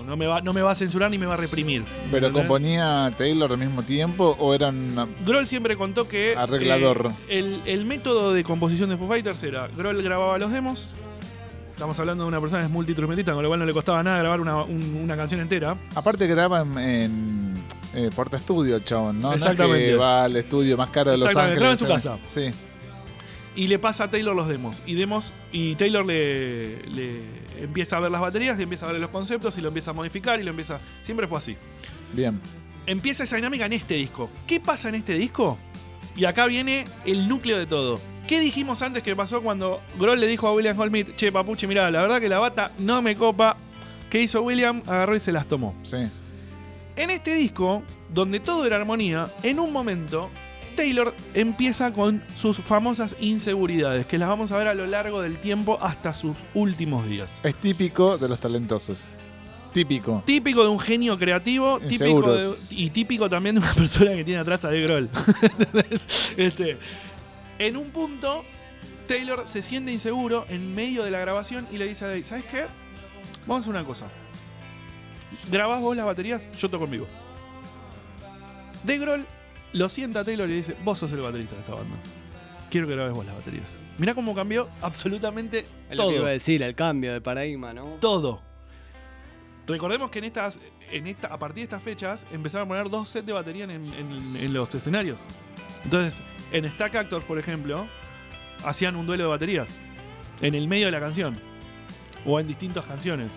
No 0.07 0.17
me 0.17 0.27
va, 0.27 0.41
no 0.41 0.53
me 0.53 0.63
va 0.63 0.73
a 0.73 0.75
censurar 0.75 1.11
ni 1.11 1.19
me 1.19 1.27
va 1.27 1.35
a 1.35 1.37
reprimir. 1.37 1.85
¿Pero 2.11 2.33
componía 2.33 3.13
Taylor 3.17 3.53
al 3.53 3.59
mismo 3.59 3.83
tiempo 3.83 4.37
o 4.39 4.55
eran.? 4.55 4.95
Grohl 5.25 5.47
siempre 5.47 5.77
contó 5.77 6.09
que. 6.09 6.35
Arreglador. 6.37 7.13
Eh, 7.29 7.61
el, 7.67 7.85
método 7.85 8.33
de 8.33 8.45
composición 8.45 8.91
de 8.91 8.97
Foo 8.97 9.09
Fighters 9.09 9.43
era: 9.43 9.69
Grohl 9.69 10.03
grababa 10.03 10.39
los 10.39 10.51
demos. 10.51 10.89
Estamos 11.73 11.99
hablando 11.99 12.25
de 12.25 12.29
una 12.29 12.41
persona 12.41 12.61
que 12.61 12.67
es 12.67 12.73
multiinstrumentista, 12.73 13.33
con 13.33 13.43
lo 13.43 13.49
cual 13.49 13.61
no 13.61 13.67
le 13.67 13.73
costaba 13.73 14.03
nada 14.03 14.19
grabar 14.19 14.41
una, 14.41 15.17
canción 15.17 15.41
entera. 15.41 15.77
Aparte, 15.95 16.27
graba 16.27 16.61
en, 16.61 17.55
eh, 17.95 18.11
Porta 18.15 18.37
Estudio, 18.37 18.79
chabón, 18.81 19.21
¿no? 19.21 19.33
Exactamente. 19.33 19.95
va 19.97 20.25
al 20.25 20.37
estudio 20.37 20.77
más 20.77 20.91
caro 20.91 21.11
de 21.11 21.17
Los 21.17 21.35
Ángeles. 21.35 21.59
Graba 21.59 21.73
en 21.73 21.79
su 21.79 21.87
casa. 21.89 22.19
Sí 22.25 22.53
y 23.55 23.67
le 23.67 23.79
pasa 23.79 24.05
a 24.05 24.11
Taylor 24.11 24.35
los 24.35 24.49
demos. 24.49 24.83
Y 24.87 24.95
demos 24.95 25.33
y 25.53 25.75
Taylor 25.77 26.05
le, 26.05 26.81
empieza 27.61 27.97
a 27.97 28.01
ver 28.01 28.11
las 28.11 28.21
baterías, 28.21 28.59
y 28.59 28.63
empieza 28.63 28.87
a 28.87 28.93
ver 28.93 29.01
los 29.01 29.11
conceptos 29.11 29.57
y 29.59 29.61
lo 29.61 29.69
empieza 29.69 29.91
a 29.91 29.95
modificar 29.95 30.41
y 30.41 30.43
lo 30.43 30.51
empieza. 30.51 30.81
Siempre 31.03 31.27
fue 31.27 31.39
así. 31.39 31.57
Bien. 32.13 32.41
Empieza 32.87 33.25
esa 33.25 33.37
dinámica 33.37 33.67
en 33.67 33.75
este 33.75 33.95
disco. 33.95 34.31
¿Qué 34.47 34.61
pasa 34.61 34.89
en 34.89 34.97
este 34.97 35.15
disco? 35.15 35.59
Y 36.17 36.25
acá 36.25 36.47
viene 36.47 36.85
el 37.05 37.29
núcleo 37.29 37.59
de 37.59 37.67
todo. 37.67 38.01
¿Qué 38.27 38.41
dijimos 38.41 38.83
antes 38.83 39.03
que 39.03 39.15
pasó 39.17 39.43
cuando 39.43 39.81
Grohl 39.99 40.21
le 40.21 40.27
dijo 40.27 40.49
a 40.49 40.55
William 40.55 40.79
Holmit, 40.79 41.17
che, 41.17 41.33
papuche, 41.33 41.67
mira, 41.67 41.91
la 41.91 42.03
verdad 42.03 42.21
que 42.21 42.29
la 42.29 42.39
bata 42.39 42.73
no 42.79 43.03
me 43.03 43.17
copa? 43.17 43.57
¿Qué 44.11 44.21
hizo 44.21 44.43
William? 44.43 44.83
Agarró 44.87 45.17
y 45.17 45.21
se 45.21 45.33
las 45.33 45.47
tomó. 45.47 45.75
Sí. 45.83 45.97
En 46.97 47.11
este 47.11 47.35
disco, 47.35 47.83
donde 48.13 48.41
todo 48.41 48.67
era 48.67 48.77
armonía, 48.77 49.27
en 49.43 49.59
un 49.59 49.73
momento 49.73 50.31
Taylor 50.75 51.15
empieza 51.35 51.93
con 51.93 52.23
sus 52.35 52.59
famosas 52.59 53.17
inseguridades, 53.21 54.07
que 54.07 54.19
las 54.19 54.29
vamos 54.29 54.53
a 54.53 54.59
ver 54.59 54.69
a 54.69 54.75
lo 54.75 54.87
largo 54.87 55.23
del 55.23 55.39
tiempo 55.39 55.79
hasta 55.81 56.15
sus 56.15 56.45
últimos 56.55 57.07
días. 57.07 57.41
Es 57.43 57.55
típico 57.57 58.19
de 58.19 58.29
los 58.29 58.41
talentosos. 58.41 59.09
Típico. 59.73 60.23
Típico 60.27 60.63
de 60.63 60.69
un 60.69 60.79
genio 60.79 61.19
creativo 61.19 61.81
típico 61.81 62.37
y 62.71 62.91
típico 62.91 63.29
también 63.29 63.55
de 63.55 63.63
una 63.63 63.73
persona 63.75 64.13
que 64.13 64.25
tiene 64.25 64.41
atrás 64.41 64.65
a 64.65 64.71
De 64.71 64.83
Grohl. 64.83 65.09
este, 66.37 66.77
en 67.59 67.77
un 67.77 67.91
punto, 67.91 68.45
Taylor 69.09 69.47
se 69.47 69.63
siente 69.63 69.93
inseguro 69.93 70.45
en 70.49 70.75
medio 70.75 71.05
de 71.05 71.11
la 71.11 71.21
grabación 71.21 71.67
y 71.73 71.79
le 71.79 71.87
dice 71.87 72.05
a 72.05 72.09
Dave, 72.09 72.23
¿sabes 72.23 72.45
qué? 72.45 72.67
Vamos 73.47 73.63
a 73.63 73.71
hacer 73.71 73.71
una 73.71 73.85
cosa. 73.85 74.07
Grabás 75.51 75.81
vos 75.81 75.97
las 75.97 76.05
baterías, 76.05 76.49
yo 76.53 76.69
toco 76.69 76.85
en 76.85 76.91
vivo. 76.91 77.07
De 78.85 78.99
Grohl 78.99 79.27
lo 79.73 79.89
sienta 79.89 80.25
Taylor 80.25 80.49
y 80.49 80.53
le 80.53 80.57
dice, 80.57 80.77
vos 80.85 80.99
sos 80.99 81.13
el 81.13 81.21
baterista 81.21 81.55
de 81.55 81.61
esta 81.61 81.75
banda. 81.75 81.97
Quiero 82.71 82.87
que 82.87 82.95
grabes 82.95 83.13
vos 83.13 83.27
las 83.27 83.35
baterías. 83.35 83.79
Mirá 83.99 84.15
cómo 84.15 84.35
cambió 84.35 84.69
absolutamente 84.81 85.67
todo. 85.95 86.07
Lo 86.07 86.09
que 86.11 86.17
iba 86.21 86.29
a 86.29 86.33
decir, 86.33 86.63
el 86.63 86.75
cambio 86.75 87.13
de 87.13 87.21
paradigma, 87.21 87.75
¿no? 87.75 87.97
Todo. 88.01 88.41
Recordemos 89.67 90.11
que 90.11 90.19
en 90.19 90.25
estas, 90.25 90.59
en 90.91 91.07
esta, 91.07 91.29
a 91.29 91.39
partir 91.39 91.57
de 91.57 91.65
estas 91.65 91.83
fechas 91.83 92.27
empezaron 92.33 92.67
a 92.67 92.69
poner 92.69 92.91
dos 92.91 93.09
sets 93.09 93.27
de 93.27 93.33
batería 93.33 93.65
en, 93.65 94.53
los 94.53 94.75
escenarios. 94.75 95.25
Entonces, 95.85 96.23
en 96.51 96.69
Stack 96.71 96.95
Actors, 96.97 97.25
por 97.25 97.39
ejemplo, 97.39 97.87
hacían 98.65 98.97
un 98.97 99.07
duelo 99.07 99.25
de 99.25 99.29
baterías 99.31 99.79
en 100.41 100.55
el 100.55 100.67
medio 100.67 100.87
de 100.87 100.93
la 100.93 101.01
canción 101.01 101.39
o 102.27 102.41
en 102.41 102.47
distintas 102.47 102.85
canciones. 102.85 103.33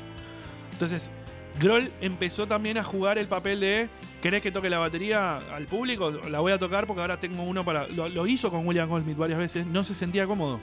Entonces, 0.71 1.11
Groll 1.59 1.91
empezó 2.01 2.47
también 2.47 2.77
a 2.77 2.83
jugar 2.83 3.17
el 3.17 3.27
papel 3.27 3.59
de 3.59 3.89
¿Querés 4.25 4.41
que 4.41 4.51
toque 4.51 4.71
la 4.71 4.79
batería 4.79 5.37
al 5.37 5.67
público? 5.67 6.09
La 6.09 6.39
voy 6.39 6.51
a 6.51 6.57
tocar 6.57 6.87
porque 6.87 6.99
ahora 6.99 7.19
tengo 7.19 7.43
uno 7.43 7.63
para. 7.63 7.87
Lo, 7.87 8.25
hizo 8.25 8.49
con 8.49 8.65
William 8.65 8.89
Goldsmith 8.89 9.17
varias 9.17 9.37
veces. 9.37 9.67
No 9.67 9.83
se 9.83 9.93
sentía 9.93 10.25
cómodo. 10.25 10.59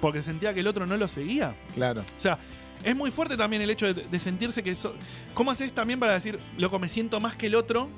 Porque 0.00 0.22
sentía 0.22 0.54
que 0.54 0.60
el 0.60 0.68
otro 0.68 0.86
no 0.86 0.96
lo 0.96 1.08
seguía. 1.08 1.56
Claro. 1.74 2.02
O 2.02 2.20
sea, 2.20 2.38
es 2.84 2.94
muy 2.94 3.10
fuerte 3.10 3.36
también 3.36 3.62
el 3.62 3.70
hecho 3.70 3.92
de, 3.92 4.20
sentirse 4.20 4.62
que. 4.62 4.70
eso 4.70 4.94
¿Cómo 5.34 5.50
haces 5.50 5.72
también 5.72 5.98
para 5.98 6.14
decir, 6.14 6.38
loco, 6.56 6.78
me 6.78 6.88
siento 6.88 7.18
más 7.18 7.34
que 7.34 7.48
el 7.48 7.56
otro? 7.56 7.88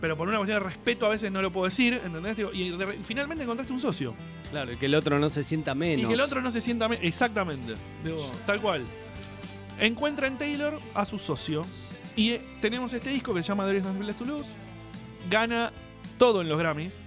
Pero 0.00 0.16
por 0.16 0.28
una 0.28 0.36
cuestión 0.36 0.60
de 0.60 0.64
respeto 0.64 1.06
a 1.06 1.08
veces 1.08 1.32
no 1.32 1.42
lo 1.42 1.50
puedo 1.50 1.64
decir, 1.66 2.00
¿entendés? 2.04 2.38
y, 2.54 2.72
finalmente 3.02 3.42
encontraste 3.42 3.72
un 3.72 3.80
socio. 3.80 4.14
Claro, 4.52 4.72
y 4.72 4.76
que 4.76 4.86
el 4.86 4.94
otro 4.94 5.18
no 5.18 5.28
se 5.28 5.42
sienta 5.42 5.74
menos. 5.74 6.04
Y 6.04 6.06
que 6.06 6.14
el 6.14 6.20
otro 6.20 6.40
no 6.40 6.52
se 6.52 6.60
sienta 6.60 6.86
menos. 6.86 7.04
Exactamente. 7.04 7.74
tal 8.46 8.60
cual. 8.60 8.84
Encuentra 9.80 10.26
en 10.26 10.36
Taylor 10.36 10.78
a 10.94 11.04
su 11.06 11.18
socio. 11.18 11.62
Y 12.14 12.32
eh, 12.32 12.42
tenemos 12.60 12.92
este 12.92 13.10
disco 13.10 13.32
que 13.32 13.42
se 13.42 13.48
llama 13.48 13.64
There 13.66 13.78
Is 13.78 14.16
Toulouse. 14.16 14.48
Gana 15.30 15.72
todo 16.18 16.42
en 16.42 16.48
los 16.50 16.58
Grammys. 16.58 16.98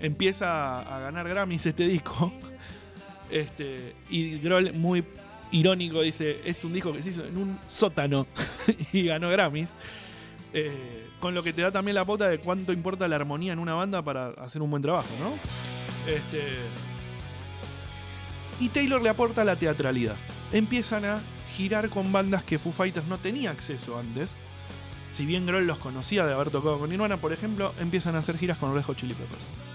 Empieza 0.00 0.80
a 0.80 1.00
ganar 1.00 1.28
Grammys 1.28 1.64
este 1.66 1.86
disco. 1.86 2.32
Este, 3.30 3.94
y 4.10 4.38
Grohl, 4.40 4.74
muy 4.74 5.02
irónico, 5.52 6.02
dice: 6.02 6.42
Es 6.44 6.64
un 6.64 6.74
disco 6.74 6.92
que 6.92 7.00
se 7.00 7.08
hizo 7.08 7.24
en 7.24 7.38
un 7.38 7.58
sótano 7.66 8.26
y 8.92 9.04
ganó 9.04 9.30
Grammys. 9.30 9.74
Eh, 10.52 11.08
con 11.18 11.32
lo 11.32 11.42
que 11.42 11.54
te 11.54 11.62
da 11.62 11.72
también 11.72 11.94
la 11.94 12.04
pota 12.04 12.28
de 12.28 12.40
cuánto 12.40 12.74
importa 12.74 13.08
la 13.08 13.16
armonía 13.16 13.54
en 13.54 13.58
una 13.58 13.72
banda 13.72 14.02
para 14.02 14.32
hacer 14.32 14.60
un 14.60 14.68
buen 14.68 14.82
trabajo, 14.82 15.08
¿no? 15.18 15.30
Este, 16.12 16.42
y 18.60 18.68
Taylor 18.68 19.00
le 19.00 19.08
aporta 19.08 19.44
la 19.44 19.56
teatralidad. 19.56 20.16
Empiezan 20.52 21.06
a 21.06 21.22
girar 21.52 21.88
con 21.88 22.12
bandas 22.12 22.42
que 22.42 22.58
Foo 22.58 22.72
Fighters 22.72 23.06
no 23.06 23.18
tenía 23.18 23.50
acceso 23.50 23.98
antes. 23.98 24.34
Si 25.10 25.26
bien 25.26 25.46
Grohl 25.46 25.66
los 25.66 25.78
conocía 25.78 26.26
de 26.26 26.32
haber 26.32 26.50
tocado 26.50 26.78
con 26.78 26.90
Nirvana, 26.90 27.18
por 27.18 27.32
ejemplo, 27.32 27.74
empiezan 27.78 28.16
a 28.16 28.20
hacer 28.20 28.38
giras 28.38 28.58
con 28.58 28.74
Red 28.74 28.82
Hot 28.82 28.96
Chili 28.96 29.14
Peppers. 29.14 29.72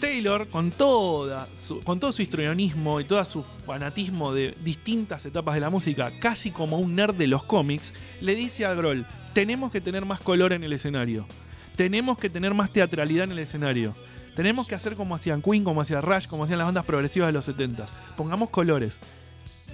Taylor, 0.00 0.48
con, 0.48 0.70
todo 0.70 1.46
su 1.54 2.22
histrionismo 2.22 3.00
y 3.00 3.04
todo 3.04 3.24
su 3.24 3.42
fanatismo 3.42 4.32
de 4.32 4.56
distintas 4.62 5.26
etapas 5.26 5.54
de 5.54 5.60
la 5.60 5.70
música, 5.70 6.12
casi 6.20 6.50
como 6.50 6.78
un 6.78 6.94
nerd 6.94 7.14
de 7.14 7.26
los 7.26 7.44
cómics, 7.44 7.94
le 8.20 8.34
dice 8.34 8.64
a 8.64 8.74
Grohl, 8.74 9.06
tenemos 9.32 9.70
que 9.70 9.80
tener 9.80 10.04
más 10.04 10.20
color 10.20 10.52
en 10.52 10.64
el 10.64 10.72
escenario, 10.72 11.26
tenemos 11.76 12.16
que 12.16 12.30
tener 12.30 12.54
más 12.54 12.70
teatralidad 12.70 13.24
en 13.24 13.32
el 13.32 13.40
escenario, 13.40 13.94
tenemos 14.36 14.68
que 14.68 14.76
hacer 14.76 14.94
como 14.94 15.14
hacían 15.14 15.42
Queen, 15.42 15.64
como 15.64 15.80
hacía 15.80 16.00
Rush, 16.00 16.28
como 16.28 16.44
hacían 16.44 16.58
las 16.58 16.68
bandas 16.68 16.84
progresivas 16.84 17.28
de 17.28 17.32
los 17.32 17.48
70s, 17.48 17.88
pongamos 18.16 18.50
colores 18.50 19.00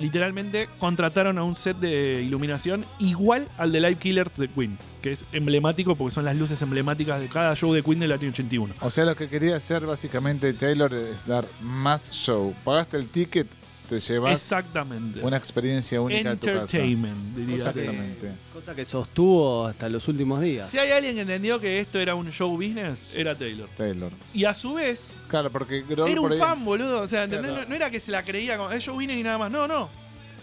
literalmente 0.01 0.69
contrataron 0.79 1.39
a 1.39 1.45
un 1.45 1.55
set 1.55 1.77
de 1.79 2.23
iluminación 2.23 2.85
igual 2.99 3.49
al 3.59 3.73
de 3.73 3.81
Live 3.81 3.97
Killers 3.97 4.37
de 4.37 4.49
Queen, 4.49 4.79
que 5.03 5.13
es 5.13 5.25
emblemático 5.33 5.95
porque 5.95 6.15
son 6.15 6.25
las 6.25 6.37
luces 6.37 6.61
emblemáticas 6.63 7.21
de 7.21 7.29
cada 7.29 7.55
show 7.55 7.73
de 7.73 7.83
Queen 7.83 8.01
del 8.01 8.13
año 8.13 8.29
81. 8.29 8.75
O 8.81 8.91
sea, 8.91 9.05
lo 9.05 9.17
que 9.17 9.29
quería 9.29 9.57
hacer 9.57 9.87
básicamente 9.87 10.53
Taylor 10.53 10.93
es 10.93 11.27
dar 11.27 11.47
más 11.61 12.13
show. 12.13 12.55
Pagaste 12.65 12.97
el 12.97 13.09
ticket, 13.09 13.47
te 13.89 14.01
llevas 14.01 14.35
Exactamente. 14.35 15.21
una 15.21 15.37
experiencia 15.37 16.01
única 16.01 16.33
Entertainment, 16.33 17.37
diría. 17.37 17.55
Exactamente. 17.57 18.33
Cosa 18.53 18.75
que 18.75 18.85
sostuvo 18.85 19.67
hasta 19.67 19.89
los 19.89 20.07
últimos 20.09 20.41
días. 20.41 20.71
Si 20.71 20.79
hay 20.79 20.91
alguien 20.91 21.15
que 21.15 21.23
entendió 21.23 21.61
que 21.61 21.81
esto 21.81 21.99
era 21.99 22.15
un 22.15 22.31
show 22.31 22.51
business, 22.53 23.13
era 23.15 23.35
Taylor. 23.35 23.69
Taylor. 23.77 24.13
Y 24.33 24.45
a 24.45 24.55
su 24.55 24.75
vez, 24.75 25.13
claro, 25.29 25.51
porque 25.51 25.85
era 25.89 26.05
un 26.05 26.39
fan, 26.39 26.65
boludo. 26.65 27.03
O 27.03 27.07
sea, 27.07 27.25
¿entendés? 27.25 27.53
No, 27.69 27.75
era 27.75 27.91
que 27.91 28.01
se 28.01 28.11
la 28.11 28.23
creía 28.23 28.57
como 28.57 28.71
es 28.71 28.83
show 28.83 28.95
business 28.95 29.19
y 29.19 29.23
nada 29.23 29.39
más. 29.39 29.51
No, 29.51 29.67
no. 29.69 29.89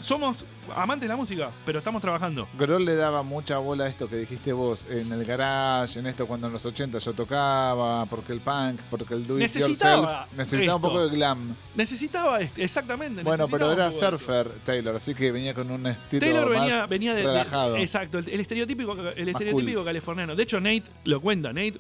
Somos 0.02 0.46
amantes 0.76 1.08
de 1.08 1.14
la 1.14 1.18
música, 1.18 1.50
pero 1.66 1.80
estamos 1.80 2.02
trabajando. 2.02 2.48
Grohl 2.58 2.86
le 2.86 2.96
daba 2.96 3.24
mucha 3.24 3.58
bola 3.58 3.86
a 3.86 3.88
esto 3.88 4.08
que 4.08 4.18
dijiste 4.18 4.54
vos, 4.54 4.86
en 4.90 5.12
el 5.12 5.26
garage, 5.26 6.00
en 6.00 6.08
esto 6.08 6.28
cuando 6.28 6.48
en 6.48 6.54
los 6.54 6.66
80 6.66 6.98
yo 7.00 7.14
tocaba, 7.14 8.06
porque 8.06 8.34
el 8.34 8.42
punk, 8.42 8.80
porque 8.90 9.14
el 9.14 9.26
do 9.26 9.36
it 9.38 9.42
necesitaba 9.42 10.02
yourself, 10.02 10.38
necesitaba 10.38 10.76
un 10.76 10.82
poco 10.82 11.08
de 11.08 11.16
glam. 11.16 11.56
Necesitaba, 11.76 12.40
exactamente. 12.42 13.24
Bueno, 13.24 13.48
pero 13.48 13.72
era 13.72 13.92
surfer 13.92 14.50
Taylor, 14.66 14.96
así 14.96 15.14
que 15.14 15.32
venía 15.32 15.54
con 15.54 15.70
un 15.72 15.88
estilo 15.88 16.20
Taylor 16.20 16.50
venía, 16.50 16.86
venía 16.86 17.14
de, 17.14 17.24
relajado. 17.24 17.78
exacto, 17.78 18.20
el, 18.20 18.40
estereotipo, 18.40 18.96
el 19.16 19.30
estereotípico 19.30 19.84
californiano. 19.84 20.36
De 20.36 20.44
hecho, 20.44 20.60
Nate 20.60 20.84
lo 21.06 21.22
cuenta. 21.22 21.54
Nate, 21.54 21.74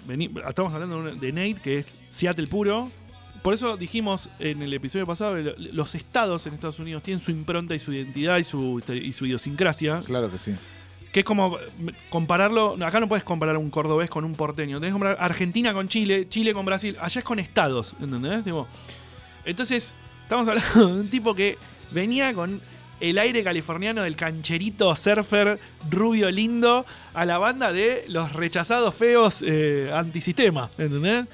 estamos 0.47 0.73
hablando 0.73 1.03
de 1.15 1.32
Nate, 1.32 1.61
que 1.61 1.77
es 1.77 1.97
Seattle 2.09 2.47
puro, 2.47 2.89
por 3.42 3.56
eso 3.56 3.76
dijimos 3.76 4.30
en 4.39 4.62
el 4.62 4.72
episodio 4.74 5.08
pasado 5.08 5.36
que 5.36 5.56
los 5.74 5.96
estados 5.96 6.46
en 6.46 6.54
Estados 6.54 6.78
Unidos 6.80 7.02
tienen 7.02 7.20
su 7.20 7.32
impronta 7.32 7.74
y 7.74 7.80
su 7.80 7.92
identidad 7.92 8.38
y 8.38 8.44
su, 8.44 8.82
y 8.94 9.14
su 9.14 9.26
idiosincrasia. 9.26 10.02
Claro 10.06 10.30
que 10.30 10.38
sí. 10.38 10.56
Que 11.12 11.22
es 11.22 11.26
como 11.26 11.58
compararlo. 12.12 12.78
Acá 12.86 13.00
no 13.00 13.08
puedes 13.08 13.24
comparar 13.24 13.58
un 13.58 13.72
cordobés 13.72 14.10
con 14.10 14.26
un 14.26 14.36
porteño. 14.36 14.78
Tienes 14.78 14.89
que 14.89 14.94
comparar 14.94 15.18
Argentina 15.20 15.74
con 15.74 15.88
Chile, 15.89 16.30
Chile 16.30 16.54
con 16.54 16.66
Brasil. 16.66 16.96
Allá 17.02 17.20
es 17.20 17.26
con 17.26 17.39
estados. 17.39 17.96
¿Entendés? 18.00 18.44
entonces, 19.44 19.96
estamos 20.22 20.48
hablando 20.48 20.88
de 20.88 21.02
un 21.02 21.10
tipo 21.10 21.34
que 21.34 21.58
venía 21.89 22.36
con 22.36 22.62
el 23.00 23.18
aire 23.18 23.44
californiano 23.44 24.04
del 24.04 24.16
cancherito 24.16 24.96
surfer 24.96 25.60
rubio 25.89 26.30
lindo 26.30 26.86
a 27.16 27.26
la 27.26 27.39
banda 27.39 27.74
de 27.74 28.06
los 28.08 28.34
rechazados 28.34 28.94
feos 28.94 29.44
eh, 29.46 29.92
antisistema. 29.92 30.70
¿Entendés? 30.78 31.26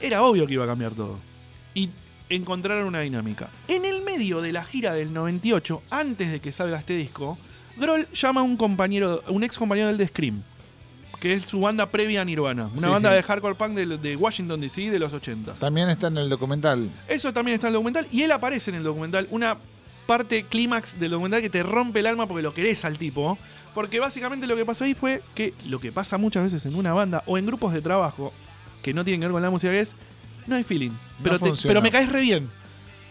Era 0.00 0.22
obvio 0.22 0.46
que 0.46 0.54
iba 0.54 0.64
a 0.64 0.68
cambiar 0.68 0.92
todo 0.92 1.33
y 1.74 1.90
encontraron 2.28 2.86
una 2.86 3.00
dinámica. 3.00 3.50
En 3.68 3.84
el 3.84 4.02
medio 4.02 4.40
de 4.40 4.52
la 4.52 4.64
gira 4.64 4.94
del 4.94 5.12
98, 5.12 5.82
antes 5.90 6.30
de 6.30 6.40
que 6.40 6.52
salga 6.52 6.78
este 6.78 6.94
disco, 6.94 7.38
Grohl 7.76 8.06
llama 8.12 8.40
a 8.40 8.44
un 8.44 8.56
compañero, 8.56 9.22
un 9.28 9.44
ex 9.44 9.58
compañero 9.58 9.88
del 9.88 9.98
de 9.98 10.06
Scream, 10.06 10.42
que 11.20 11.34
es 11.34 11.44
su 11.44 11.60
banda 11.60 11.90
previa 11.90 12.22
a 12.22 12.24
Nirvana, 12.24 12.70
una 12.76 12.88
banda 12.88 13.12
de 13.12 13.22
hardcore 13.22 13.54
punk 13.54 13.74
de, 13.74 14.16
Washington 14.16 14.60
DC 14.60 14.90
de 14.90 14.98
los 14.98 15.12
80. 15.12 15.54
También 15.54 15.88
está 15.88 16.06
en 16.08 16.18
el 16.18 16.28
documental. 16.28 16.88
Eso 17.08 17.32
también 17.32 17.56
está 17.56 17.68
en 17.68 17.72
el 17.72 17.74
documental 17.74 18.06
y 18.12 18.22
él 18.22 18.32
aparece 18.32 18.70
en 18.70 18.76
el 18.76 18.84
documental, 18.84 19.26
una 19.30 19.56
parte 20.06 20.44
clímax 20.44 21.00
del 21.00 21.12
documental 21.12 21.40
que 21.40 21.50
te 21.50 21.62
rompe 21.62 22.00
el 22.00 22.06
alma 22.06 22.26
porque 22.26 22.42
lo 22.42 22.54
querés 22.54 22.84
al 22.84 22.98
tipo. 22.98 23.38
Porque 23.74 23.98
básicamente 23.98 24.46
lo 24.46 24.54
que 24.54 24.64
pasó 24.64 24.84
ahí 24.84 24.94
fue 24.94 25.20
que 25.34 25.52
lo 25.66 25.80
que 25.80 25.90
pasa 25.90 26.16
muchas 26.16 26.44
veces 26.44 26.64
en 26.64 26.76
una 26.76 26.94
banda 26.94 27.24
o 27.26 27.38
en 27.38 27.46
grupos 27.46 27.72
de 27.72 27.80
trabajo 27.80 28.32
que 28.82 28.94
no 28.94 29.02
tienen 29.02 29.20
que 29.20 29.26
ver 29.26 29.32
con 29.32 29.42
la 29.42 29.50
música 29.50 29.72
es 29.72 29.96
no 30.46 30.56
hay 30.56 30.64
feeling. 30.64 30.90
Pero, 31.22 31.38
pero 31.62 31.82
me 31.82 31.90
caes 31.90 32.10
re 32.10 32.20
bien. 32.20 32.50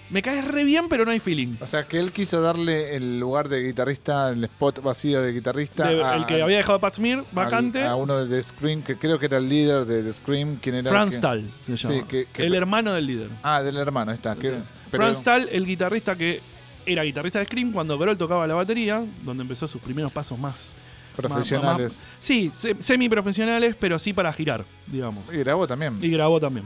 Me 0.10 0.22
caes 0.22 0.46
re 0.48 0.64
bien, 0.64 0.90
pero 0.90 1.06
no 1.06 1.12
hay 1.12 1.20
feeling. 1.20 1.56
O 1.60 1.66
sea, 1.66 1.88
que 1.88 2.00
él 2.00 2.12
quiso 2.12 2.42
darle 2.42 2.96
el 2.96 3.20
lugar 3.20 3.50
de 3.50 3.64
guitarrista, 3.64 4.30
el 4.30 4.44
spot 4.44 4.84
vacío 4.84 5.22
de 5.22 5.32
guitarrista. 5.32 5.92
el 5.92 6.26
que 6.26 6.42
había 6.42 6.58
dejado 6.58 6.80
Pat 6.80 6.96
Smear, 6.96 7.24
vacante. 7.32 7.84
a 7.84 7.96
uno 7.96 8.24
de 8.24 8.36
The 8.36 8.44
Scream, 8.44 8.84
que 8.84 8.96
creo 8.98 9.18
que 9.18 9.26
era 9.28 9.38
el 9.38 9.50
líder 9.50 9.86
de 9.86 10.04
The 10.04 10.12
Scream. 10.12 10.58
¿Quién 10.62 10.76
era? 10.76 10.90
Franz 10.90 11.20
Tal, 11.20 11.50
se 11.66 11.76
llama. 11.76 11.96
Sí, 11.96 12.26
que, 12.32 12.44
el 12.44 12.54
hermano 12.54 12.94
del 12.94 13.08
líder. 13.08 13.30
Ah, 13.42 13.64
del 13.64 13.78
hermano, 13.78 14.12
está. 14.12 14.36
Que, 14.36 14.54
Franz 14.92 15.24
Tal, 15.24 15.50
el 15.52 15.66
guitarrista 15.66 16.16
que 16.16 16.42
era 16.86 17.04
guitarrista 17.04 17.40
de 17.40 17.46
Scream 17.46 17.72
cuando 17.72 17.98
Grohl 17.98 18.18
tocaba 18.18 18.46
la 18.46 18.54
batería, 18.54 19.04
donde 19.24 19.42
empezó 19.42 19.68
sus 19.68 19.82
primeros 19.82 20.12
pasos 20.12 20.38
más 20.38 20.70
profesionales. 21.16 22.02
sí, 22.20 22.52
semi 22.80 23.10
profesionales, 23.10 23.76
pero 23.80 23.98
sí 23.98 24.14
para 24.14 24.34
girar, 24.34 24.66
digamos. 24.86 25.24
Y 25.32 25.38
grabó 25.38 25.66
también. 25.66 25.98
Y 26.02 26.10
grabó 26.10 26.40
también. 26.40 26.66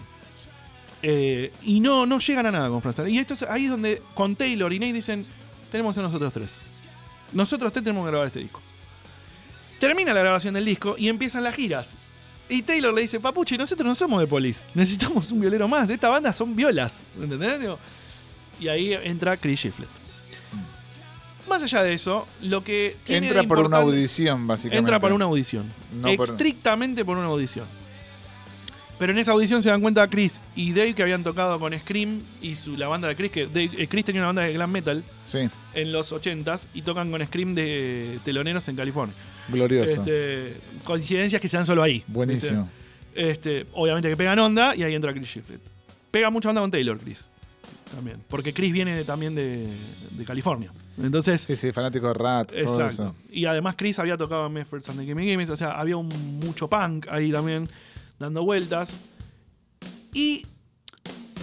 Eh, 1.02 1.52
y 1.64 1.80
no, 1.80 2.06
no 2.06 2.20
llegan 2.20 2.48
a 2.48 2.52
nada 2.52 2.70
con 2.70 2.82
Franz 2.82 3.00
Y 3.08 3.20
esto 3.20 3.36
es, 3.36 3.44
ahí 3.44 3.66
es 3.66 3.72
donde 3.72 4.02
con 4.14 4.36
Taylor 4.36 4.72
y 4.74 4.80
Nate 4.80 4.94
dicen, 4.94 5.26
tenemos 5.72 5.98
a 5.98 6.02
nosotros 6.02 6.34
tres. 6.34 6.58
Nosotros 7.34 7.72
tres 7.72 7.84
tenemos 7.84 8.06
que 8.06 8.12
grabar 8.12 8.28
este 8.28 8.40
disco. 8.40 8.62
Termina 9.80 10.14
la 10.14 10.22
grabación 10.22 10.56
del 10.56 10.66
disco 10.66 10.96
y 10.98 11.08
empiezan 11.08 11.44
las 11.44 11.56
giras. 11.56 11.94
Y 12.50 12.62
Taylor 12.62 12.94
le 12.94 13.02
dice, 13.02 13.20
Papuchi, 13.20 13.58
nosotros 13.58 13.86
no 13.86 13.96
somos 13.96 14.20
de 14.20 14.28
Police. 14.28 14.66
Necesitamos 14.74 15.32
un 15.32 15.42
violero 15.42 15.68
más. 15.68 15.90
Esta 15.90 16.10
banda 16.10 16.34
son 16.34 16.56
violas. 16.56 17.06
¿Entendés? 17.22 17.60
Y 18.60 18.68
ahí 18.70 18.94
entra 18.94 19.38
Chris 19.38 19.62
Shiflett. 19.62 19.90
Más 21.48 21.64
allá 21.64 21.82
de 21.82 21.94
eso, 21.94 22.28
lo 22.42 22.64
que 22.64 22.98
Entra 23.08 23.44
por 23.44 23.60
una 23.60 23.78
audición, 23.78 24.48
básicamente. 24.48 24.80
Entra 24.80 25.00
por 25.00 25.14
una 25.14 25.26
audición. 25.26 25.66
estrictamente 26.04 27.06
por 27.06 27.18
una 27.18 27.28
audición. 27.28 27.66
Pero 29.00 29.12
en 29.12 29.20
esa 29.20 29.32
audición 29.32 29.62
se 29.62 29.70
dan 29.70 29.82
cuenta 29.82 30.08
Chris 30.08 30.42
y 30.56 30.74
Dave 30.74 30.96
que 30.96 31.04
habían 31.04 31.24
tocado 31.24 31.60
con 31.60 31.78
Scream 31.78 32.22
y 32.42 32.56
su, 32.56 32.76
la 32.78 32.88
banda 32.88 33.08
de 33.08 33.16
Chris, 33.16 33.32
que 33.32 33.48
eh, 33.54 33.88
Chris 33.88 34.06
tenía 34.06 34.22
una 34.22 34.28
banda 34.28 34.44
de 34.44 34.54
glam 34.54 34.72
metal 34.72 35.04
en 35.74 35.92
los 35.92 36.12
80s 36.12 36.68
y 36.74 36.82
tocan 36.82 37.12
con 37.12 37.24
Scream 37.24 37.54
de 37.54 38.20
teloneros 38.24 38.68
en 38.68 38.76
California. 38.76 39.16
Glorioso. 39.50 40.02
Este, 40.02 40.60
coincidencias 40.84 41.42
que 41.42 41.48
se 41.48 41.58
dan 41.58 41.66
solo 41.66 41.84
ahí. 41.84 42.04
Buenísimo. 42.08 42.68
Este, 43.14 43.68
obviamente 43.74 44.10
que 44.10 44.18
pegan 44.18 44.40
onda 44.40 44.76
y 44.76 44.84
ahí 44.84 44.96
entra 44.96 45.14
Chris 45.14 45.28
Shiflett. 45.28 45.62
Pega 46.10 46.30
mucha 46.32 46.50
onda 46.50 46.62
con 46.62 46.72
Taylor, 46.72 46.98
Chris. 46.98 47.28
También. 47.94 48.18
Porque 48.28 48.52
Chris 48.52 48.74
viene 48.74 49.04
también 49.04 49.36
de, 49.36 49.68
California. 50.26 50.72
Entonces. 51.02 51.42
Sí, 51.42 51.56
sí, 51.56 51.72
fanático 51.72 52.08
de 52.08 52.14
Rat. 52.16 52.52
Exacto. 52.54 53.16
Y 53.32 53.46
además 53.46 53.76
Chris 53.78 54.00
había 54.00 54.18
tocado 54.18 54.48
en 54.48 54.54
Memphis 54.54 54.90
and 54.90 55.00
the 55.00 55.14
Games. 55.14 55.50
O 55.50 55.56
sea, 55.56 55.72
había 55.72 55.96
un, 55.96 56.10
mucho 56.40 56.68
punk 56.68 57.08
ahí 57.10 57.32
también 57.32 57.70
dando 58.20 58.44
vueltas. 58.44 58.94
Y 60.14 60.46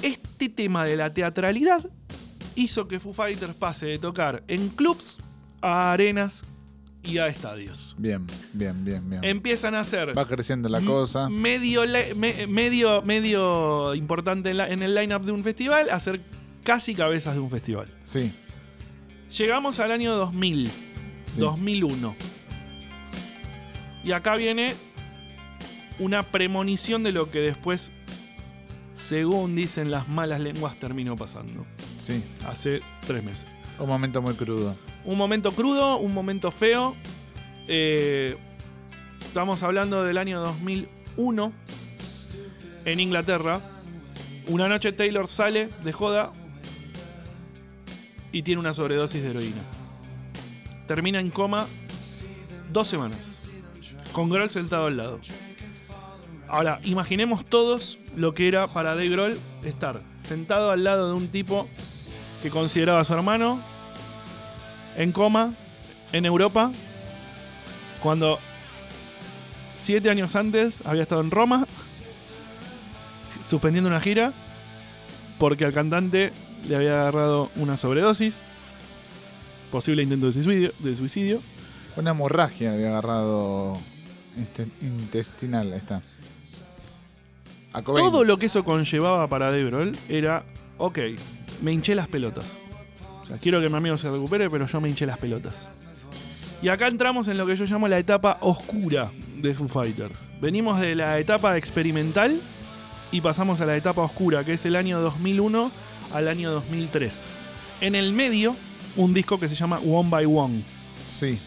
este 0.03 0.49
tema 0.49 0.85
de 0.85 0.97
la 0.97 1.13
teatralidad 1.13 1.85
hizo 2.55 2.89
que 2.89 3.01
Foo 3.01 3.13
Fighters 3.13 3.55
pase 3.55 3.87
de 3.87 3.99
tocar 3.99 4.43
en 4.49 4.69
clubs 4.69 5.19
a 5.61 5.93
arenas 5.93 6.45
y 7.03 7.19
a 7.19 7.29
estadios. 7.29 7.95
Bien, 7.99 8.27
bien, 8.53 8.85
bien, 8.85 9.09
bien. 9.09 9.25
Empiezan 9.25 9.75
a 9.75 9.81
hacer. 9.81 10.17
Va 10.17 10.27
creciendo 10.27 10.69
la 10.69 10.81
cosa. 10.81 11.29
Medio, 11.29 11.83
medio, 12.49 13.03
medio 13.03 13.95
importante 13.95 14.51
en, 14.51 14.61
en 14.61 14.83
el 14.83 14.95
line-up 14.95 15.25
de 15.25 15.33
un 15.33 15.45
festival, 15.45 15.91
hacer 15.91 16.23
casi 16.63 16.95
cabezas 16.95 17.35
de 17.35 17.41
un 17.41 17.51
festival. 17.51 17.89
Sí. 18.05 18.33
Llegamos 19.37 19.81
al 19.81 19.91
año 19.91 20.15
2000, 20.15 20.71
2001. 21.37 22.17
Y 24.05 24.13
acá 24.13 24.37
viene 24.37 24.75
una 25.99 26.23
premonición 26.23 27.03
de 27.03 27.13
lo 27.13 27.31
que 27.31 27.41
después, 27.41 27.93
según 28.93 29.55
dicen 29.55 29.91
las 29.91 30.09
malas 30.09 30.41
lenguas, 30.41 30.79
terminó 30.79 31.17
pasando. 31.17 31.67
Sí. 31.97 32.23
Hace 32.47 32.81
tres 33.07 33.23
meses. 33.23 33.47
Un 33.79 33.89
momento 33.89 34.23
muy 34.23 34.35
crudo. 34.35 34.77
Un 35.05 35.19
momento 35.19 35.53
crudo, 35.53 35.99
un 35.99 36.15
momento 36.15 36.51
feo. 36.51 36.95
Eh, 37.67 38.37
estamos 39.21 39.63
hablando 39.63 40.05
del 40.05 40.19
año 40.19 40.41
2001 40.41 41.53
en 42.85 43.01
Inglaterra. 43.01 43.61
Una 44.47 44.69
noche 44.69 44.93
Taylor 44.93 45.27
sale 45.27 45.69
de 45.83 45.93
joda 45.93 46.31
y 48.31 48.43
tiene 48.43 48.61
una 48.61 48.75
sobredosis 48.75 49.23
de 49.23 49.31
heroína. 49.31 49.63
Termina 50.87 51.19
en 51.21 51.31
coma 51.31 51.67
dos 52.73 52.89
semanas, 52.89 53.49
con 54.13 54.29
Grohl 54.29 54.51
sentado 54.51 54.87
al 54.87 54.97
lado. 54.97 55.21
Ahora, 56.55 56.79
imaginemos 56.85 57.45
todos 57.45 57.99
lo 58.15 58.33
que 58.33 58.47
era 58.47 58.69
para 58.69 58.91
Dave 58.91 59.09
Grohl 59.09 59.37
estar 59.65 60.01
sentado 60.23 60.71
al 60.71 60.85
lado 60.85 61.09
de 61.09 61.15
un 61.15 61.27
tipo 61.27 61.69
que 62.45 62.49
consideraba 62.49 63.01
a 63.01 63.05
su 63.05 63.13
hermano 63.13 63.59
en 64.97 65.11
coma 65.11 65.53
en 66.13 66.25
Europa 66.25 66.71
cuando 68.01 68.39
siete 69.75 70.11
años 70.11 70.37
antes 70.37 70.81
había 70.87 71.03
estado 71.03 71.23
en 71.23 71.33
Roma 71.33 71.67
suspendiendo 73.45 73.91
una 73.91 74.01
gira 74.01 74.33
porque 75.41 75.65
al 75.65 75.73
cantante 75.73 76.31
le 76.69 76.77
había 76.77 77.01
agarrado 77.01 77.51
una 77.57 77.77
sobredosis, 77.77 78.43
posible 79.73 80.05
intento 80.05 80.31
de 80.31 80.95
suicidio. 80.95 81.43
Una 81.97 82.13
hemorragia 82.13 82.71
le 82.71 82.77
había 82.77 82.89
agarrado 82.91 83.77
intestinal, 84.81 85.73
está. 85.73 86.01
Todo 87.83 88.25
lo 88.25 88.37
que 88.39 88.47
eso 88.47 88.65
conllevaba 88.65 89.27
para 89.29 89.51
Debrol 89.51 89.97
era, 90.09 90.45
ok, 90.79 90.99
me 91.63 91.73
hinché 91.73 91.95
las 91.95 92.07
pelotas. 92.07 92.47
O 93.23 93.27
sea, 93.27 93.39
quiero 93.39 93.61
que 93.61 93.69
mi 93.69 93.77
amigo 93.77 93.97
se 93.97 94.11
recupere, 94.11 94.49
pero 94.51 94.67
yo 94.67 94.81
me 94.81 94.89
hinché 94.89 95.07
las 95.07 95.19
pelotas. 95.19 95.69
Y 96.63 96.69
acá 96.69 96.87
entramos 96.87 97.29
en 97.29 97.37
lo 97.37 97.47
que 97.47 97.57
yo 97.57 97.65
llamo 97.65 97.89
la 97.89 97.99
etapa 97.99 98.39
oscura 98.41 99.11
de 99.37 99.53
Foo 99.55 99.69
Fighters. 99.69 100.29
Venimos 100.41 100.81
de 100.81 100.95
la 100.95 101.19
etapa 101.19 101.57
experimental 101.59 102.41
y 103.13 103.21
pasamos 103.21 103.61
a 103.61 103.67
la 103.67 103.77
etapa 103.77 104.03
oscura, 104.03 104.45
que 104.45 104.55
es 104.55 104.65
el 104.65 104.77
año 104.77 105.01
2001 105.01 105.71
al 106.13 106.29
año 106.29 106.51
2003. 106.53 107.27
En 107.81 107.95
el 107.95 108.13
medio, 108.13 108.57
un 108.97 109.13
disco 109.13 109.39
que 109.39 109.49
se 109.49 109.55
llama 109.55 109.79
One 109.79 110.09
by 110.11 110.27
One. 110.27 110.63
Sí. 111.09 111.39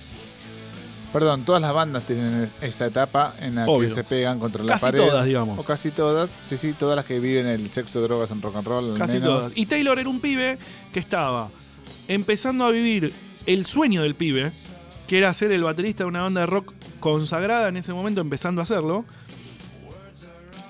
Perdón, 1.13 1.45
todas 1.45 1.61
las 1.61 1.73
bandas 1.73 2.03
tienen 2.03 2.47
esa 2.61 2.85
etapa 2.85 3.33
en 3.39 3.55
la 3.55 3.65
que 3.65 3.89
se 3.89 4.03
pegan 4.03 4.39
contra 4.39 4.63
la 4.63 4.77
pared. 4.77 4.99
Casi 4.99 5.09
todas, 5.09 5.25
digamos. 5.25 5.59
O 5.59 5.63
casi 5.63 5.91
todas. 5.91 6.37
Sí, 6.41 6.57
sí, 6.57 6.73
todas 6.73 6.95
las 6.95 7.05
que 7.05 7.19
viven 7.19 7.47
el 7.47 7.69
sexo, 7.69 8.01
drogas 8.01 8.31
en 8.31 8.41
rock 8.41 8.57
and 8.57 8.67
roll. 8.67 8.97
Casi 8.97 9.19
todas. 9.19 9.51
Y 9.55 9.65
Taylor 9.65 9.97
era 9.97 10.09
un 10.09 10.19
pibe 10.19 10.57
que 10.91 10.99
estaba 10.99 11.49
empezando 12.07 12.65
a 12.65 12.71
vivir 12.71 13.13
el 13.45 13.65
sueño 13.65 14.03
del 14.03 14.15
pibe, 14.15 14.51
que 15.07 15.17
era 15.17 15.33
ser 15.33 15.51
el 15.51 15.63
baterista 15.63 16.03
de 16.03 16.09
una 16.09 16.23
banda 16.23 16.41
de 16.41 16.47
rock 16.47 16.73
consagrada 16.99 17.69
en 17.69 17.77
ese 17.77 17.93
momento, 17.93 18.21
empezando 18.21 18.61
a 18.61 18.63
hacerlo. 18.63 19.05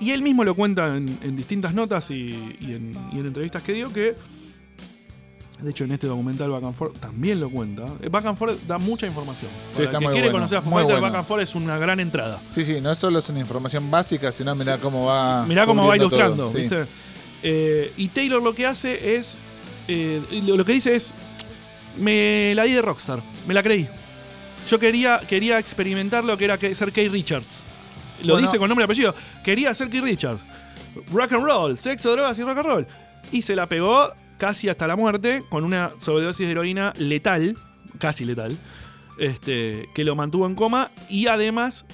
Y 0.00 0.12
él 0.12 0.22
mismo 0.22 0.44
lo 0.44 0.54
cuenta 0.54 0.96
en, 0.96 1.36
distintas 1.36 1.74
notas 1.74 2.10
y, 2.10 2.28
en, 2.60 2.96
entrevistas 3.12 3.62
que 3.62 3.72
dio 3.72 3.92
que 3.92 4.14
de 5.60 5.70
hecho, 5.70 5.84
en 5.84 5.92
este 5.92 6.06
documental 6.06 6.50
Back 6.50 6.64
and 6.64 6.74
Forth 6.74 6.98
también 7.00 7.40
lo 7.40 7.50
cuenta. 7.50 7.84
Eh, 8.00 8.08
Back 8.08 8.26
and 8.26 8.38
Forth 8.38 8.60
da 8.66 8.78
mucha 8.78 9.06
información. 9.06 9.50
Sí, 9.72 9.82
está 9.82 9.98
que 9.98 10.06
quiere 10.06 10.30
conocer 10.30 10.58
a 10.58 10.62
Foo 10.62 10.70
Fighters, 10.70 11.00
Back 11.00 11.14
and 11.14 11.26
Forth 11.26 11.42
es 11.42 11.54
una 11.54 11.78
gran 11.78 11.98
entrada. 11.98 12.38
Sí, 12.48 12.64
sí, 12.64 12.80
no 12.80 12.94
solo 12.94 13.18
es 13.18 13.28
una 13.28 13.40
información 13.40 13.90
básica, 13.90 14.30
sino 14.30 14.54
mirá 14.54 14.78
cómo 14.78 15.06
va. 15.06 15.44
mirá 15.46 15.66
cómo 15.66 15.86
va 15.86 15.96
ilustrando, 15.96 16.48
¿viste? 16.50 16.86
Eh, 17.42 17.92
y 17.96 18.08
Taylor 18.08 18.42
lo 18.42 18.54
que 18.54 18.66
hace 18.66 19.16
es. 19.16 19.36
Eh, 19.88 20.22
lo 20.46 20.64
que 20.64 20.72
dice 20.72 20.94
es. 20.94 21.12
Me 21.96 22.54
la 22.54 22.62
di 22.62 22.74
de 22.74 22.82
Rockstar, 22.82 23.20
me 23.48 23.54
la 23.54 23.60
creí. 23.60 23.88
Yo 24.68 24.78
quería, 24.78 25.20
quería 25.26 25.58
experimentar 25.58 26.22
lo 26.22 26.38
que 26.38 26.44
era 26.44 26.56
ser 26.72 26.92
Kay 26.92 27.08
Richards. 27.08 27.64
Lo 28.22 28.36
dice 28.36 28.58
con 28.58 28.68
nombre 28.68 28.84
y 28.84 28.86
apellido. 28.86 29.14
Quería 29.42 29.74
ser 29.74 29.90
Kay 29.90 30.00
Richards. 30.00 30.44
Rock 31.12 31.32
and 31.32 31.44
roll, 31.44 31.76
sexo, 31.76 32.12
drogas 32.12 32.38
y 32.38 32.44
rock 32.44 32.58
and 32.58 32.66
roll. 32.66 32.86
Y 33.32 33.42
se 33.42 33.56
la 33.56 33.66
pegó 33.66 34.12
casi 34.38 34.68
hasta 34.68 34.86
la 34.86 34.96
muerte 34.96 35.42
con 35.48 35.64
una 35.64 35.92
sobredosis 35.98 36.46
de 36.46 36.52
heroína 36.52 36.92
letal, 36.96 37.56
casi 37.98 38.24
letal, 38.24 38.56
este, 39.18 39.88
que 39.94 40.04
lo 40.04 40.16
mantuvo 40.16 40.46
en 40.46 40.54
coma 40.54 40.90
y 41.10 41.26
además 41.26 41.84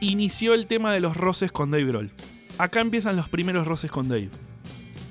inició 0.00 0.54
el 0.54 0.66
tema 0.66 0.92
de 0.92 1.00
los 1.00 1.16
roces 1.16 1.52
con 1.52 1.70
Dave 1.70 1.84
Grohl. 1.84 2.10
Acá 2.58 2.80
empiezan 2.80 3.16
los 3.16 3.28
primeros 3.28 3.66
roces 3.66 3.90
con 3.90 4.08
Dave. 4.08 4.30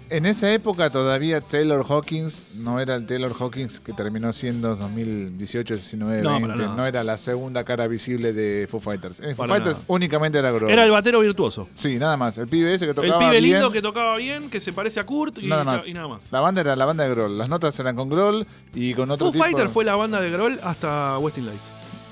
En 0.10 0.26
esa 0.26 0.54
época 0.54 0.92
todavía 0.92 1.42
Taylor 1.42 1.84
Hawkins 1.88 2.58
no 2.58 2.80
era 2.80 2.96
el 2.96 3.06
Taylor 3.08 3.34
Hawkins 3.40 3.80
que 3.80 3.92
terminó 3.92 4.32
siendo 4.34 4.76
2018, 4.76 5.74
19, 5.74 6.22
no, 6.22 6.40
20. 6.40 6.64
No. 6.68 6.86
era 6.86 7.04
la 7.04 7.18
segunda 7.18 7.64
cara 7.64 7.88
visible 7.88 8.32
de 8.32 8.68
Foo 8.70 8.80
Fighters. 8.80 9.20
En 9.20 9.36
Foo 9.36 9.48
Fighters 9.48 9.82
únicamente 9.88 10.38
era 10.38 10.52
Grohl. 10.52 10.70
Era 10.70 10.86
el 10.86 10.92
batero 10.92 11.22
virtuoso. 11.22 11.68
Sí, 11.76 11.98
nada 11.98 12.18
más. 12.18 12.38
El 12.38 12.48
pibe 12.48 12.74
ese 12.74 12.86
que 12.86 12.94
tocaba 12.94 13.18
bien. 13.18 13.32
El 13.32 13.38
pibe 13.44 13.54
lindo 13.54 13.72
que 13.72 13.82
tocaba 13.82 14.16
bien, 14.18 14.50
que 14.50 14.60
se 14.60 14.74
parece 14.74 15.00
a 15.00 15.06
Kurt 15.06 15.40
y 15.40 15.48
nada, 15.48 15.64
más. 15.64 16.32
La 16.32 16.40
banda 16.40 16.62
era 16.62 16.76
la 16.76 16.86
banda 16.86 17.04
de 17.04 17.10
Grohl. 17.10 17.38
Las 17.38 17.50
notas 17.50 17.80
eran 17.80 17.96
con 17.96 18.10
Grohl 18.10 18.46
y 18.74 18.94
con 18.94 19.10
otro 19.10 19.32
Foo 19.32 19.42
Fighters 19.42 19.72
fue 19.72 19.86
la 19.86 19.96
banda 19.96 20.22
de 20.22 20.30
Grohl 20.30 20.60
hasta 20.64 21.18
Westing 21.18 21.48
Light. 21.48 21.60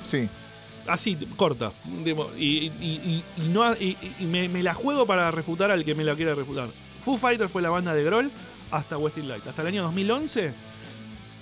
Sí. 0.04 0.28
Así, 0.88 1.16
corta. 1.38 1.72
Y, 2.38 3.24
no, 3.52 3.76
me, 4.20 4.50
me 4.50 4.64
la 4.64 4.74
juego 4.74 5.06
para 5.06 5.32
refutar 5.32 5.72
al 5.72 5.86
que 5.86 5.96
me 5.96 6.04
la 6.04 6.16
quiera 6.16 6.34
refutar. 6.36 6.70
Foo 7.04 7.18
Fighters 7.18 7.51
fue 7.51 7.62
la 7.62 7.70
banda 7.70 7.93
de 7.93 8.01
Grohl 8.01 8.32
hasta 8.72 8.97
Westing 8.97 9.28
Light. 9.28 9.45
Hasta 9.45 9.62
el 9.62 9.68
año 9.68 9.84
2011, 9.84 10.54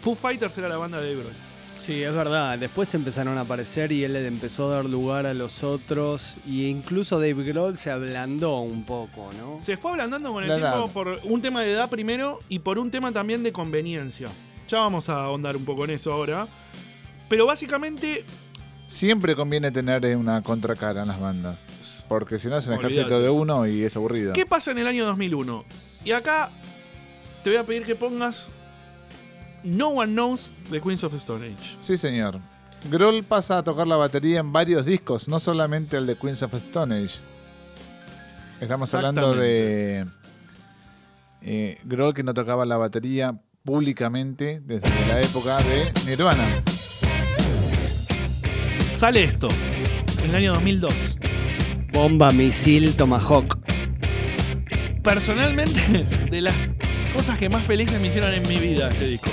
Foo 0.02 0.16
Fighters 0.16 0.58
era 0.58 0.68
la 0.68 0.78
banda 0.78 1.00
de 1.00 1.14
Grohl. 1.14 1.34
Sí, 1.78 2.02
es 2.02 2.14
verdad. 2.14 2.58
Después 2.58 2.94
empezaron 2.96 3.38
a 3.38 3.42
aparecer 3.42 3.92
y 3.92 4.04
él 4.04 4.16
empezó 4.16 4.72
a 4.72 4.78
dar 4.78 4.86
lugar 4.86 5.28
a 5.28 5.36
los 5.36 5.64
otros. 5.64 6.36
Y 6.48 6.66
incluso 6.66 7.20
Dave 7.20 7.44
Grohl 7.44 7.78
se 7.78 7.92
ablandó 7.92 8.62
un 8.62 8.86
poco, 8.86 9.30
¿no? 9.38 9.62
Se 9.62 9.78
fue 9.78 9.92
ablandando 9.92 10.34
con 10.34 10.44
el 10.44 10.60
tiempo 10.60 10.88
por 10.88 11.20
un 11.24 11.42
tema 11.44 11.62
de 11.62 11.74
edad 11.74 11.90
primero 11.92 12.40
y 12.50 12.58
por 12.58 12.80
un 12.80 12.90
tema 12.90 13.12
también 13.12 13.44
de 13.44 13.52
conveniencia. 13.52 14.30
Ya 14.68 14.80
vamos 14.80 15.10
a 15.10 15.26
ahondar 15.26 15.56
un 15.56 15.66
poco 15.66 15.86
en 15.86 15.92
eso 15.92 16.12
ahora. 16.12 16.48
Pero 17.30 17.46
básicamente 17.46 18.26
Siempre 18.92 19.38
conviene 19.38 19.72
tener 19.72 20.04
eh, 20.06 20.18
una 20.18 20.42
contracara 20.42 21.04
en 21.04 21.08
las 21.08 21.18
bandas. 21.18 21.64
Porque 22.10 22.38
si 22.38 22.50
no 22.50 22.58
es 22.58 22.68
un 22.68 22.74
ejército 22.74 23.22
de 23.22 23.30
uno 23.30 23.66
y 23.66 23.86
es 23.86 23.96
aburrido. 23.96 24.34
¿Qué 24.34 24.46
pasa 24.46 24.72
en 24.72 24.80
el 24.80 24.88
año 24.88 25.06
2001? 25.06 25.64
Y 26.04 26.12
acá 26.12 26.52
te 27.42 27.52
voy 27.52 27.58
a 27.58 27.66
pedir 27.66 27.86
que 27.86 27.96
pongas 27.96 28.50
No 29.64 29.92
One 29.92 30.12
Knows 30.12 30.52
de 30.70 30.82
Queens 30.82 31.06
of 31.06 31.14
Stone 31.14 31.48
Age. 31.48 31.78
Sí, 31.80 31.96
señor. 31.96 32.42
Grohl 32.90 33.24
pasa 33.24 33.60
a 33.60 33.64
tocar 33.64 33.88
la 33.88 33.96
batería 33.96 34.42
en 34.42 34.52
varios 34.52 34.86
discos, 34.86 35.30
no 35.30 35.40
solamente 35.40 35.96
el 35.96 36.06
de 36.06 36.18
Queens 36.18 36.44
of 36.44 36.54
Stone 36.54 36.94
Age. 36.94 37.22
Estamos 38.60 38.94
hablando 38.94 39.34
de 39.36 40.06
eh, 41.44 41.80
Grohl 41.86 42.14
que 42.14 42.24
no 42.24 42.34
tocaba 42.34 42.66
la 42.66 42.76
batería 42.76 43.40
públicamente 43.64 44.60
desde 44.60 44.90
la 45.08 45.22
época 45.22 45.60
de 45.60 45.94
Nirvana 46.06 46.62
sale 49.02 49.24
esto, 49.24 49.48
en 50.24 50.30
el 50.30 50.36
año 50.36 50.54
2002. 50.54 51.18
Bomba, 51.92 52.30
misil, 52.30 52.96
Tomahawk. 52.96 53.58
Personalmente, 55.02 56.06
de 56.30 56.42
las 56.42 56.54
cosas 57.12 57.40
que 57.40 57.50
más 57.50 57.66
felices 57.66 58.00
me 58.00 58.10
hicieron 58.10 58.32
en 58.32 58.48
mi 58.48 58.58
vida 58.58 58.90
este 58.90 59.08
disco. 59.08 59.32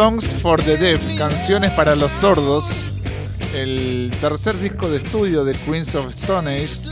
Songs 0.00 0.34
for 0.36 0.62
the 0.62 0.78
Deaf, 0.78 1.18
canciones 1.18 1.72
para 1.72 1.94
los 1.94 2.10
sordos, 2.10 2.88
el 3.52 4.10
tercer 4.18 4.58
disco 4.58 4.88
de 4.88 4.96
estudio 4.96 5.44
de 5.44 5.52
Queens 5.52 5.94
of 5.94 6.08
Stone 6.14 6.56
Age, 6.56 6.88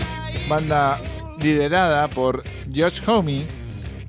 banda 0.46 1.00
liderada 1.40 2.10
por 2.10 2.44
Josh 2.66 3.00
Homme, 3.06 3.46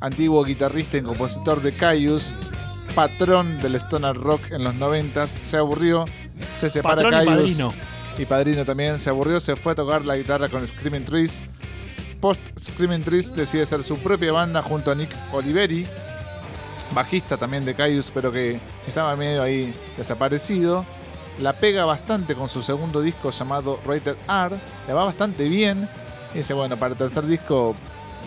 antiguo 0.01 0.43
guitarrista 0.43 0.97
y 0.97 1.01
compositor 1.01 1.61
de 1.61 1.71
Caius, 1.71 2.35
patrón 2.93 3.61
del 3.61 3.75
stoner 3.75 4.17
rock 4.17 4.51
en 4.51 4.65
los 4.65 4.75
90 4.75 5.27
se 5.27 5.55
aburrió, 5.55 6.03
se 6.57 6.69
separa 6.69 7.09
Caius 7.09 7.23
y 7.23 7.25
padrino. 7.29 7.73
y 8.17 8.25
padrino 8.25 8.65
también, 8.65 8.99
se 8.99 9.09
aburrió, 9.09 9.39
se 9.39 9.55
fue 9.55 9.71
a 9.71 9.75
tocar 9.75 10.05
la 10.05 10.17
guitarra 10.17 10.49
con 10.49 10.67
Screaming 10.67 11.05
Trees. 11.05 11.41
Post 12.19 12.41
Screaming 12.59 13.03
Trees 13.05 13.33
decide 13.33 13.63
hacer 13.63 13.81
su 13.81 13.95
propia 13.95 14.33
banda 14.33 14.61
junto 14.61 14.91
a 14.91 14.95
Nick 14.95 15.15
Oliveri, 15.31 15.87
bajista 16.93 17.37
también 17.37 17.65
de 17.65 17.73
Caius, 17.73 18.11
pero 18.11 18.31
que 18.31 18.59
estaba 18.87 19.15
medio 19.15 19.41
ahí 19.41 19.73
desaparecido. 19.97 20.85
La 21.39 21.53
pega 21.53 21.85
bastante 21.85 22.35
con 22.35 22.49
su 22.49 22.61
segundo 22.61 23.01
disco 23.01 23.31
llamado 23.31 23.79
Rated 23.85 24.15
R. 24.27 24.55
Le 24.87 24.93
va 24.93 25.05
bastante 25.05 25.47
bien. 25.47 25.87
Y 26.33 26.37
dice, 26.39 26.53
bueno, 26.53 26.77
para 26.77 26.91
el 26.91 26.97
tercer 26.97 27.25
disco 27.25 27.75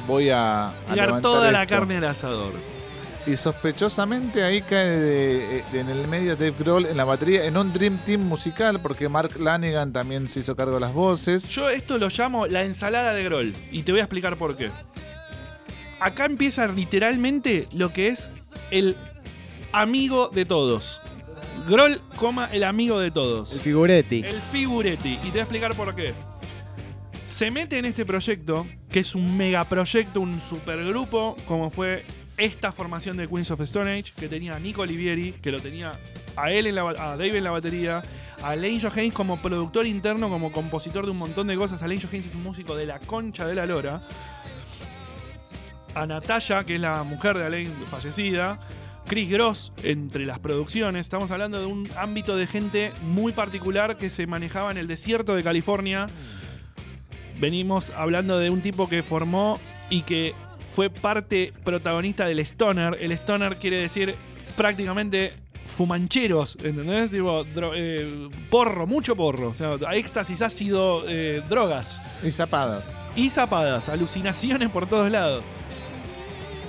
voy 0.06 0.30
a... 0.30 0.72
Tirar 0.88 1.20
toda 1.20 1.52
la 1.52 1.66
carne 1.66 1.98
al 1.98 2.04
asador. 2.04 2.52
Y 3.24 3.36
sospechosamente 3.36 4.42
ahí 4.42 4.62
cae 4.62 5.62
en 5.72 5.88
el 5.88 6.08
medio 6.08 6.34
Dave 6.34 6.54
Grohl 6.58 6.86
en 6.86 6.96
la 6.96 7.04
batería, 7.04 7.44
en 7.44 7.56
un 7.56 7.72
Dream 7.72 7.98
Team 7.98 8.22
musical, 8.22 8.80
porque 8.80 9.08
Mark 9.08 9.38
Lanigan 9.38 9.92
también 9.92 10.26
se 10.26 10.40
hizo 10.40 10.56
cargo 10.56 10.74
de 10.74 10.80
las 10.80 10.92
voces. 10.92 11.48
Yo 11.50 11.68
esto 11.68 11.98
lo 11.98 12.08
llamo 12.08 12.48
la 12.48 12.64
ensalada 12.64 13.14
de 13.14 13.22
Grohl, 13.22 13.52
y 13.70 13.84
te 13.84 13.92
voy 13.92 14.00
a 14.00 14.04
explicar 14.04 14.36
por 14.36 14.56
qué. 14.56 14.72
Acá 16.00 16.24
empieza 16.24 16.66
literalmente 16.66 17.68
lo 17.70 17.92
que 17.92 18.08
es 18.08 18.28
el 18.72 18.96
amigo 19.70 20.30
de 20.30 20.44
todos. 20.44 21.00
Groll, 21.68 22.00
coma, 22.16 22.48
el 22.52 22.64
amigo 22.64 22.98
de 22.98 23.10
todos. 23.10 23.52
El 23.52 23.60
figuretti. 23.60 24.24
El 24.24 24.40
figuretti. 24.40 25.12
Y 25.12 25.16
te 25.16 25.30
voy 25.30 25.38
a 25.38 25.42
explicar 25.42 25.74
por 25.76 25.94
qué. 25.94 26.14
Se 27.26 27.50
mete 27.50 27.78
en 27.78 27.84
este 27.84 28.04
proyecto, 28.04 28.66
que 28.90 29.00
es 29.00 29.14
un 29.14 29.36
megaproyecto, 29.36 30.20
un 30.20 30.40
supergrupo, 30.40 31.36
como 31.46 31.70
fue 31.70 32.04
esta 32.36 32.72
formación 32.72 33.16
de 33.16 33.28
Queens 33.28 33.50
of 33.50 33.60
Stone 33.60 33.90
Age, 33.90 34.12
que 34.16 34.28
tenía 34.28 34.54
a 34.54 34.58
Nico 34.58 34.82
Olivieri, 34.82 35.32
que 35.32 35.52
lo 35.52 35.60
tenía 35.60 35.92
a 36.36 36.50
él 36.50 36.66
en 36.66 36.74
la, 36.74 36.88
a 36.88 37.16
Dave 37.16 37.36
en 37.36 37.44
la 37.44 37.50
batería, 37.50 38.02
a 38.42 38.56
Lane 38.56 38.80
Johannes 38.80 39.12
como 39.12 39.40
productor 39.40 39.86
interno, 39.86 40.28
como 40.30 40.50
compositor 40.50 41.04
de 41.04 41.12
un 41.12 41.18
montón 41.18 41.46
de 41.46 41.56
cosas. 41.56 41.80
Lane 41.82 42.00
Johannes 42.00 42.26
es 42.26 42.34
un 42.34 42.42
músico 42.42 42.74
de 42.74 42.86
la 42.86 42.98
concha 42.98 43.46
de 43.46 43.54
la 43.54 43.66
lora 43.66 44.00
a 45.94 46.06
Natalia, 46.06 46.64
que 46.64 46.74
es 46.74 46.80
la 46.80 47.02
mujer 47.02 47.38
de 47.38 47.46
Alain 47.46 47.72
fallecida, 47.90 48.58
Chris 49.06 49.30
Gross 49.30 49.72
entre 49.82 50.24
las 50.26 50.38
producciones. 50.38 51.00
Estamos 51.00 51.30
hablando 51.30 51.60
de 51.60 51.66
un 51.66 51.88
ámbito 51.96 52.36
de 52.36 52.46
gente 52.46 52.92
muy 53.02 53.32
particular 53.32 53.96
que 53.96 54.10
se 54.10 54.26
manejaba 54.26 54.70
en 54.70 54.78
el 54.78 54.86
desierto 54.86 55.34
de 55.34 55.42
California. 55.42 56.08
Venimos 57.40 57.90
hablando 57.90 58.38
de 58.38 58.50
un 58.50 58.60
tipo 58.60 58.88
que 58.88 59.02
formó 59.02 59.58
y 59.90 60.02
que 60.02 60.34
fue 60.68 60.90
parte 60.90 61.52
protagonista 61.64 62.26
del 62.26 62.38
stoner. 62.40 62.96
El 63.00 63.12
stoner 63.12 63.58
quiere 63.58 63.82
decir 63.82 64.14
prácticamente 64.56 65.34
fumancheros, 65.66 66.56
¿entendés? 66.62 67.10
Tipo, 67.10 67.44
eh, 67.74 68.28
porro, 68.50 68.86
mucho 68.86 69.16
porro. 69.16 69.48
O 69.48 69.54
sea, 69.54 69.76
éxtasis, 69.92 70.42
ácido, 70.42 71.02
eh, 71.08 71.42
drogas. 71.48 72.00
Y 72.22 72.30
zapadas. 72.30 72.94
Y 73.16 73.30
zapadas, 73.30 73.88
alucinaciones 73.88 74.70
por 74.70 74.86
todos 74.86 75.10
lados. 75.10 75.42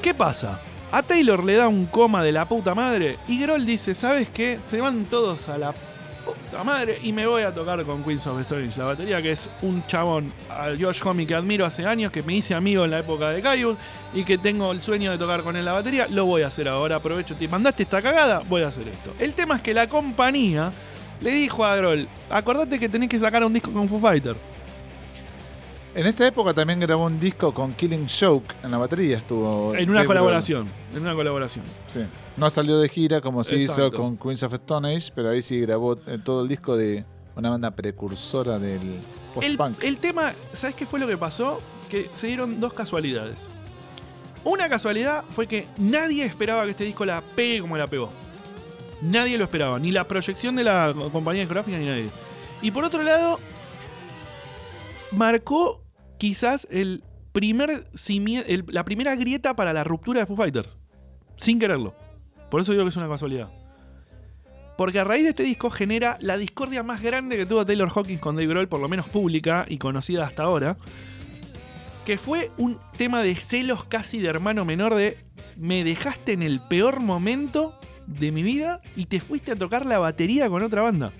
¿Qué 0.03 0.13
pasa? 0.13 0.59
A 0.91 1.01
Taylor 1.01 1.41
le 1.45 1.55
da 1.55 1.69
un 1.69 1.85
coma 1.85 2.21
de 2.21 2.33
la 2.33 2.43
puta 2.43 2.75
madre 2.75 3.17
y 3.25 3.39
Groll 3.39 3.65
dice, 3.65 3.95
¿sabes 3.95 4.27
qué? 4.27 4.59
Se 4.65 4.81
van 4.81 5.05
todos 5.05 5.47
a 5.47 5.57
la 5.57 5.71
puta 5.71 6.61
madre 6.65 6.99
y 7.01 7.13
me 7.13 7.25
voy 7.25 7.43
a 7.43 7.53
tocar 7.53 7.81
con 7.85 8.03
Queens 8.03 8.27
of 8.27 8.37
Stone 8.41 8.69
la 8.75 8.83
batería, 8.83 9.21
que 9.21 9.31
es 9.31 9.49
un 9.61 9.81
chabón, 9.87 10.33
a 10.49 10.71
Josh 10.77 10.99
Homme 11.05 11.25
que 11.25 11.33
admiro 11.33 11.65
hace 11.65 11.85
años, 11.85 12.11
que 12.11 12.21
me 12.21 12.35
hice 12.35 12.53
amigo 12.53 12.83
en 12.83 12.91
la 12.91 12.99
época 12.99 13.29
de 13.29 13.41
Caius 13.41 13.77
y 14.13 14.25
que 14.25 14.37
tengo 14.37 14.73
el 14.73 14.81
sueño 14.81 15.09
de 15.09 15.17
tocar 15.17 15.41
con 15.41 15.55
él 15.55 15.63
la 15.63 15.71
batería, 15.71 16.05
lo 16.09 16.25
voy 16.25 16.41
a 16.41 16.47
hacer 16.47 16.67
ahora, 16.67 16.97
aprovecho, 16.97 17.33
te 17.35 17.47
mandaste 17.47 17.83
esta 17.83 18.01
cagada, 18.01 18.39
voy 18.49 18.63
a 18.63 18.67
hacer 18.67 18.89
esto. 18.89 19.13
El 19.19 19.33
tema 19.35 19.55
es 19.55 19.61
que 19.61 19.73
la 19.73 19.87
compañía 19.87 20.69
le 21.21 21.31
dijo 21.31 21.63
a 21.63 21.77
Groll, 21.77 22.09
acordate 22.29 22.77
que 22.77 22.89
tenés 22.89 23.07
que 23.07 23.19
sacar 23.19 23.45
un 23.45 23.53
disco 23.53 23.71
con 23.71 23.87
Foo 23.87 24.01
Fighters. 24.01 24.37
En 25.95 26.07
esta 26.07 26.25
época 26.25 26.55
también 26.55 26.79
grabó 26.79 27.05
un 27.05 27.19
disco 27.19 27.53
con 27.53 27.71
Killing 27.73 28.07
Joke 28.07 28.55
en 28.63 28.71
la 28.71 28.79
batería, 28.79 29.19
estuvo. 29.19 29.75
En 29.75 29.91
una 29.91 30.05
colaboración. 30.05 30.67
En 30.91 31.01
una 31.01 31.13
colaboración. 31.13 31.63
Sí. 31.87 31.99
No 32.35 32.49
salió 32.49 32.79
de 32.79 32.89
gira 32.89 33.21
como 33.21 33.43
se 33.43 33.57
hizo 33.57 33.91
con 33.91 34.17
Queens 34.17 34.41
of 34.41 34.53
Stone 34.55 34.95
Age, 34.95 35.11
pero 35.13 35.29
ahí 35.29 35.43
sí 35.43 35.59
grabó 35.61 35.93
eh, 36.07 36.17
todo 36.23 36.41
el 36.41 36.47
disco 36.47 36.75
de 36.75 37.05
una 37.35 37.51
banda 37.51 37.69
precursora 37.71 38.57
del 38.57 38.79
post-punk. 39.35 39.83
El, 39.83 39.97
tema, 39.97 40.33
¿sabes 40.51 40.75
qué 40.75 40.87
fue 40.87 40.99
lo 40.99 41.07
que 41.07 41.17
pasó? 41.17 41.59
Que 41.91 42.09
se 42.13 42.25
dieron 42.25 42.59
dos 42.59 42.73
casualidades. 42.73 43.49
Una 44.43 44.67
casualidad 44.69 45.23
fue 45.29 45.45
que 45.45 45.67
nadie 45.77 46.25
esperaba 46.25 46.63
que 46.63 46.71
este 46.71 46.85
disco 46.85 47.05
la 47.05 47.21
pegue 47.35 47.61
como 47.61 47.77
la 47.77 47.85
pegó. 47.85 48.09
Nadie 49.03 49.37
lo 49.37 49.43
esperaba, 49.43 49.77
ni 49.77 49.91
la 49.91 50.05
proyección 50.05 50.55
de 50.55 50.63
la 50.63 50.91
compañía 51.11 51.41
discográfica 51.41 51.77
ni 51.77 51.85
nadie. 51.85 52.09
Y 52.63 52.71
por 52.71 52.83
otro 52.83 53.03
lado, 53.03 53.37
marcó 55.11 55.82
quizás 56.17 56.67
el 56.71 57.03
primer 57.31 57.87
la 58.67 58.85
primera 58.85 59.15
grieta 59.15 59.55
para 59.55 59.73
la 59.73 59.83
ruptura 59.83 60.21
de 60.21 60.25
Foo 60.25 60.35
Fighters. 60.35 60.77
Sin 61.37 61.59
quererlo. 61.59 61.95
Por 62.49 62.61
eso 62.61 62.71
digo 62.71 62.83
que 62.83 62.89
es 62.89 62.97
una 62.97 63.09
casualidad. 63.09 63.49
Porque 64.77 64.99
a 64.99 65.03
raíz 65.03 65.23
de 65.23 65.29
este 65.29 65.43
disco 65.43 65.69
genera 65.69 66.17
la 66.19 66.37
discordia 66.37 66.83
más 66.83 67.01
grande 67.01 67.37
que 67.37 67.45
tuvo 67.45 67.65
Taylor 67.65 67.91
Hawkins 67.93 68.21
con 68.21 68.35
Dave 68.35 68.47
Grohl, 68.47 68.67
por 68.67 68.79
lo 68.79 68.89
menos 68.89 69.07
pública 69.07 69.65
y 69.67 69.77
conocida 69.77 70.25
hasta 70.25 70.43
ahora. 70.43 70.77
Que 72.05 72.17
fue 72.17 72.51
un 72.57 72.79
tema 72.97 73.21
de 73.21 73.35
celos 73.35 73.85
casi 73.85 74.19
de 74.19 74.29
hermano 74.29 74.65
menor 74.65 74.95
de 74.95 75.17
me 75.55 75.83
dejaste 75.83 76.33
en 76.33 76.41
el 76.41 76.59
peor 76.59 77.01
momento 77.01 77.77
de 78.07 78.31
mi 78.31 78.43
vida 78.43 78.81
y 78.95 79.05
te 79.05 79.19
fuiste 79.21 79.51
a 79.51 79.55
tocar 79.55 79.85
la 79.85 79.99
batería 79.99 80.49
con 80.49 80.63
otra 80.63 80.81
banda. 80.81 81.11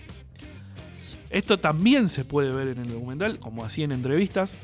Esto 1.30 1.58
también 1.58 2.10
se 2.10 2.26
puede 2.26 2.52
ver 2.52 2.68
en 2.68 2.80
el 2.80 2.90
documental, 2.90 3.40
como 3.40 3.64
así 3.64 3.84
en 3.84 3.92
entrevistas. 3.92 4.56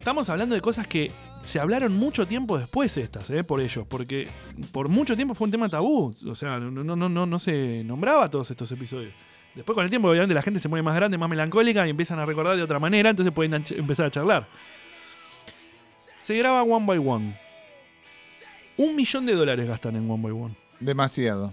Estamos 0.00 0.30
hablando 0.30 0.54
de 0.54 0.62
cosas 0.62 0.86
que 0.86 1.12
se 1.42 1.60
hablaron 1.60 1.94
mucho 1.94 2.26
tiempo 2.26 2.58
después 2.58 2.96
estas, 2.96 3.28
¿eh? 3.28 3.44
por 3.44 3.60
ellos, 3.60 3.86
porque 3.86 4.28
por 4.72 4.88
mucho 4.88 5.14
tiempo 5.14 5.34
fue 5.34 5.44
un 5.44 5.50
tema 5.50 5.68
tabú, 5.68 6.14
o 6.26 6.34
sea, 6.34 6.58
no, 6.58 6.70
no, 6.70 6.96
no, 6.96 7.26
no 7.26 7.38
se 7.38 7.84
nombraba 7.84 8.30
todos 8.30 8.50
estos 8.50 8.72
episodios. 8.72 9.12
Después 9.54 9.74
con 9.74 9.84
el 9.84 9.90
tiempo, 9.90 10.08
obviamente, 10.08 10.32
la 10.34 10.40
gente 10.40 10.58
se 10.58 10.70
pone 10.70 10.80
más 10.80 10.96
grande, 10.96 11.18
más 11.18 11.28
melancólica 11.28 11.86
y 11.86 11.90
empiezan 11.90 12.18
a 12.18 12.24
recordar 12.24 12.56
de 12.56 12.62
otra 12.62 12.78
manera, 12.78 13.10
entonces 13.10 13.30
pueden 13.34 13.62
empezar 13.76 14.06
a 14.06 14.10
charlar. 14.10 14.48
Se 16.16 16.34
graba 16.38 16.62
One 16.62 16.86
by 16.86 16.98
One. 16.98 17.38
Un 18.78 18.96
millón 18.96 19.26
de 19.26 19.34
dólares 19.34 19.68
gastan 19.68 19.96
en 19.96 20.10
One 20.10 20.22
by 20.22 20.32
One. 20.32 20.56
Demasiado. 20.80 21.52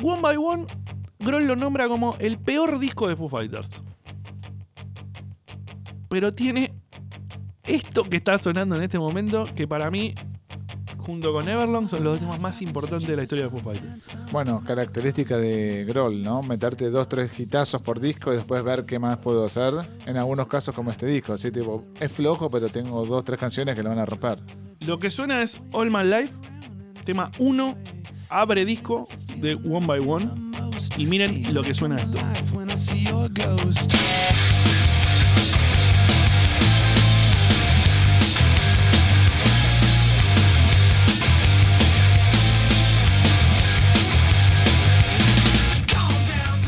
One 0.00 0.22
by 0.22 0.36
One, 0.36 0.66
Groll 1.18 1.44
lo 1.44 1.56
nombra 1.56 1.88
como 1.88 2.14
el 2.20 2.38
peor 2.38 2.78
disco 2.78 3.08
de 3.08 3.16
Foo 3.16 3.28
Fighters. 3.28 3.82
Pero 6.08 6.32
tiene 6.32 6.79
esto 7.64 8.04
que 8.04 8.16
está 8.18 8.38
sonando 8.38 8.76
en 8.76 8.82
este 8.82 8.98
momento, 8.98 9.44
que 9.54 9.68
para 9.68 9.90
mí, 9.90 10.14
junto 10.98 11.32
con 11.32 11.48
Everlong, 11.48 11.88
son 11.88 12.04
los 12.04 12.18
temas 12.18 12.40
más 12.40 12.62
importantes 12.62 13.08
de 13.08 13.16
la 13.16 13.24
historia 13.24 13.44
de 13.44 13.50
Foo 13.50 13.60
Fighters. 13.60 14.16
Bueno, 14.32 14.62
característica 14.64 15.36
de 15.36 15.84
Groll, 15.86 16.22
¿no? 16.22 16.42
Meterte 16.42 16.90
dos, 16.90 17.08
tres 17.08 17.38
hitazos 17.38 17.82
por 17.82 18.00
disco 18.00 18.32
y 18.32 18.36
después 18.36 18.62
ver 18.64 18.84
qué 18.84 18.98
más 18.98 19.18
puedo 19.18 19.44
hacer. 19.46 19.74
En 20.06 20.16
algunos 20.16 20.46
casos, 20.46 20.74
como 20.74 20.90
este 20.90 21.06
disco. 21.06 21.32
Así, 21.34 21.50
tipo, 21.50 21.84
es 22.00 22.12
flojo, 22.12 22.50
pero 22.50 22.68
tengo 22.68 23.04
dos, 23.04 23.24
tres 23.24 23.38
canciones 23.38 23.74
que 23.74 23.82
lo 23.82 23.90
van 23.90 23.98
a 23.98 24.06
romper. 24.06 24.40
Lo 24.80 24.98
que 24.98 25.10
suena 25.10 25.42
es 25.42 25.60
All 25.72 25.90
My 25.90 26.04
Life, 26.04 26.32
tema 27.04 27.30
1, 27.38 27.76
abre 28.30 28.64
disco 28.64 29.08
de 29.36 29.54
One 29.54 29.86
by 29.86 30.00
One. 30.00 30.50
Y 30.96 31.06
miren 31.06 31.52
lo 31.52 31.62
que 31.62 31.74
suena 31.74 31.96
esto. 31.96 32.18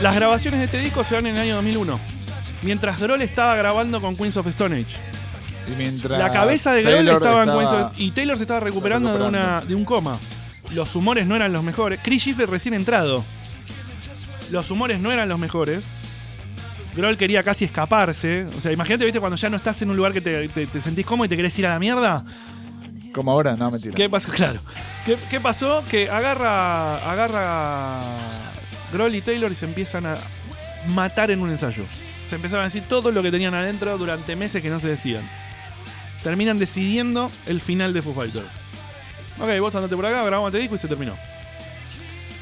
Las 0.03 0.17
grabaciones 0.17 0.59
de 0.59 0.67
este 0.67 0.79
disco 0.81 1.05
se 1.05 1.15
dan 1.15 1.27
en 1.27 1.37
el 1.37 1.43
año 1.43 1.55
2001, 1.55 2.01
mientras 2.65 3.01
Grohl 3.01 3.23
estaba 3.23 3.55
grabando 3.55 4.01
con 4.01 4.17
Queens 4.17 4.37
of 4.37 4.49
Stone 4.49 4.75
Age. 4.75 4.97
Y 5.69 5.77
mientras 5.77 6.19
la 6.19 6.33
cabeza 6.33 6.73
de 6.73 6.83
Grohl 6.83 7.09
estaba, 7.09 7.45
en 7.45 7.51
Queens 7.51 7.73
of 7.73 8.01
y 8.01 8.11
Taylor 8.11 8.37
se 8.37 8.43
estaba 8.43 8.59
recuperando, 8.59 9.17
De, 9.17 9.25
una, 9.25 9.61
de 9.61 9.77
un 9.77 9.85
coma. 9.85 10.19
Los 10.75 10.97
humores 10.97 11.25
no 11.25 11.37
eran 11.37 11.53
los 11.53 11.63
mejores. 11.63 12.01
Chris 12.03 12.21
Schiffer 12.23 12.51
recién 12.51 12.75
entrado. 12.75 13.25
Los 14.51 14.73
humores 14.73 14.99
no 14.99 15.13
eran 15.13 15.29
los 15.29 15.39
mejores. 15.39 15.85
Grohl 16.97 17.17
quería 17.17 17.45
casi 17.45 17.65
escaparse. 17.67 18.47
O 18.59 18.61
sea, 18.61 18.73
imagínate, 18.73 19.05
viste, 19.05 19.21
cuando 19.21 19.37
ya 19.37 19.51
no 19.51 19.57
estás 19.57 19.83
en 19.83 19.91
un 19.91 19.97
lugar 19.97 20.11
que 20.13 20.21
te, 20.21 20.81
sentís 20.81 21.07
cómodo 21.07 21.27
y 21.27 21.29
te 21.29 21.37
querés 21.37 21.57
ir 21.61 21.67
a 21.69 21.75
la 21.75 21.79
mierda. 21.79 22.25
Como 23.13 23.31
ahora, 23.31 23.55
no, 23.57 23.71
mentira. 23.71 23.95
¿Qué 23.95 24.11
pasó? 24.11 24.33
Claro. 24.33 24.59
¿Qué, 25.07 25.17
qué 25.31 25.39
pasó? 25.39 25.85
Que 25.89 26.11
agarra. 26.11 26.97
Agarra 27.09 28.52
Grohl 28.93 29.15
y 29.15 29.23
Taylor 29.23 29.51
y 29.51 29.55
se 29.55 29.65
empiezan 29.65 30.07
a 30.07 30.15
matar 30.89 31.31
en 31.31 31.41
un 31.41 31.51
ensayo. 31.51 31.85
Se 32.29 32.37
empezaron 32.37 32.63
a 32.63 32.69
decir 32.69 32.85
todo 32.89 33.11
lo 33.11 33.23
que 33.23 33.31
tenían 33.31 33.55
adentro 33.55 33.97
durante 33.99 34.37
meses 34.37 34.63
que 34.63 34.71
no 34.71 34.81
se 34.81 34.89
decían. 34.89 35.23
Terminan 36.23 36.59
decidiendo 36.59 37.31
el 37.47 37.61
final 37.61 37.93
de 37.93 38.03
Foo 38.03 38.15
Fighters. 38.15 38.47
Ok, 39.41 39.59
vos 39.61 39.75
andate 39.75 39.97
por 39.97 40.07
acá, 40.07 40.23
grabamos 40.25 40.49
este 40.49 40.59
disco 40.59 40.77
y 40.77 40.79
se 40.79 40.89
terminó. 40.89 41.15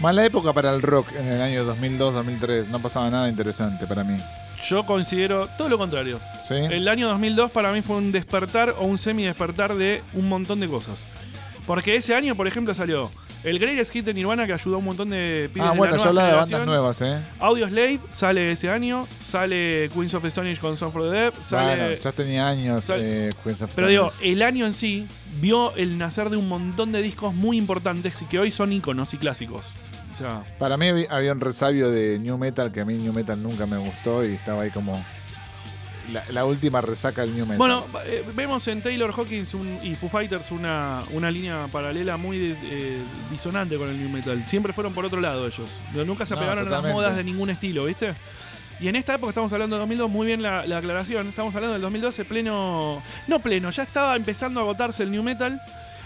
Mala 0.00 0.24
época 0.24 0.52
para 0.52 0.74
el 0.74 0.80
rock 0.80 1.08
en 1.18 1.28
el 1.28 1.42
año 1.42 1.64
2002-2003. 1.74 2.68
No 2.68 2.80
pasaba 2.80 3.10
nada 3.10 3.28
interesante 3.28 3.86
para 3.86 4.02
mí. 4.02 4.16
Yo 4.66 4.84
considero 4.84 5.48
todo 5.58 5.68
lo 5.68 5.78
contrario. 5.78 6.20
El 6.50 6.88
año 6.88 7.08
2002 7.08 7.50
para 7.50 7.72
mí 7.72 7.82
fue 7.82 7.96
un 7.96 8.12
despertar 8.12 8.74
o 8.78 8.84
un 8.84 8.98
semi-despertar 8.98 9.74
de 9.74 10.02
un 10.14 10.28
montón 10.28 10.60
de 10.60 10.68
cosas. 10.68 11.06
Porque 11.66 11.96
ese 11.96 12.14
año, 12.14 12.34
por 12.34 12.46
ejemplo, 12.46 12.74
salió 12.74 13.10
el 13.44 13.58
Greatest 13.58 13.92
Hit 13.92 14.04
de 14.04 14.14
Nirvana 14.14 14.46
que 14.46 14.52
ayudó 14.52 14.76
a 14.76 14.78
un 14.78 14.84
montón 14.84 15.10
de 15.10 15.48
pibes 15.52 15.68
Ah, 15.68 15.74
bueno, 15.74 15.96
yo 15.96 16.12
de 16.12 16.22
de 16.22 16.32
bandas 16.32 16.66
nuevas, 16.66 17.00
¿eh? 17.02 17.18
Audio 17.38 17.66
Slave 17.68 18.00
sale 18.10 18.52
ese 18.52 18.70
año, 18.70 19.06
sale 19.06 19.88
Queens 19.94 20.14
of 20.14 20.24
Stone 20.26 20.56
con 20.56 20.76
Song 20.76 20.92
for 20.92 21.02
the 21.02 21.10
Dead, 21.10 21.34
sale... 21.40 21.82
Bueno, 21.82 22.00
ya 22.00 22.12
tenía 22.12 22.48
años 22.48 22.84
eh, 22.94 23.30
Queens 23.42 23.62
of 23.62 23.72
Pero 23.74 23.88
digo, 23.88 24.08
el 24.20 24.42
año 24.42 24.66
en 24.66 24.74
sí 24.74 25.06
vio 25.40 25.74
el 25.76 25.96
nacer 25.98 26.30
de 26.30 26.36
un 26.36 26.48
montón 26.48 26.92
de 26.92 27.02
discos 27.02 27.34
muy 27.34 27.56
importantes 27.56 28.20
y 28.22 28.26
que 28.26 28.38
hoy 28.38 28.50
son 28.50 28.72
iconos 28.72 29.14
y 29.14 29.18
clásicos. 29.18 29.72
O 30.12 30.16
sea, 30.16 30.42
Para 30.58 30.76
mí 30.76 30.86
había 31.08 31.32
un 31.32 31.40
resabio 31.40 31.90
de 31.90 32.18
New 32.18 32.36
Metal 32.36 32.70
que 32.72 32.80
a 32.80 32.84
mí 32.84 32.94
New 32.94 33.12
Metal 33.12 33.40
nunca 33.42 33.64
me 33.66 33.78
gustó 33.78 34.24
y 34.24 34.34
estaba 34.34 34.62
ahí 34.62 34.70
como 34.70 35.02
la, 36.30 36.44
última 36.44 36.80
resaca 36.80 37.22
del 37.22 37.34
New 37.34 37.44
Metal. 37.44 37.58
Bueno, 37.58 37.84
eh, 38.04 38.24
vemos 38.34 38.66
en 38.68 38.82
Taylor 38.82 39.12
Hawkins 39.12 39.54
y 39.82 39.94
Foo 39.94 40.08
Fighters 40.08 40.50
una, 40.50 41.02
una 41.12 41.30
línea 41.30 41.66
paralela 41.70 42.16
muy 42.16 42.56
eh, 42.70 42.98
disonante 43.30 43.76
con 43.76 43.88
el 43.88 43.98
New 43.98 44.10
Metal. 44.10 44.42
Siempre 44.46 44.72
fueron 44.72 44.92
por 44.92 45.04
otro 45.04 45.20
lado 45.20 45.46
ellos. 45.46 45.70
Nunca 46.06 46.26
se 46.26 46.34
apegaron 46.34 46.66
a 46.66 46.70
las 46.70 46.82
modas 46.82 47.16
de 47.16 47.24
ningún 47.24 47.50
estilo, 47.50 47.84
¿viste? 47.84 48.14
Y 48.80 48.88
en 48.88 48.96
esta 48.96 49.14
época 49.14 49.28
estamos 49.30 49.52
hablando 49.52 49.76
de 49.76 49.80
2002, 49.80 50.10
muy 50.10 50.26
bien 50.26 50.42
la, 50.42 50.60
aclaración. 50.60 51.28
Estamos 51.28 51.54
hablando 51.54 51.74
del 51.74 51.82
2012, 51.82 52.24
pleno. 52.24 53.02
No 53.28 53.38
pleno, 53.40 53.70
ya 53.70 53.82
estaba 53.82 54.16
empezando 54.16 54.60
a 54.60 54.62
agotarse 54.62 55.02
el 55.02 55.10
New 55.10 55.22
Metal. 55.22 55.60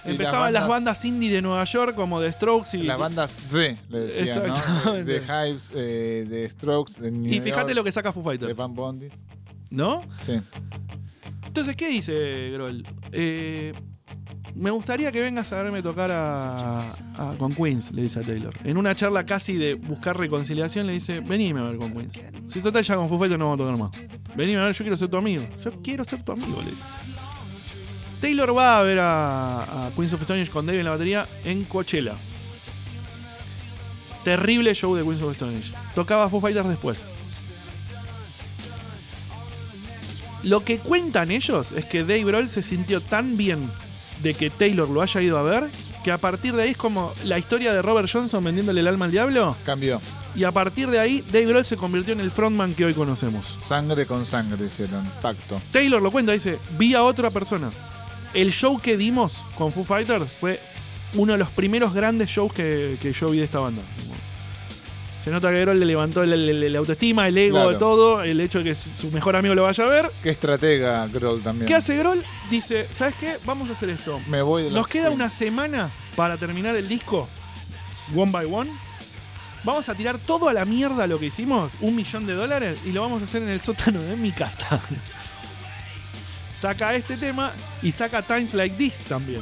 Empezaban 0.05 0.53
las 0.53 0.69
bandas, 0.69 1.03
indie 1.05 1.31
de 1.31 1.41
Nueva 1.41 1.65
York 1.65 1.95
como 1.95 2.21
The 2.21 2.33
Strokes 2.33 2.77
y. 2.77 2.83
Las 2.83 2.99
bandas 2.99 3.51
de, 3.51 3.79
le 3.89 4.01
decían, 4.01 4.53
¿no? 4.85 4.93
De, 4.93 5.23
Hives, 5.23 5.73
eh, 5.75 6.27
de 6.29 6.51
Strokes, 6.51 7.01
de 7.01 7.11
New 7.11 7.33
Y 7.33 7.41
fíjate 7.41 7.73
lo 7.73 7.83
que 7.83 7.91
saca 7.91 8.13
Foo 8.13 8.23
Fighters. 8.23 8.49
De 8.49 8.55
Van 8.55 8.75
Bondis. 8.75 9.13
¿No? 9.71 10.03
Sí. 10.21 10.41
Entonces, 11.47 11.77
¿qué 11.77 11.89
dice 11.89 12.51
Groll? 12.51 12.85
Eh, 13.13 13.73
me 14.55 14.71
gustaría 14.71 15.11
que 15.11 15.21
vengas 15.21 15.53
a 15.53 15.63
verme 15.63 15.83
tocar 15.83 16.11
a, 16.13 16.85
con 17.39 17.55
Queens, 17.55 17.91
le 17.93 18.03
dice 18.03 18.21
a 18.21 18.23
Taylor. 18.23 18.55
En 18.65 18.77
una 18.77 18.95
charla 18.95 19.27
casi 19.27 19.57
de 19.57 19.75
buscar 19.75 20.17
reconciliación, 20.17 20.87
le 20.87 20.95
dice: 20.95 21.21
Venime 21.21 21.61
a 21.61 21.65
ver 21.65 21.77
con 21.77 21.93
Queens. 21.93 22.19
Si 22.47 22.61
total 22.61 22.85
ya 22.85 22.95
con 22.95 23.09
Foo 23.09 23.27
no 23.27 23.51
vamos 23.51 23.61
a 23.61 23.65
tocar 23.65 23.79
más. 23.79 24.37
Venime 24.37 24.63
a 24.63 24.67
ver, 24.67 24.75
yo 24.75 24.85
quiero 24.85 24.97
ser 24.97 25.09
tu 25.09 25.17
amigo. 25.17 25.45
Yo 25.63 25.73
quiero 25.83 26.05
ser 26.05 26.23
tu 26.23 26.33
amigo, 26.33 26.61
le 26.63 26.73
Taylor 28.21 28.57
va 28.57 28.79
a 28.79 28.83
ver 28.83 28.99
a, 29.01 29.91
Queens 29.95 30.13
of 30.15 30.23
Stone 30.23 30.47
con 30.47 30.65
Dave 30.65 30.79
en 30.79 30.85
la 30.85 30.93
batería 30.93 31.29
en 31.45 31.65
Coachella. 31.65 32.15
Terrible 34.23 34.75
show 34.75 34.95
de 34.95 35.03
Queens 35.03 35.21
of 35.21 35.33
Stone 35.33 35.61
Tocaba 35.95 36.31
Foo 36.31 36.41
Fighters 36.41 36.69
después. 36.69 37.07
Lo 40.45 40.63
que 40.63 40.79
cuentan 40.79 41.31
ellos 41.31 41.73
es 41.73 41.87
que 41.87 42.03
Dave 42.03 42.25
Grohl 42.25 42.51
se 42.51 42.63
sintió 42.63 43.01
tan 43.01 43.39
bien 43.39 43.71
de 44.23 44.35
que 44.35 44.51
Taylor 44.51 44.89
lo 44.89 45.01
haya 45.01 45.21
ido 45.21 45.39
a 45.39 45.43
ver 45.43 45.71
que 46.05 46.13
a 46.13 46.19
partir 46.19 46.55
de 46.55 46.63
ahí 46.63 46.71
es 46.71 46.77
como 46.77 47.13
la 47.25 47.39
historia 47.39 47.73
de 47.73 47.81
Robert 47.81 48.09
Johnson 48.13 48.45
vendiéndole 48.45 48.81
el 48.81 48.89
alma 48.89 49.07
al 49.07 49.11
diablo. 49.11 49.57
Cambió. 49.65 49.99
Y 50.37 50.45
a 50.45 50.53
partir 50.53 50.91
de 50.91 50.99
ahí, 50.99 51.25
Dave 51.33 51.47
Grohl 51.47 51.65
se 51.65 51.79
convirtió 51.79 52.13
en 52.13 52.21
el 52.21 52.31
frontman 52.31 52.75
que 52.75 52.85
hoy 52.85 52.93
conocemos. 52.93 53.57
Sangre 53.59 54.05
con 54.05 54.27
sangre 54.27 54.67
hicieron, 54.67 55.11
pacto. 55.23 55.63
Taylor 55.71 56.03
lo 56.03 56.11
cuenta, 56.11 56.33
dice, 56.33 56.59
vi 56.79 56.95
a 56.95 57.03
otra 57.03 57.31
persona. 57.31 57.69
El 58.35 58.53
show 58.53 58.79
que 58.79 58.99
dimos 58.99 59.43
con 59.57 59.73
Foo 59.73 59.85
Fighters 59.85 60.31
fue 60.31 60.61
uno 61.15 61.33
de 61.33 61.39
los 61.39 61.49
primeros 61.51 61.95
grandes 61.95 62.29
shows 62.29 62.53
que, 62.53 62.99
que 63.01 63.13
yo 63.13 63.29
vi 63.29 63.39
de 63.39 63.45
esta 63.45 63.61
banda. 63.61 63.81
Se 65.25 65.31
nota 65.31 65.51
que 65.51 65.59
Grohl 65.63 65.81
le 65.81 65.87
levantó 65.87 66.23
la 66.23 66.79
autoestima, 66.79 67.27
el 67.27 67.39
ego, 67.39 67.71
de 67.71 67.79
todo, 67.79 68.23
el 68.23 68.39
hecho 68.41 68.59
de 68.59 68.65
que 68.65 68.75
su 68.75 69.11
mejor 69.11 69.35
amigo 69.37 69.55
lo 69.55 69.63
vaya 69.63 69.85
a 69.85 69.89
ver. 69.89 70.11
Qué 70.23 70.29
estratega 70.29 71.07
Grohl 71.07 71.41
también. 71.41 71.67
¿Qué 71.67 71.75
hace 71.75 71.97
Grohl? 71.97 72.23
Dice, 72.51 72.87
¿sabes 72.93 73.15
qué? 73.19 73.39
Vamos 73.47 73.71
a 73.71 73.73
hacer 73.73 73.89
esto. 73.89 74.21
Me 74.29 74.43
voy 74.43 74.65
de 74.65 74.71
Nos 74.71 74.87
queda 74.87 75.09
una 75.09 75.31
semana 75.31 75.89
para 76.15 76.37
terminar 76.37 76.77
el 76.77 76.87
disco, 76.87 77.27
one 78.15 78.31
by 78.31 78.45
one. 78.45 78.71
Vamos 79.63 79.89
a 79.89 79.95
tirar 79.95 80.19
todo 80.19 80.51
a 80.51 80.53
la 80.53 80.67
mierda 80.67 81.07
lo 81.07 81.19
que 81.19 81.25
hicimos, 81.25 81.73
un 81.81 81.97
millón 81.97 82.27
de 82.27 82.35
dólares, 82.35 82.81
y 82.85 82.93
lo 82.93 83.01
vamos 83.01 83.23
a 83.23 83.25
hacer 83.25 83.45
en 83.45 83.49
el 83.49 83.63
sótano 83.63 84.03
de 84.03 84.17
mi 84.17 84.31
casa. 84.31 84.79
saca 86.61 86.95
este 86.95 87.17
tema 87.17 87.51
y 87.81 87.93
saca 87.93 88.21
Times 88.21 88.53
Like 88.53 88.77
This 88.77 88.99
también. 89.09 89.41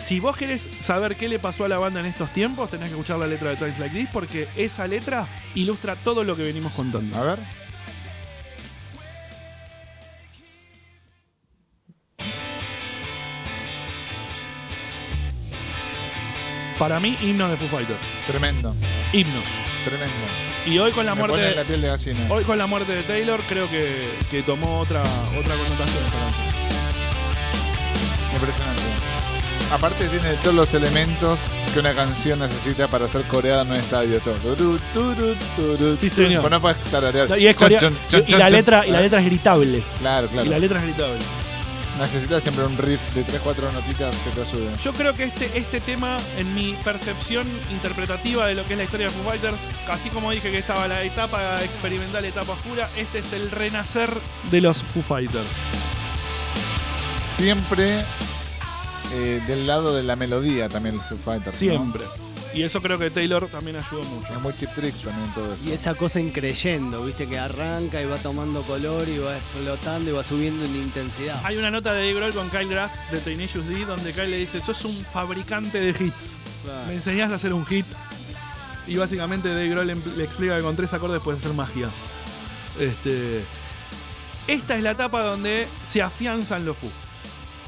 Si 0.00 0.18
vos 0.18 0.36
querés 0.36 0.68
saber 0.80 1.14
qué 1.14 1.28
le 1.28 1.38
pasó 1.38 1.66
a 1.66 1.68
la 1.68 1.78
banda 1.78 2.00
en 2.00 2.06
estos 2.06 2.30
tiempos, 2.30 2.70
tenés 2.70 2.88
que 2.88 2.94
escuchar 2.94 3.18
la 3.18 3.26
letra 3.26 3.50
de 3.50 3.56
Times 3.56 3.78
Like 3.78 3.96
This 3.96 4.08
porque 4.12 4.48
esa 4.56 4.86
letra 4.86 5.26
ilustra 5.54 5.94
todo 5.94 6.24
lo 6.24 6.34
que 6.34 6.42
venimos 6.42 6.72
contando. 6.72 7.16
A 7.16 7.22
ver. 7.22 7.38
Para 16.78 16.98
mí, 16.98 17.16
himno 17.20 17.46
de 17.50 17.58
Foo 17.58 17.68
Fighters. 17.68 18.00
Tremendo. 18.26 18.74
Himno. 19.12 19.42
Tremendo. 19.84 20.14
Y 20.64 20.78
hoy 20.78 20.92
con 20.92 21.04
la 21.04 21.14
muerte. 21.14 21.36
de, 21.36 21.54
la 21.54 21.64
piel 21.64 21.82
de 21.82 21.88
gallina. 21.88 22.26
Hoy 22.30 22.44
con 22.44 22.56
la 22.56 22.66
muerte 22.66 22.94
de 22.94 23.02
Taylor 23.02 23.40
creo 23.46 23.68
que, 23.68 24.18
que 24.30 24.42
tomó 24.42 24.80
otra, 24.80 25.02
otra 25.02 25.54
connotación. 25.54 26.04
Impresionante. 28.34 29.19
Aparte 29.70 30.08
tiene 30.08 30.34
todos 30.42 30.56
los 30.56 30.74
elementos 30.74 31.42
que 31.72 31.78
una 31.78 31.94
canción 31.94 32.40
necesita 32.40 32.88
para 32.88 33.06
ser 33.06 33.22
coreada 33.22 33.62
en 33.62 33.70
un 33.70 33.76
estadio. 33.76 34.20
Todo. 34.20 35.96
Sí, 35.96 36.10
señor. 36.10 36.42
Bueno, 36.42 36.60
puedes 36.60 36.76
Y, 37.38 37.46
es 37.46 37.56
y, 38.26 38.32
la 38.32 38.50
letra, 38.50 38.84
y 38.84 38.90
la 38.90 39.00
letra 39.00 39.20
es 39.20 39.26
gritable. 39.26 39.82
Claro, 40.00 40.26
claro. 40.26 40.46
Y 40.46 40.48
la 40.50 40.58
letra 40.58 40.78
es 40.78 40.84
gritable. 40.84 41.18
Necesitas 42.00 42.42
siempre 42.42 42.64
un 42.64 42.76
riff 42.78 43.00
de 43.14 43.24
3-4 43.24 43.72
notitas 43.72 44.16
que 44.16 44.30
te 44.30 44.40
ayuden. 44.40 44.76
Yo 44.78 44.92
creo 44.92 45.14
que 45.14 45.24
este, 45.24 45.56
este 45.56 45.80
tema, 45.80 46.18
en 46.36 46.52
mi 46.54 46.74
percepción 46.82 47.46
interpretativa 47.70 48.46
de 48.46 48.54
lo 48.54 48.64
que 48.64 48.72
es 48.72 48.78
la 48.78 48.84
historia 48.84 49.06
de 49.06 49.12
Foo 49.12 49.30
Fighters, 49.30 49.56
así 49.88 50.08
como 50.08 50.30
dije 50.32 50.50
que 50.50 50.58
estaba 50.58 50.88
la 50.88 51.04
etapa 51.04 51.62
experimental, 51.62 52.24
etapa 52.24 52.54
oscura, 52.54 52.88
este 52.96 53.18
es 53.18 53.32
el 53.34 53.50
renacer 53.50 54.10
de 54.50 54.60
los 54.62 54.82
Foo 54.82 55.02
Fighters. 55.02 55.44
Siempre 57.36 58.02
eh, 59.12 59.42
del 59.46 59.66
lado 59.66 59.94
de 59.94 60.02
la 60.02 60.16
melodía 60.16 60.68
también 60.68 60.96
el 60.96 61.00
Foo 61.00 61.18
Fighters. 61.18 61.56
Siempre. 61.56 62.04
Y 62.52 62.62
eso 62.62 62.82
creo 62.82 62.98
que 62.98 63.10
Taylor 63.10 63.46
también 63.46 63.76
ayudó 63.76 64.02
mucho. 64.04 64.32
Es 64.32 64.40
muy 64.40 64.52
chip 64.56 64.70
trick 64.74 64.94
también 64.96 65.32
todo 65.34 65.54
eso. 65.54 65.62
Y 65.64 65.72
esa 65.72 65.94
cosa 65.94 66.18
increyendo, 66.18 67.04
viste, 67.04 67.28
que 67.28 67.38
arranca 67.38 68.02
y 68.02 68.06
va 68.06 68.16
tomando 68.16 68.62
color 68.62 69.08
y 69.08 69.18
va 69.18 69.36
explotando 69.36 70.10
y 70.10 70.12
va 70.12 70.24
subiendo 70.24 70.64
en 70.64 70.74
intensidad. 70.74 71.40
Hay 71.44 71.56
una 71.58 71.70
nota 71.70 71.92
de 71.92 72.00
Dave 72.00 72.14
Grohl 72.14 72.34
con 72.34 72.50
Kyle 72.50 72.68
Grass 72.68 72.92
de 73.12 73.18
Tenacious 73.18 73.68
D 73.68 73.84
donde 73.84 74.12
Kyle 74.12 74.30
le 74.30 74.38
dice, 74.38 74.60
sos 74.60 74.84
un 74.84 74.94
fabricante 75.04 75.80
de 75.80 75.90
hits. 75.90 76.38
Me 76.88 76.94
enseñás 76.94 77.30
a 77.30 77.36
hacer 77.36 77.52
un 77.52 77.64
hit. 77.66 77.86
Y 78.88 78.96
básicamente 78.96 79.48
Dave 79.48 79.68
Grohl 79.68 79.86
le 80.16 80.24
explica 80.24 80.56
que 80.56 80.62
con 80.64 80.74
tres 80.74 80.92
acordes 80.92 81.22
puedes 81.22 81.40
hacer 81.40 81.54
magia. 81.54 81.88
Este, 82.80 83.44
esta 84.48 84.76
es 84.76 84.82
la 84.82 84.92
etapa 84.92 85.22
donde 85.22 85.68
se 85.86 86.02
afianzan 86.02 86.64
los 86.64 86.76
Foo. 86.76 86.90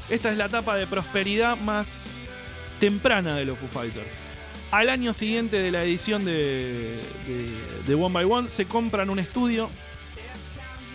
Esta 0.09 0.31
es 0.31 0.37
la 0.37 0.45
etapa 0.45 0.75
de 0.75 0.87
prosperidad 0.87 1.57
más 1.57 1.87
temprana 2.79 3.35
de 3.35 3.45
los 3.45 3.57
Foo 3.57 3.69
Fighters 3.69 4.23
al 4.73 4.89
año 4.89 5.13
siguiente 5.13 5.61
de 5.61 5.69
la 5.69 5.83
edición 5.83 6.25
de, 6.25 6.97
One 7.87 8.11
by 8.11 8.25
One 8.25 8.49
se 8.49 8.65
compran 8.65 9.11
un 9.11 9.19
estudio 9.19 9.69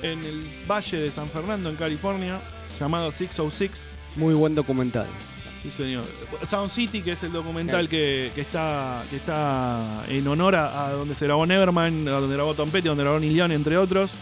en 0.02 0.18
el 0.24 0.44
Valle 0.68 0.98
de 0.98 1.12
San 1.12 1.28
Fernando, 1.28 1.70
en 1.70 1.76
California, 1.76 2.40
llamado 2.80 3.12
606. 3.12 3.90
Muy 4.16 4.34
buen 4.34 4.56
documental. 4.56 5.06
Sí, 5.62 5.70
señor. 5.70 6.04
Sound 6.44 6.70
City, 6.70 7.02
que 7.02 7.12
es 7.12 7.22
el 7.22 7.32
documental 7.32 7.88
que, 7.88 8.30
está, 8.36 9.02
que 9.10 9.16
está 9.16 10.04
en 10.08 10.26
honor 10.28 10.54
a, 10.54 10.90
donde 10.90 11.14
se 11.14 11.26
grabó 11.26 11.46
Neverman, 11.46 12.06
a 12.06 12.12
donde 12.12 12.34
grabó 12.36 12.54
Tom 12.54 12.70
Petty, 12.70 12.88
donde 12.88 13.02
grabó 13.02 13.18
Neil 13.18 13.34
Young, 13.34 13.52
entre 13.52 13.76
otros. 13.76 14.12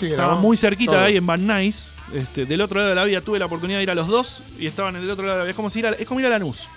Estaba 0.00 0.34
muy 0.36 0.56
cerquita 0.56 1.00
de 1.00 1.04
ahí 1.04 1.16
en 1.16 1.26
Van 1.26 1.46
Nuys. 1.46 1.92
Este, 2.12 2.46
del 2.46 2.60
otro 2.60 2.78
lado 2.78 2.90
de 2.90 2.94
la 2.94 3.04
vía 3.04 3.20
tuve 3.20 3.38
la 3.38 3.46
oportunidad 3.46 3.78
de 3.78 3.82
ir 3.82 3.90
a 3.90 3.94
los 3.94 4.06
dos 4.06 4.42
y 4.58 4.66
estaban 4.66 4.94
en 4.94 5.02
el 5.02 5.10
otro 5.10 5.26
lado 5.26 5.38
de 5.38 5.40
la 5.40 5.44
vía. 5.44 5.50
Es 5.50 5.56
como, 5.56 5.70
ir 5.74 5.86
a, 5.86 5.90
es 5.90 6.06
como 6.06 6.20
ir 6.20 6.26
a 6.26 6.30
Lanús, 6.30 6.68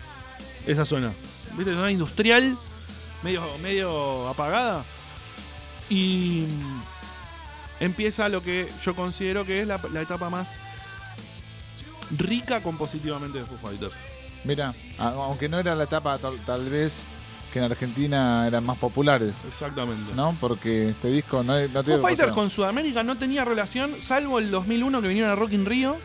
esa 0.66 0.86
zona. 0.86 1.14
¿viste? 1.56 1.74
Zona 1.74 1.92
industrial, 1.92 2.58
medio, 3.24 3.44
medio 3.62 4.28
apagada. 4.28 4.84
Y 5.90 6.46
empieza 7.80 8.30
lo 8.30 8.44
que 8.44 8.68
yo 8.84 8.96
considero 8.96 9.46
que 9.46 9.62
es 9.62 9.68
la, 9.68 9.80
etapa 10.02 10.30
más 10.30 10.60
rica 12.18 12.62
compositivamente 12.62 13.40
de 13.40 13.46
Foo 13.46 13.58
Fighters. 13.58 13.96
Mira, 14.44 14.74
aunque 14.98 15.50
no 15.50 15.60
era 15.60 15.76
la 15.76 15.84
etapa 15.84 16.18
tal, 16.18 16.70
vez 16.70 17.06
que 17.52 17.60
en 17.60 17.66
Argentina 17.66 18.46
eran 18.48 18.66
más 18.66 18.78
populares. 18.78 19.46
Exactamente. 19.46 20.14
¿No? 20.16 20.36
Porque 20.40 20.90
este 20.90 21.10
disco 21.10 21.44
no, 21.44 21.60
no 21.68 21.84
Foo 21.84 22.00
Fighters 22.00 22.32
con 22.32 22.50
Sudamérica 22.50 23.04
no 23.04 23.18
tenía 23.18 23.44
relación, 23.44 24.02
salvo 24.02 24.40
el 24.40 24.52
2001 24.52 25.02
que 25.02 25.08
vinieron 25.08 25.32
a 25.32 25.36
Rock 25.36 25.54
in 25.54 25.66
Rio 25.66 25.98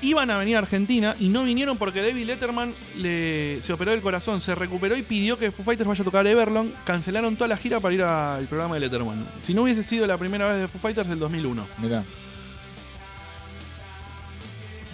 iban 0.00 0.30
a 0.30 0.38
venir 0.38 0.56
a 0.56 0.60
Argentina 0.60 1.16
y 1.18 1.28
no 1.28 1.44
vinieron 1.44 1.76
porque 1.76 2.02
David 2.02 2.26
Letterman 2.26 2.72
le, 2.98 3.60
se 3.62 3.72
operó 3.72 3.92
el 3.92 4.00
corazón, 4.00 4.40
se 4.40 4.54
recuperó 4.54 4.96
y 4.96 5.02
pidió 5.02 5.38
que 5.38 5.50
Foo 5.50 5.64
Fighters 5.64 5.88
vaya 5.88 6.02
a 6.02 6.04
tocar 6.04 6.26
Everlong. 6.26 6.68
Cancelaron 6.84 7.36
toda 7.36 7.48
la 7.48 7.56
gira 7.56 7.80
para 7.80 7.94
ir 7.94 8.02
al 8.02 8.46
programa 8.46 8.74
de 8.74 8.80
Letterman. 8.80 9.26
Si 9.42 9.54
no 9.54 9.62
hubiese 9.62 9.82
sido 9.82 10.06
la 10.06 10.16
primera 10.16 10.48
vez 10.48 10.60
de 10.60 10.68
Foo 10.68 10.80
Fighters, 10.80 11.08
el 11.10 11.18
2001. 11.18 11.66
Mirá. 11.78 12.04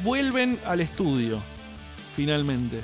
Vuelven 0.04 0.60
al 0.64 0.80
estudio, 0.80 1.40
finalmente. 2.14 2.80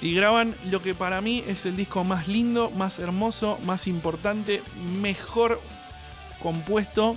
Y 0.00 0.14
graban 0.14 0.56
lo 0.70 0.82
que 0.82 0.94
para 0.94 1.20
mí 1.20 1.44
es 1.46 1.64
el 1.66 1.76
disco 1.76 2.02
más 2.02 2.26
lindo, 2.26 2.70
más 2.70 2.98
hermoso, 2.98 3.58
más 3.64 3.86
importante, 3.86 4.62
mejor 5.00 5.60
compuesto 6.40 7.16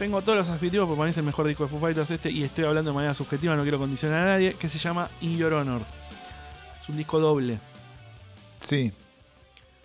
tengo 0.00 0.22
todos 0.22 0.38
los 0.38 0.48
adjetivos 0.48 0.86
porque 0.86 0.96
para 0.96 1.06
mí 1.08 1.10
es 1.10 1.18
el 1.18 1.24
mejor 1.24 1.46
disco 1.46 1.64
de 1.64 1.68
Foo 1.68 1.78
Fighters 1.78 2.10
este 2.10 2.30
y 2.30 2.42
estoy 2.42 2.64
hablando 2.64 2.90
de 2.90 2.94
manera 2.94 3.12
subjetiva, 3.12 3.54
no 3.54 3.60
quiero 3.60 3.78
condicionar 3.78 4.26
a 4.26 4.30
nadie, 4.30 4.54
que 4.54 4.66
se 4.66 4.78
llama 4.78 5.10
In 5.20 5.36
Your 5.36 5.52
Honor. 5.52 5.82
Es 6.80 6.88
un 6.88 6.96
disco 6.96 7.20
doble. 7.20 7.60
Sí, 8.60 8.90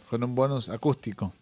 con 0.09 0.23
un 0.23 0.33
bonus 0.33 0.69
acústico. 0.69 1.33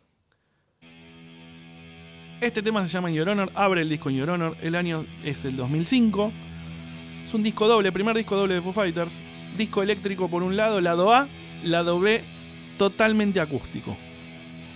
Este 2.41 2.63
tema 2.63 2.81
se 2.81 2.91
llama 2.91 3.11
In 3.11 3.15
Your 3.15 3.29
Honor, 3.29 3.51
abre 3.53 3.81
el 3.81 3.89
disco 3.89 4.09
In 4.09 4.17
Your 4.17 4.31
Honor, 4.31 4.57
el 4.59 4.73
año 4.73 5.05
es 5.23 5.45
el 5.45 5.55
2005. 5.55 6.31
Es 7.23 7.33
un 7.33 7.43
disco 7.43 7.67
doble, 7.67 7.91
primer 7.91 8.15
disco 8.15 8.35
doble 8.35 8.55
de 8.55 8.61
Foo 8.61 8.73
Fighters. 8.73 9.13
Disco 9.57 9.81
eléctrico 9.81 10.29
por 10.29 10.43
un 10.43 10.57
lado, 10.57 10.81
lado 10.81 11.13
A, 11.13 11.27
lado 11.63 11.99
B, 11.99 12.23
totalmente 12.77 13.39
acústico. 13.39 13.95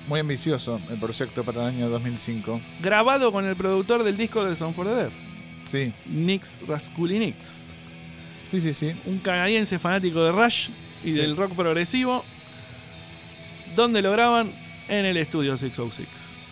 Muy 0.08 0.20
ambicioso 0.20 0.80
el 0.90 1.00
proyecto 1.00 1.44
para 1.44 1.64
el 1.64 1.76
año 1.76 1.90
2005. 1.90 2.62
Grabado 2.82 3.32
con 3.32 3.46
el 3.46 3.56
productor 3.56 4.04
del 4.04 4.16
disco 4.16 4.46
de 4.46 4.56
Sound 4.56 4.76
for 4.76 4.86
the 4.86 4.94
Deaf. 4.94 5.14
Sí. 5.66 5.92
Nix 6.06 6.58
Raskulinix. 6.66 7.76
Sí, 8.46 8.62
sí, 8.62 8.74
sí. 8.74 8.94
Un 9.06 9.20
canadiense 9.20 9.78
fanático 9.80 10.24
de 10.24 10.32
Rush 10.32 10.70
y 11.04 11.12
del 11.12 11.36
rock 11.36 11.54
progresivo. 11.54 12.24
¿Dónde 13.76 14.02
lo 14.02 14.12
graban? 14.12 14.54
En 14.88 15.06
el 15.06 15.18
estudio 15.18 15.58
606 15.58 16.47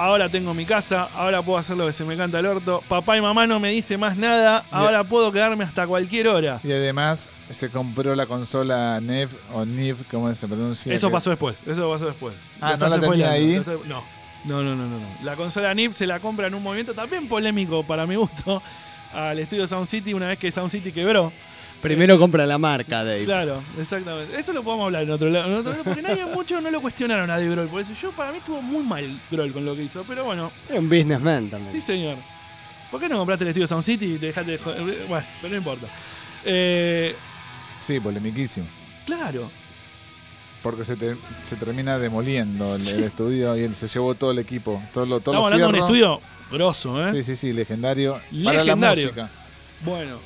ahora 0.00 0.28
tengo 0.28 0.54
mi 0.54 0.64
casa, 0.64 1.08
ahora 1.14 1.42
puedo 1.42 1.58
hacer 1.58 1.76
lo 1.76 1.86
que 1.86 1.92
se 1.92 2.04
me 2.04 2.16
canta 2.16 2.38
el 2.38 2.46
orto, 2.46 2.82
papá 2.88 3.16
y 3.18 3.20
mamá 3.20 3.46
no 3.46 3.60
me 3.60 3.70
dice 3.70 3.98
más 3.98 4.16
nada, 4.16 4.64
ahora 4.70 5.04
puedo 5.04 5.30
quedarme 5.30 5.64
hasta 5.64 5.86
cualquier 5.86 6.28
hora. 6.28 6.60
Y 6.64 6.72
además 6.72 7.28
se 7.50 7.68
compró 7.68 8.14
la 8.14 8.26
consola 8.26 8.98
NEV 9.00 9.28
o 9.52 9.64
NIV, 9.64 10.06
como 10.10 10.32
se 10.34 10.46
pronuncia. 10.48 10.92
Eso 10.92 11.10
pasó 11.10 11.30
después, 11.30 11.62
eso 11.66 11.90
pasó 11.90 12.06
después. 12.06 12.34
Ah, 12.60 12.76
¿No 12.78 12.88
la 12.88 13.00
tenía 13.00 13.30
ahí? 13.30 13.62
No. 13.86 14.02
No, 14.42 14.62
no, 14.62 14.74
no, 14.74 14.86
no, 14.86 14.98
La 15.22 15.36
consola 15.36 15.74
NIV 15.74 15.92
se 15.92 16.06
la 16.06 16.18
compra 16.18 16.46
en 16.46 16.54
un 16.54 16.62
movimiento 16.62 16.94
también 16.94 17.28
polémico 17.28 17.82
para 17.82 18.06
mi 18.06 18.16
gusto 18.16 18.62
al 19.12 19.38
estudio 19.38 19.66
Sound 19.66 19.86
City 19.86 20.14
una 20.14 20.28
vez 20.28 20.38
que 20.38 20.50
Sound 20.50 20.70
City 20.70 20.92
quebró. 20.92 21.30
Primero 21.80 22.18
compra 22.18 22.44
la 22.44 22.58
marca, 22.58 23.02
Dave. 23.04 23.24
Claro, 23.24 23.62
exactamente. 23.78 24.38
Eso 24.38 24.52
lo 24.52 24.62
podemos 24.62 24.86
hablar 24.86 25.02
en 25.04 25.10
otro 25.10 25.30
lado. 25.30 25.62
porque 25.84 26.02
nadie 26.02 26.26
mucho 26.26 26.60
no 26.60 26.70
lo 26.70 26.80
cuestionaron 26.80 27.30
a 27.30 27.34
Dave 27.38 27.50
Grohl. 27.50 27.68
Por 27.68 27.80
eso 27.80 27.92
yo, 27.94 28.12
para 28.12 28.32
mí, 28.32 28.38
estuvo 28.38 28.60
muy 28.60 28.84
mal 28.84 29.18
Grohl 29.30 29.52
con 29.52 29.64
lo 29.64 29.74
que 29.74 29.84
hizo. 29.84 30.04
Pero 30.06 30.24
bueno. 30.24 30.52
Es 30.68 30.78
un 30.78 30.88
businessman 30.88 31.48
también. 31.48 31.72
Sí, 31.72 31.80
señor. 31.80 32.16
¿Por 32.90 33.00
qué 33.00 33.08
no 33.08 33.16
compraste 33.18 33.44
el 33.44 33.48
estudio 33.48 33.66
Sound 33.66 33.84
City 33.84 34.14
y 34.14 34.18
te 34.18 34.26
dejaste 34.26 34.52
de 34.52 34.58
Bueno, 35.08 35.26
pero 35.40 35.50
no 35.50 35.56
importa. 35.56 35.86
Eh, 36.44 37.14
sí, 37.80 38.00
polemiquísimo. 38.00 38.66
Claro. 39.06 39.50
Porque 40.62 40.84
se, 40.84 40.96
se 41.42 41.56
termina 41.56 41.98
demoliendo 41.98 42.74
el, 42.74 43.04
estudio 43.04 43.56
y 43.56 43.62
él 43.62 43.74
se 43.74 43.86
llevó 43.86 44.14
todo 44.14 44.32
el 44.32 44.38
equipo. 44.38 44.82
Todo 44.92 45.06
lo, 45.06 45.20
todo 45.20 45.34
Estamos 45.34 45.52
hablando 45.52 45.66
de 45.66 45.72
un 45.72 45.86
estudio 45.86 46.20
grosso, 46.50 47.02
¿eh? 47.02 47.10
Sí, 47.12 47.22
sí, 47.22 47.36
sí, 47.36 47.52
legendario. 47.52 48.20
Para 48.44 48.64
la 48.64 48.76
música. 48.76 49.30
Bueno, 49.82 50.18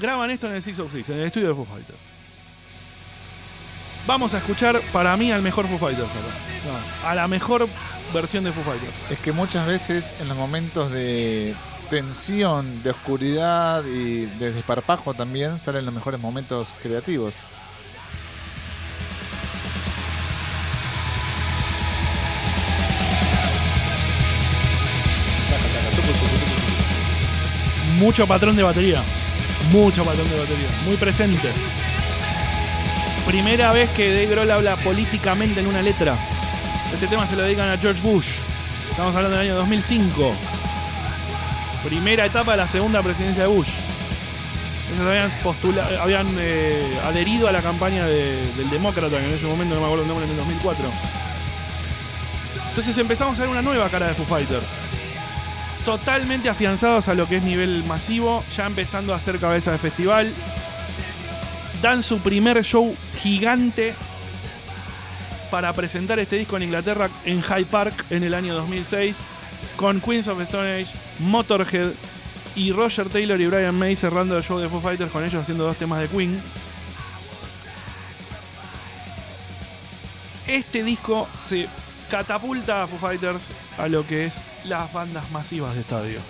graban 0.00 0.30
esto 0.30 0.46
en 0.46 0.54
el 0.54 0.62
Six 0.62 0.78
of 0.78 0.92
Six, 0.92 1.08
en 1.10 1.18
el 1.18 1.26
estudio 1.26 1.48
de 1.48 1.54
Foo 1.54 1.64
Fighters. 1.64 1.98
Vamos 4.06 4.34
a 4.34 4.38
escuchar 4.38 4.80
para 4.92 5.16
mí 5.16 5.32
al 5.32 5.42
mejor 5.42 5.66
Foo 5.66 5.78
Fighters 5.78 6.10
acá. 6.10 7.08
a 7.10 7.14
la 7.14 7.26
mejor 7.26 7.68
versión 8.14 8.44
de 8.44 8.52
Foo 8.52 8.62
Fighters. 8.62 9.10
Es 9.10 9.18
que 9.18 9.32
muchas 9.32 9.66
veces 9.66 10.14
en 10.20 10.28
los 10.28 10.36
momentos 10.36 10.92
de 10.92 11.56
tensión, 11.90 12.82
de 12.82 12.90
oscuridad 12.90 13.84
y 13.84 14.26
de 14.26 14.52
desparpajo 14.52 15.14
también 15.14 15.58
salen 15.58 15.84
los 15.84 15.94
mejores 15.94 16.20
momentos 16.20 16.74
creativos. 16.82 17.36
Mucho 27.98 28.26
patrón 28.26 28.54
de 28.54 28.62
batería. 28.62 29.02
Mucho 29.70 30.04
patrón 30.04 30.28
de 30.28 30.38
batería. 30.38 30.68
Muy 30.84 30.96
presente. 30.96 31.50
Primera 33.26 33.72
vez 33.72 33.90
que 33.90 34.10
Dave 34.10 34.26
Grohl 34.26 34.50
habla 34.50 34.76
políticamente 34.76 35.60
en 35.60 35.66
una 35.66 35.82
letra. 35.82 36.16
Este 36.94 37.08
tema 37.08 37.26
se 37.26 37.34
lo 37.34 37.42
dedican 37.42 37.68
a 37.68 37.76
George 37.76 38.00
Bush. 38.00 38.28
Estamos 38.90 39.14
hablando 39.14 39.36
del 39.36 39.48
año 39.48 39.56
2005. 39.56 40.32
Primera 41.84 42.26
etapa 42.26 42.52
de 42.52 42.58
la 42.58 42.68
segunda 42.68 43.02
presidencia 43.02 43.42
de 43.42 43.48
Bush. 43.48 43.70
Ellos 44.94 45.32
habían, 46.00 46.26
eh, 46.38 46.98
adherido 47.04 47.48
a 47.48 47.52
la 47.52 47.60
campaña 47.60 48.06
del 48.06 48.70
demócrata, 48.70 49.18
que 49.18 49.24
en 49.24 49.34
ese 49.34 49.46
momento 49.46 49.74
no 49.74 49.80
me 49.80 49.86
acuerdo 49.86 50.04
el 50.04 50.08
nombre, 50.08 50.24
en 50.26 50.30
el 50.30 50.36
2004. 50.36 50.84
Entonces 52.68 52.96
empezamos 52.98 53.38
a 53.38 53.42
ver 53.42 53.50
una 53.50 53.62
nueva 53.62 53.88
cara 53.88 54.06
de 54.08 54.14
Foo 54.14 54.26
Fighters. 54.26 54.85
Totalmente 55.86 56.48
afianzados 56.48 57.06
a 57.06 57.14
lo 57.14 57.28
que 57.28 57.36
es 57.36 57.44
nivel 57.44 57.84
masivo, 57.84 58.42
ya 58.56 58.66
empezando 58.66 59.14
a 59.14 59.20
ser 59.20 59.38
cabeza 59.38 59.70
de 59.70 59.78
festival. 59.78 60.28
Dan 61.80 62.02
su 62.02 62.18
primer 62.18 62.64
show 62.64 62.92
gigante 63.20 63.94
para 65.48 65.72
presentar 65.74 66.18
este 66.18 66.38
disco 66.38 66.56
en 66.56 66.64
Inglaterra 66.64 67.08
en 67.24 67.40
Hyde 67.40 67.66
Park 67.66 68.04
en 68.10 68.24
el 68.24 68.34
año 68.34 68.52
2006 68.54 69.16
con 69.76 70.00
Queens 70.00 70.26
of 70.26 70.40
Stone 70.40 70.80
Age, 70.80 70.92
Motorhead 71.20 71.92
y 72.56 72.72
Roger 72.72 73.08
Taylor 73.08 73.40
y 73.40 73.46
Brian 73.46 73.78
May 73.78 73.94
cerrando 73.94 74.36
el 74.36 74.42
show 74.42 74.58
de 74.58 74.68
Foo 74.68 74.80
Fighters 74.80 75.12
con 75.12 75.22
ellos 75.22 75.40
haciendo 75.40 75.66
dos 75.66 75.76
temas 75.76 76.00
de 76.00 76.08
Queen. 76.08 76.42
Este 80.48 80.82
disco 80.82 81.28
se 81.38 81.68
catapulta 82.10 82.82
a 82.82 82.86
Foo 82.86 82.98
Fighters 82.98 83.52
a 83.78 83.88
lo 83.88 84.06
que 84.06 84.26
es 84.26 84.40
las 84.64 84.92
bandas 84.92 85.30
masivas 85.30 85.74
de 85.74 85.80
estadio. 85.80 86.20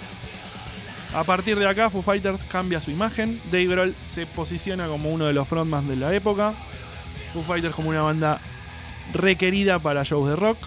A 1.14 1.24
partir 1.24 1.59
de 1.59 1.66
acá, 1.66 1.89
Foo 1.89 2.03
Fighters 2.03 2.45
cambia 2.45 2.81
su 2.81 2.91
imagen. 2.91 3.41
Dave 3.47 3.66
Grohl 3.66 3.95
se 4.05 4.27
posiciona 4.27 4.89
como 4.89 5.11
uno 5.11 5.27
de 5.27 5.33
los 5.33 5.49
frontmans 5.49 5.89
de 5.89 5.97
la 5.97 6.14
época. 6.14 6.53
Foo 7.33 7.43
Fighters 7.43 7.74
como 7.74 7.91
una 7.91 8.03
banda 8.03 8.41
requerida 9.12 9.79
para 9.79 10.03
shows 10.03 10.29
de 10.29 10.37
rock. 10.37 10.59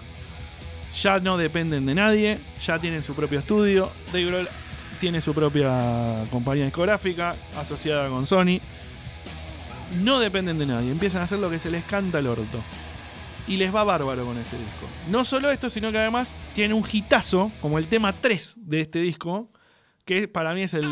Ya 1.00 1.20
no 1.20 1.36
dependen 1.36 1.86
de 1.86 1.94
nadie, 1.94 2.38
ya 2.64 2.78
tienen 2.78 3.02
su 3.02 3.14
propio 3.14 3.38
estudio. 3.38 3.90
Dave 4.12 4.24
Grohl 4.24 4.48
tiene 4.98 5.20
su 5.20 5.34
propia 5.34 6.24
compañía 6.30 6.64
discográfica 6.64 7.36
asociada 7.56 8.08
con 8.08 8.26
Sony. 8.26 8.60
No 10.02 10.20
dependen 10.20 10.58
de 10.58 10.66
nadie, 10.66 10.90
empiezan 10.90 11.20
a 11.20 11.24
hacer 11.24 11.38
lo 11.38 11.50
que 11.50 11.58
se 11.58 11.70
les 11.70 11.84
canta 11.84 12.18
al 12.18 12.26
orto. 12.26 12.60
Y 13.50 13.56
les 13.56 13.74
va 13.74 13.84
bárbaro 13.84 14.24
con 14.24 14.38
este 14.38 14.56
disco. 14.56 14.86
No 15.08 15.24
solo 15.24 15.50
esto, 15.50 15.68
sino 15.68 15.90
que 15.90 15.98
además 15.98 16.32
tiene 16.54 16.72
un 16.72 16.84
hitazo, 16.90 17.50
como 17.60 17.78
el 17.78 17.88
tema 17.88 18.12
3 18.12 18.54
de 18.56 18.80
este 18.80 19.00
disco, 19.00 19.50
que 20.04 20.28
para 20.28 20.54
mí 20.54 20.62
es 20.62 20.74
el 20.74 20.86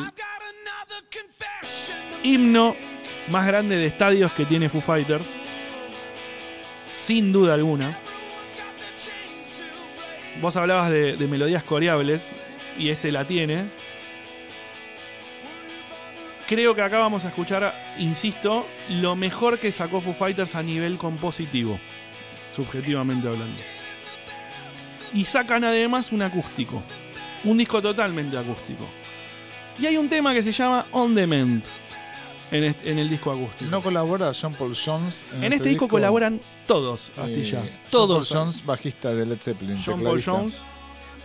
himno 2.22 2.76
más 3.30 3.46
grande 3.46 3.76
de 3.76 3.86
estadios 3.86 4.32
que 4.32 4.44
tiene 4.44 4.68
Foo 4.68 4.80
Fighters 4.80 5.24
sin 7.08 7.32
duda 7.32 7.54
alguna. 7.54 7.98
Vos 10.42 10.56
hablabas 10.56 10.90
de, 10.90 11.16
melodías 11.26 11.64
coreables 11.64 12.34
y 12.78 12.90
este 12.90 13.10
la 13.10 13.24
tiene. 13.24 13.70
Creo 16.46 16.74
que 16.74 16.82
acá 16.82 16.98
vamos 16.98 17.24
a 17.24 17.28
escuchar, 17.28 17.74
insisto, 17.98 18.66
lo 18.90 19.16
mejor 19.16 19.58
que 19.58 19.72
sacó 19.72 20.02
Foo 20.02 20.12
Fighters 20.12 20.54
a 20.54 20.62
nivel 20.62 20.98
compositivo, 20.98 21.80
subjetivamente 22.58 23.28
hablando. 23.28 23.62
Y 25.14 25.24
sacan 25.24 25.62
además 25.62 26.10
un 26.10 26.22
acústico, 26.22 26.82
un 27.44 27.56
disco 27.56 27.80
totalmente 27.80 28.36
acústico. 28.36 28.84
Y 29.78 29.86
hay 29.86 29.96
un 29.96 30.08
tema 30.08 30.34
que 30.34 30.42
se 30.42 30.50
llama 30.50 30.86
On 30.90 31.14
Demand 31.14 31.62
en, 32.50 32.98
el 32.98 33.08
disco 33.08 33.30
acústico. 33.30 33.70
¿No 33.70 33.80
colabora 33.80 34.32
John 34.34 34.54
Paul 34.54 34.74
Jones? 34.74 35.26
En, 35.34 35.44
este, 35.44 35.56
este 35.56 35.68
disco, 35.68 35.86
colaboran 35.86 36.40
todos, 36.66 37.12
Astilla. 37.16 37.64
Eh, 37.64 37.78
todos. 37.90 38.28
John 38.28 38.38
Paul 38.38 38.46
Jones, 38.46 38.66
bajista 38.66 39.14
de 39.14 39.24
Led 39.24 39.40
Zeppelin. 39.40 39.78
John 39.84 40.02
Paul 40.02 40.20
Jones. 40.20 40.54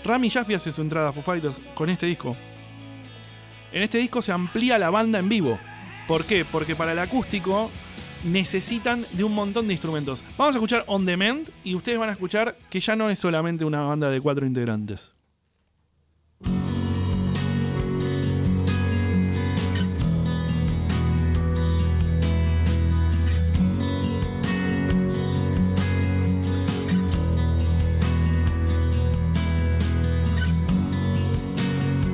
Rami 0.05 0.29
Jaffe 0.29 0.53
hace 0.53 0.71
su 0.71 0.81
entrada 0.81 1.09
a 1.09 1.13
Foo 1.13 1.23
Fighters 1.23 1.59
con 1.73 1.89
este 1.89 2.05
disco. 2.05 2.37
En 3.71 3.81
este 3.81 3.97
disco 3.97 4.21
se 4.21 4.31
amplía 4.31 4.77
la 4.77 4.91
banda 4.91 5.17
en 5.17 5.29
vivo. 5.29 5.57
¿Por 6.07 6.25
qué? 6.25 6.45
Porque 6.45 6.75
para 6.75 6.91
el 6.91 6.99
acústico 6.99 7.71
necesitan 8.23 9.01
de 9.13 9.23
un 9.23 9.33
montón 9.33 9.67
de 9.67 9.73
instrumentos. 9.73 10.23
Vamos 10.37 10.55
a 10.55 10.57
escuchar 10.57 10.83
On 10.87 11.05
Demand 11.05 11.49
y 11.63 11.75
ustedes 11.75 11.99
van 11.99 12.09
a 12.09 12.13
escuchar 12.13 12.55
que 12.69 12.79
ya 12.79 12.95
no 12.95 13.09
es 13.09 13.19
solamente 13.19 13.65
una 13.65 13.81
banda 13.81 14.09
de 14.09 14.21
cuatro 14.21 14.45
integrantes. 14.45 15.13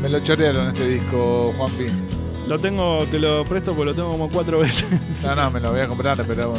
Me 0.01 0.09
lo 0.09 0.19
chorearon 0.21 0.67
este 0.67 0.87
disco, 0.87 1.53
Juanpi. 1.57 1.87
Lo 2.47 2.57
tengo, 2.57 2.99
te 3.11 3.19
lo 3.19 3.45
presto 3.45 3.73
porque 3.73 3.91
lo 3.91 3.95
tengo 3.95 4.09
como 4.09 4.29
cuatro 4.29 4.59
veces. 4.61 4.87
No, 5.23 5.35
no, 5.35 5.51
me 5.51 5.59
lo 5.59 5.71
voy 5.71 5.81
a 5.81 5.87
comprar, 5.87 6.23
pero 6.25 6.53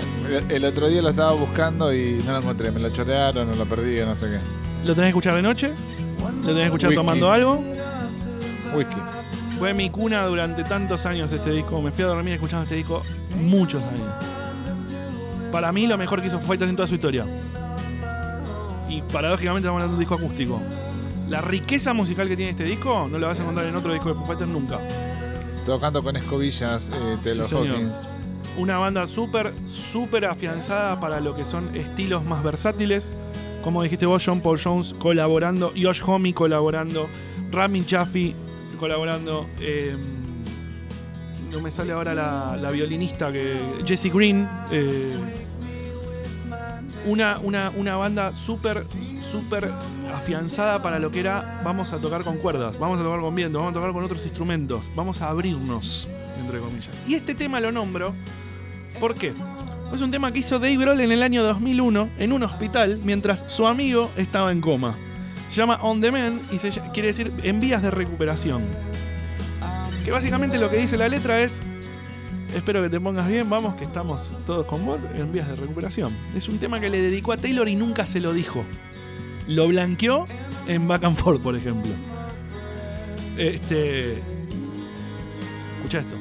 el 0.48 0.64
otro 0.64 0.88
día 0.88 1.02
lo 1.02 1.08
estaba 1.10 1.32
buscando 1.32 1.92
y 1.92 2.22
no 2.24 2.32
lo 2.32 2.38
encontré. 2.38 2.70
Me 2.70 2.80
lo 2.80 2.90
chorearon, 2.90 3.50
no 3.50 3.56
lo 3.56 3.64
perdí, 3.64 4.00
no 4.00 4.14
sé 4.14 4.26
qué. 4.26 4.38
¿Lo 4.86 4.94
tenés 4.94 5.06
que 5.06 5.08
escuchar 5.08 5.34
de 5.34 5.42
noche? 5.42 5.72
¿Lo 6.20 6.48
tenés 6.48 6.54
que 6.54 6.64
escuchar 6.66 6.94
tomando 6.94 7.30
algo? 7.30 7.62
Whisky. 8.74 8.96
Fue 9.58 9.74
mi 9.74 9.90
cuna 9.90 10.24
durante 10.24 10.64
tantos 10.64 11.04
años 11.06 11.30
este 11.32 11.50
disco. 11.50 11.82
Me 11.82 11.90
fui 11.92 12.04
a 12.04 12.06
dormir 12.06 12.34
escuchando 12.34 12.62
este 12.62 12.76
disco 12.76 13.02
muchos 13.36 13.82
años. 13.82 14.06
Para 15.52 15.72
mí 15.72 15.86
lo 15.86 15.98
mejor 15.98 16.20
que 16.20 16.28
hizo 16.28 16.38
Fighters 16.38 16.70
en 16.70 16.76
toda 16.76 16.86
su 16.88 16.94
historia. 16.94 17.26
Y 18.88 19.02
paradójicamente 19.02 19.66
estamos 19.66 19.82
hablando 19.82 19.88
de 19.88 19.94
un 19.94 19.98
disco 19.98 20.14
acústico. 20.14 20.62
La 21.28 21.40
riqueza 21.40 21.92
musical 21.92 22.28
que 22.28 22.36
tiene 22.36 22.50
este 22.52 22.64
disco 22.64 23.06
no 23.10 23.18
la 23.18 23.28
vas 23.28 23.38
a 23.38 23.42
encontrar 23.42 23.66
en 23.66 23.76
otro 23.76 23.92
disco 23.92 24.08
de 24.08 24.14
Foo 24.14 24.26
Fighters 24.26 24.50
nunca. 24.50 24.78
Tocando 25.66 26.02
con 26.02 26.16
escobillas 26.16 26.90
eh, 26.92 27.18
Taylor 27.22 27.46
Hawkins. 27.52 28.08
Una 28.56 28.78
banda 28.78 29.06
súper, 29.06 29.52
súper 29.66 30.24
afianzada 30.24 30.98
para 30.98 31.20
lo 31.20 31.34
que 31.34 31.44
son 31.44 31.74
estilos 31.76 32.24
más 32.24 32.42
versátiles. 32.42 33.12
Como 33.62 33.82
dijiste 33.82 34.06
vos, 34.06 34.22
John 34.24 34.40
Paul 34.40 34.58
Jones 34.62 34.94
colaborando, 34.98 35.72
Josh 35.80 36.02
Homme 36.04 36.32
colaborando, 36.34 37.08
Rami 37.50 37.84
Chaffee 37.84 38.34
colaborando. 38.78 39.46
Em, 39.60 40.00
no 41.52 41.60
me 41.60 41.70
sale 41.70 41.92
ahora 41.92 42.14
la, 42.14 42.70
violinista 42.70 43.30
que. 43.30 43.58
Jessie 43.84 44.10
Green. 44.10 44.48
Eh, 44.70 45.16
una, 47.06 47.38
una, 47.38 47.70
una 47.70 47.96
banda 47.96 48.32
súper, 48.32 48.82
súper 48.82 49.70
afianzada 50.14 50.82
para 50.82 50.98
lo 50.98 51.10
que 51.10 51.20
era 51.20 51.60
vamos 51.64 51.92
a 51.92 51.98
tocar 51.98 52.22
con 52.22 52.36
cuerdas, 52.38 52.78
vamos 52.78 53.00
a 53.00 53.02
tocar 53.02 53.20
con 53.20 53.34
viento, 53.34 53.58
vamos 53.58 53.72
a 53.72 53.74
tocar 53.74 53.92
con 53.92 54.04
otros 54.04 54.24
instrumentos, 54.24 54.90
vamos 54.94 55.22
a 55.22 55.28
abrirnos, 55.28 56.08
entre 56.38 56.58
comillas. 56.58 56.90
Y 57.06 57.14
este 57.14 57.34
tema 57.34 57.60
lo 57.60 57.72
nombro, 57.72 58.14
¿por 58.98 59.14
qué? 59.14 59.32
Es 59.92 60.02
un 60.02 60.10
tema 60.10 60.30
que 60.30 60.38
hizo 60.38 60.58
Dave 60.58 60.76
Grohl 60.76 61.00
en 61.00 61.10
el 61.10 61.22
año 61.22 61.42
2001 61.42 62.10
en 62.18 62.32
un 62.32 62.42
hospital 62.44 63.00
mientras 63.04 63.44
su 63.48 63.66
amigo 63.66 64.10
estaba 64.16 64.52
en 64.52 64.60
coma. 64.60 64.94
Se 65.48 65.56
llama 65.56 65.80
On 65.82 66.00
Demand 66.00 66.40
y 66.52 66.60
se, 66.60 66.70
quiere 66.92 67.08
decir 67.08 67.32
en 67.42 67.58
vías 67.58 67.82
de 67.82 67.90
recuperación. 67.90 68.62
Que 70.04 70.12
básicamente 70.12 70.58
lo 70.58 70.70
que 70.70 70.76
dice 70.76 70.96
la 70.96 71.08
letra 71.08 71.40
es 71.40 71.60
Espero 72.54 72.82
que 72.82 72.90
te 72.90 73.00
pongas 73.00 73.28
bien, 73.28 73.48
vamos, 73.48 73.76
que 73.76 73.84
estamos 73.84 74.32
todos 74.44 74.66
con 74.66 74.84
vos 74.84 75.00
en 75.14 75.32
vías 75.32 75.48
de 75.48 75.56
recuperación. 75.56 76.12
Es 76.34 76.48
un 76.48 76.58
tema 76.58 76.80
que 76.80 76.90
le 76.90 77.00
dedicó 77.00 77.32
a 77.32 77.36
Taylor 77.36 77.68
y 77.68 77.76
nunca 77.76 78.06
se 78.06 78.20
lo 78.20 78.32
dijo. 78.32 78.64
Lo 79.46 79.68
blanqueó 79.68 80.24
en 80.66 80.88
Back 80.88 81.04
and 81.04 81.16
Forth, 81.16 81.42
por 81.42 81.56
ejemplo. 81.56 81.92
Este. 83.36 84.18
Escucha 85.78 86.00
esto. 86.00 86.16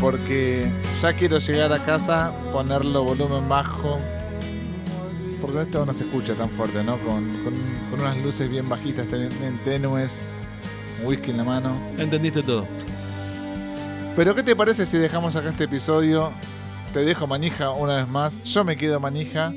Porque 0.00 0.70
ya 1.00 1.12
quiero 1.12 1.38
llegar 1.38 1.72
a 1.72 1.78
casa, 1.78 2.32
ponerlo 2.52 3.04
volumen 3.04 3.48
bajo. 3.48 3.98
Porque 5.40 5.62
esto 5.62 5.86
no 5.86 5.92
se 5.92 6.04
escucha 6.04 6.34
tan 6.34 6.50
fuerte, 6.50 6.82
¿no? 6.82 6.98
Con, 6.98 7.30
unas 7.92 8.16
luces 8.18 8.48
bien 8.50 8.68
bajitas, 8.68 9.06
tenues, 9.64 10.22
whisky 11.04 11.30
en 11.30 11.36
la 11.36 11.44
mano. 11.44 11.76
Entendiste 11.98 12.42
todo. 12.42 12.66
Pero 14.16 14.34
¿qué 14.34 14.42
te 14.42 14.56
parece 14.56 14.86
si 14.86 14.98
dejamos 14.98 15.36
acá 15.36 15.50
este 15.50 15.64
episodio? 15.64 16.32
Te 16.92 17.00
dejo 17.00 17.26
manija 17.26 17.70
una 17.70 17.96
vez 17.96 18.08
más. 18.08 18.42
Yo 18.42 18.64
me 18.64 18.76
quedo 18.76 18.98
manija. 18.98 19.52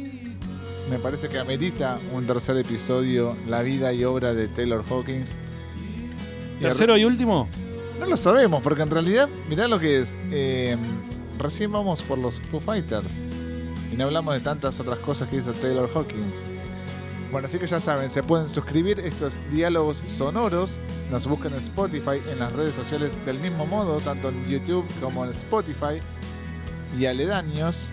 Me 0.90 1.00
parece 1.00 1.28
que 1.28 1.40
amerita 1.40 1.98
un 2.14 2.26
tercer 2.26 2.58
episodio, 2.58 3.36
la 3.48 3.62
vida 3.62 3.92
y 3.94 4.04
obra 4.04 4.34
de 4.34 4.48
Taylor 4.48 4.84
Hawkins. 4.90 5.36
¿Tercero 6.62 6.98
y 6.98 7.04
último? 7.04 7.50
No 8.00 8.06
lo 8.06 8.18
sabemos, 8.18 8.62
porque 8.62 8.84
en 8.84 8.92
realidad, 8.92 9.28
mirá 9.50 9.68
lo 9.68 9.80
que 9.80 10.00
es. 10.00 10.16
Eh, 10.32 10.78
recién 11.40 11.72
vamos 11.72 12.02
por 12.04 12.18
los 12.18 12.42
Foo 12.42 12.60
Fighters. 12.60 13.22
Y 13.92 13.96
no 13.96 14.06
hablamos 14.06 14.34
de 14.34 14.40
tantas 14.40 14.80
otras 14.80 15.00
cosas 15.00 15.30
que 15.30 15.38
hizo 15.38 15.52
Taylor 15.54 15.90
Hawkins. 15.94 16.46
Bueno, 17.32 17.48
así 17.48 17.60
que 17.60 17.68
ya 17.68 17.80
saben, 17.80 18.10
se 18.10 18.24
pueden 18.24 18.48
suscribir 18.48 19.00
estos 19.00 19.40
diálogos 19.52 20.04
sonoros. 20.08 20.78
Nos 21.12 21.26
buscan 21.28 21.54
en 21.54 21.60
Spotify, 21.60 22.22
en 22.32 22.40
las 22.40 22.54
redes 22.54 22.76
sociales 22.76 23.18
del 23.26 23.40
mismo 23.40 23.66
modo, 23.66 24.00
tanto 24.00 24.30
en 24.30 24.46
YouTube 24.48 24.86
como 25.02 25.26
en 25.26 25.32
Spotify 25.32 26.02
y 26.98 27.06
aledaños. 27.06 27.88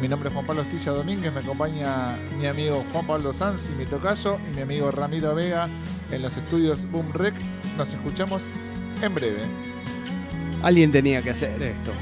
Mi 0.00 0.08
nombre 0.08 0.28
es 0.28 0.34
Juan 0.34 0.46
Pablo 0.46 0.62
Estilla 0.62 0.92
Domínguez, 0.92 1.30
me 1.30 1.40
acompaña 1.40 2.16
mi 2.38 2.46
amigo 2.46 2.82
Juan 2.90 3.06
Pablo 3.06 3.34
Sanz 3.34 3.68
y 3.68 3.72
mi 3.72 3.84
tocayo 3.84 4.38
y 4.50 4.56
mi 4.56 4.62
amigo 4.62 4.90
Ramiro 4.90 5.34
Vega 5.34 5.68
en 6.10 6.22
los 6.22 6.38
estudios 6.38 6.90
Boom 6.90 7.12
Rec. 7.12 7.34
Nos 7.76 7.92
escuchamos 7.92 8.46
en 9.02 9.14
breve. 9.14 9.42
Alguien 10.62 10.92
tenía 10.92 11.22
que 11.22 11.30
hacer 11.30 11.62
esto. 11.62 11.92